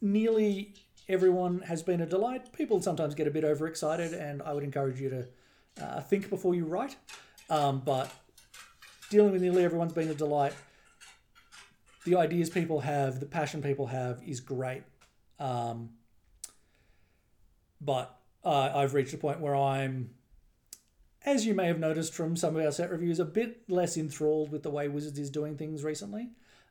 nearly 0.00 0.74
everyone 1.08 1.60
has 1.60 1.82
been 1.82 2.00
a 2.00 2.06
delight. 2.06 2.52
People 2.52 2.80
sometimes 2.80 3.14
get 3.14 3.26
a 3.26 3.30
bit 3.30 3.44
overexcited, 3.44 4.12
and 4.14 4.42
I 4.42 4.52
would 4.52 4.64
encourage 4.64 5.00
you 5.00 5.10
to 5.10 5.28
uh, 5.82 6.00
think 6.00 6.30
before 6.30 6.54
you 6.54 6.64
write. 6.64 6.96
Um, 7.50 7.82
but 7.84 8.10
dealing 9.10 9.32
with 9.32 9.42
nearly 9.42 9.64
everyone's 9.64 9.92
been 9.92 10.08
a 10.08 10.14
delight. 10.14 10.54
The 12.04 12.16
ideas 12.16 12.50
people 12.50 12.80
have, 12.80 13.18
the 13.18 13.26
passion 13.26 13.62
people 13.62 13.86
have, 13.88 14.22
is 14.24 14.40
great. 14.40 14.84
Um, 15.40 15.90
but 17.80 18.15
uh, 18.46 18.72
I've 18.74 18.94
reached 18.94 19.12
a 19.12 19.18
point 19.18 19.40
where 19.40 19.56
I'm, 19.56 20.10
as 21.24 21.44
you 21.44 21.52
may 21.52 21.66
have 21.66 21.80
noticed 21.80 22.14
from 22.14 22.36
some 22.36 22.56
of 22.56 22.64
our 22.64 22.70
set 22.70 22.90
reviews, 22.90 23.18
a 23.18 23.24
bit 23.24 23.68
less 23.68 23.96
enthralled 23.96 24.52
with 24.52 24.62
the 24.62 24.70
way 24.70 24.86
Wizards 24.86 25.18
is 25.18 25.28
doing 25.28 25.56
things 25.56 25.82
recently. 25.82 26.30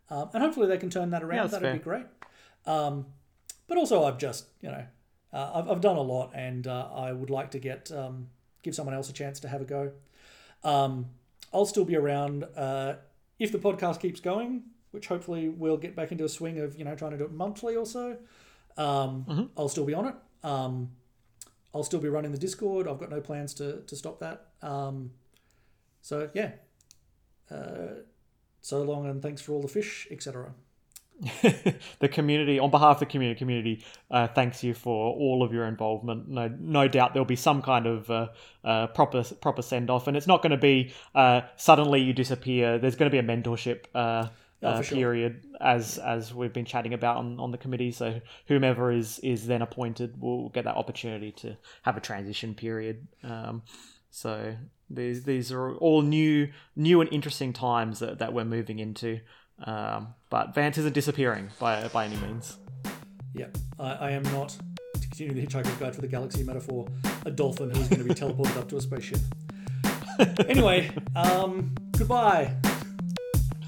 Um, 0.10 0.30
and 0.34 0.42
hopefully 0.42 0.68
they 0.68 0.78
can 0.78 0.90
turn 0.90 1.10
that 1.10 1.22
around. 1.22 1.38
Yeah, 1.38 1.48
That'd 1.48 1.62
fair. 1.62 1.74
be 1.74 1.80
great. 1.80 2.06
Um, 2.66 3.08
but 3.68 3.78
also, 3.78 4.06
I've 4.06 4.18
just, 4.18 4.46
you 4.62 4.70
know, 4.70 4.86
uh, 5.34 5.52
I've, 5.56 5.70
I've 5.70 5.82
done 5.82 5.98
a 5.98 6.02
lot 6.02 6.32
and 6.34 6.66
uh, 6.66 6.88
I 6.96 7.12
would 7.12 7.30
like 7.30 7.52
to 7.52 7.60
get, 7.60 7.92
um, 7.92 8.28
give 8.64 8.74
someone 8.74 8.96
else 8.96 9.10
a 9.10 9.14
chance 9.14 9.40
to 9.42 9.50
have 9.50 9.62
a 9.62 9.66
go. 9.66 9.92
Um, 10.64 11.08
I'll 11.54 11.66
still 11.66 11.86
be 11.86 11.96
around 11.98 12.46
uh, 12.56 12.96
if 13.38 13.52
the 13.52 13.60
podcast 13.60 14.00
keeps 14.00 14.20
going, 14.22 14.64
which 14.92 15.08
hopefully 15.08 15.50
we'll 15.50 15.78
get 15.78 15.96
back 15.96 16.12
into 16.14 16.24
a 16.24 16.30
swing 16.30 16.60
of, 16.60 16.78
you 16.80 16.86
know, 16.86 16.96
trying 16.96 17.12
to 17.12 17.18
do 17.18 17.26
it 17.26 17.34
monthly 17.34 17.76
or 17.76 17.86
so. 17.86 18.18
Um, 18.78 19.50
I'll 19.58 19.70
still 19.70 19.86
be 19.86 19.94
on 19.94 20.08
it. 20.08 20.16
I'll 21.76 21.84
still 21.84 22.00
be 22.00 22.08
running 22.08 22.32
the 22.32 22.38
Discord. 22.38 22.88
I've 22.88 23.00
got 23.00 23.12
no 23.12 23.20
plans 23.20 23.54
to, 23.56 23.82
to 23.82 23.96
stop 23.98 24.22
that. 24.22 24.46
Um, 24.62 25.12
so, 26.02 26.30
yeah. 26.34 26.52
Uh, 27.52 28.00
so 28.62 28.82
long 28.82 29.08
and 29.08 29.22
thanks 29.22 29.42
for 29.42 29.52
all 29.52 29.62
the 29.62 29.68
fish, 29.68 30.08
etc. 30.10 30.54
the 32.00 32.08
community, 32.10 32.60
on 32.60 32.72
behalf 32.72 32.96
of 32.96 33.00
the 33.02 33.06
community, 33.06 33.38
community 33.38 33.86
uh, 34.10 34.28
thanks 34.28 34.64
you 34.64 34.74
for 34.74 35.14
all 35.14 35.44
of 35.44 35.52
your 35.54 35.66
involvement. 35.66 36.30
No, 36.30 36.48
no 36.60 36.88
doubt 36.88 37.14
there'll 37.14 37.26
be 37.26 37.36
some 37.36 37.62
kind 37.62 37.86
of 37.86 38.10
uh, 38.10 38.28
uh, 38.64 38.88
proper 38.88 39.24
proper 39.24 39.62
send 39.62 39.90
off, 39.90 40.08
and 40.08 40.16
it's 40.18 40.28
not 40.28 40.42
going 40.42 40.52
to 40.52 40.58
be 40.58 40.94
uh, 41.14 41.42
suddenly 41.58 42.02
you 42.02 42.14
disappear. 42.14 42.80
There's 42.80 42.96
going 42.96 43.12
to 43.12 43.14
be 43.14 43.20
a 43.20 43.36
mentorship 43.36 43.86
uh, 44.66 44.78
Oh, 44.78 44.82
sure. 44.82 44.98
period, 44.98 45.44
as 45.62 45.98
as 45.98 46.34
we've 46.34 46.54
been 46.54 46.66
chatting 46.66 46.94
about 46.94 47.18
on, 47.18 47.40
on 47.40 47.52
the 47.52 47.58
committee. 47.58 47.92
So 47.92 48.22
whomever 48.48 48.92
is 48.92 49.20
is 49.20 49.48
then 49.48 49.62
appointed 49.62 50.20
will 50.20 50.50
get 50.50 50.64
that 50.66 50.76
opportunity 50.76 51.32
to 51.34 51.58
have 51.84 51.98
a 51.98 52.02
transition 52.02 52.54
period. 52.56 53.08
Um, 53.24 53.64
so 54.12 54.56
these 54.90 55.24
these 55.24 55.52
are 55.52 55.76
all 55.76 56.02
new 56.02 56.50
new 56.76 57.02
and 57.02 57.12
interesting 57.12 57.54
times 57.54 58.00
that, 58.00 58.20
that 58.20 58.34
we're 58.34 58.46
moving 58.46 58.80
into. 58.80 59.20
Um, 59.64 60.14
but 60.30 60.54
Vance 60.54 60.78
isn't 60.78 60.94
disappearing 60.94 61.50
by 61.60 61.88
by 61.90 62.06
any 62.06 62.18
means. 62.18 62.58
Yeah, 63.34 63.48
I, 63.80 63.92
I 63.94 64.12
am 64.12 64.24
not, 64.24 64.50
to 64.94 65.02
continue 65.10 65.34
the 65.34 65.46
Hitchhiker's 65.46 65.76
Guide 65.78 65.94
for 65.94 66.00
the 66.02 66.08
Galaxy 66.08 66.42
metaphor, 66.44 66.88
a 67.26 67.32
dolphin 67.32 67.70
who's 67.70 67.90
going 67.90 68.02
to 68.02 68.08
be 68.08 68.14
teleported 68.14 68.56
up 68.58 68.70
to 68.70 68.78
a 68.78 68.82
spaceship. 68.82 69.20
Anyway, 70.48 70.90
um, 71.14 71.76
goodbye. 71.98 72.56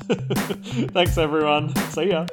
Thanks 0.93 1.17
everyone. 1.17 1.75
See 1.91 2.09
ya. 2.09 2.27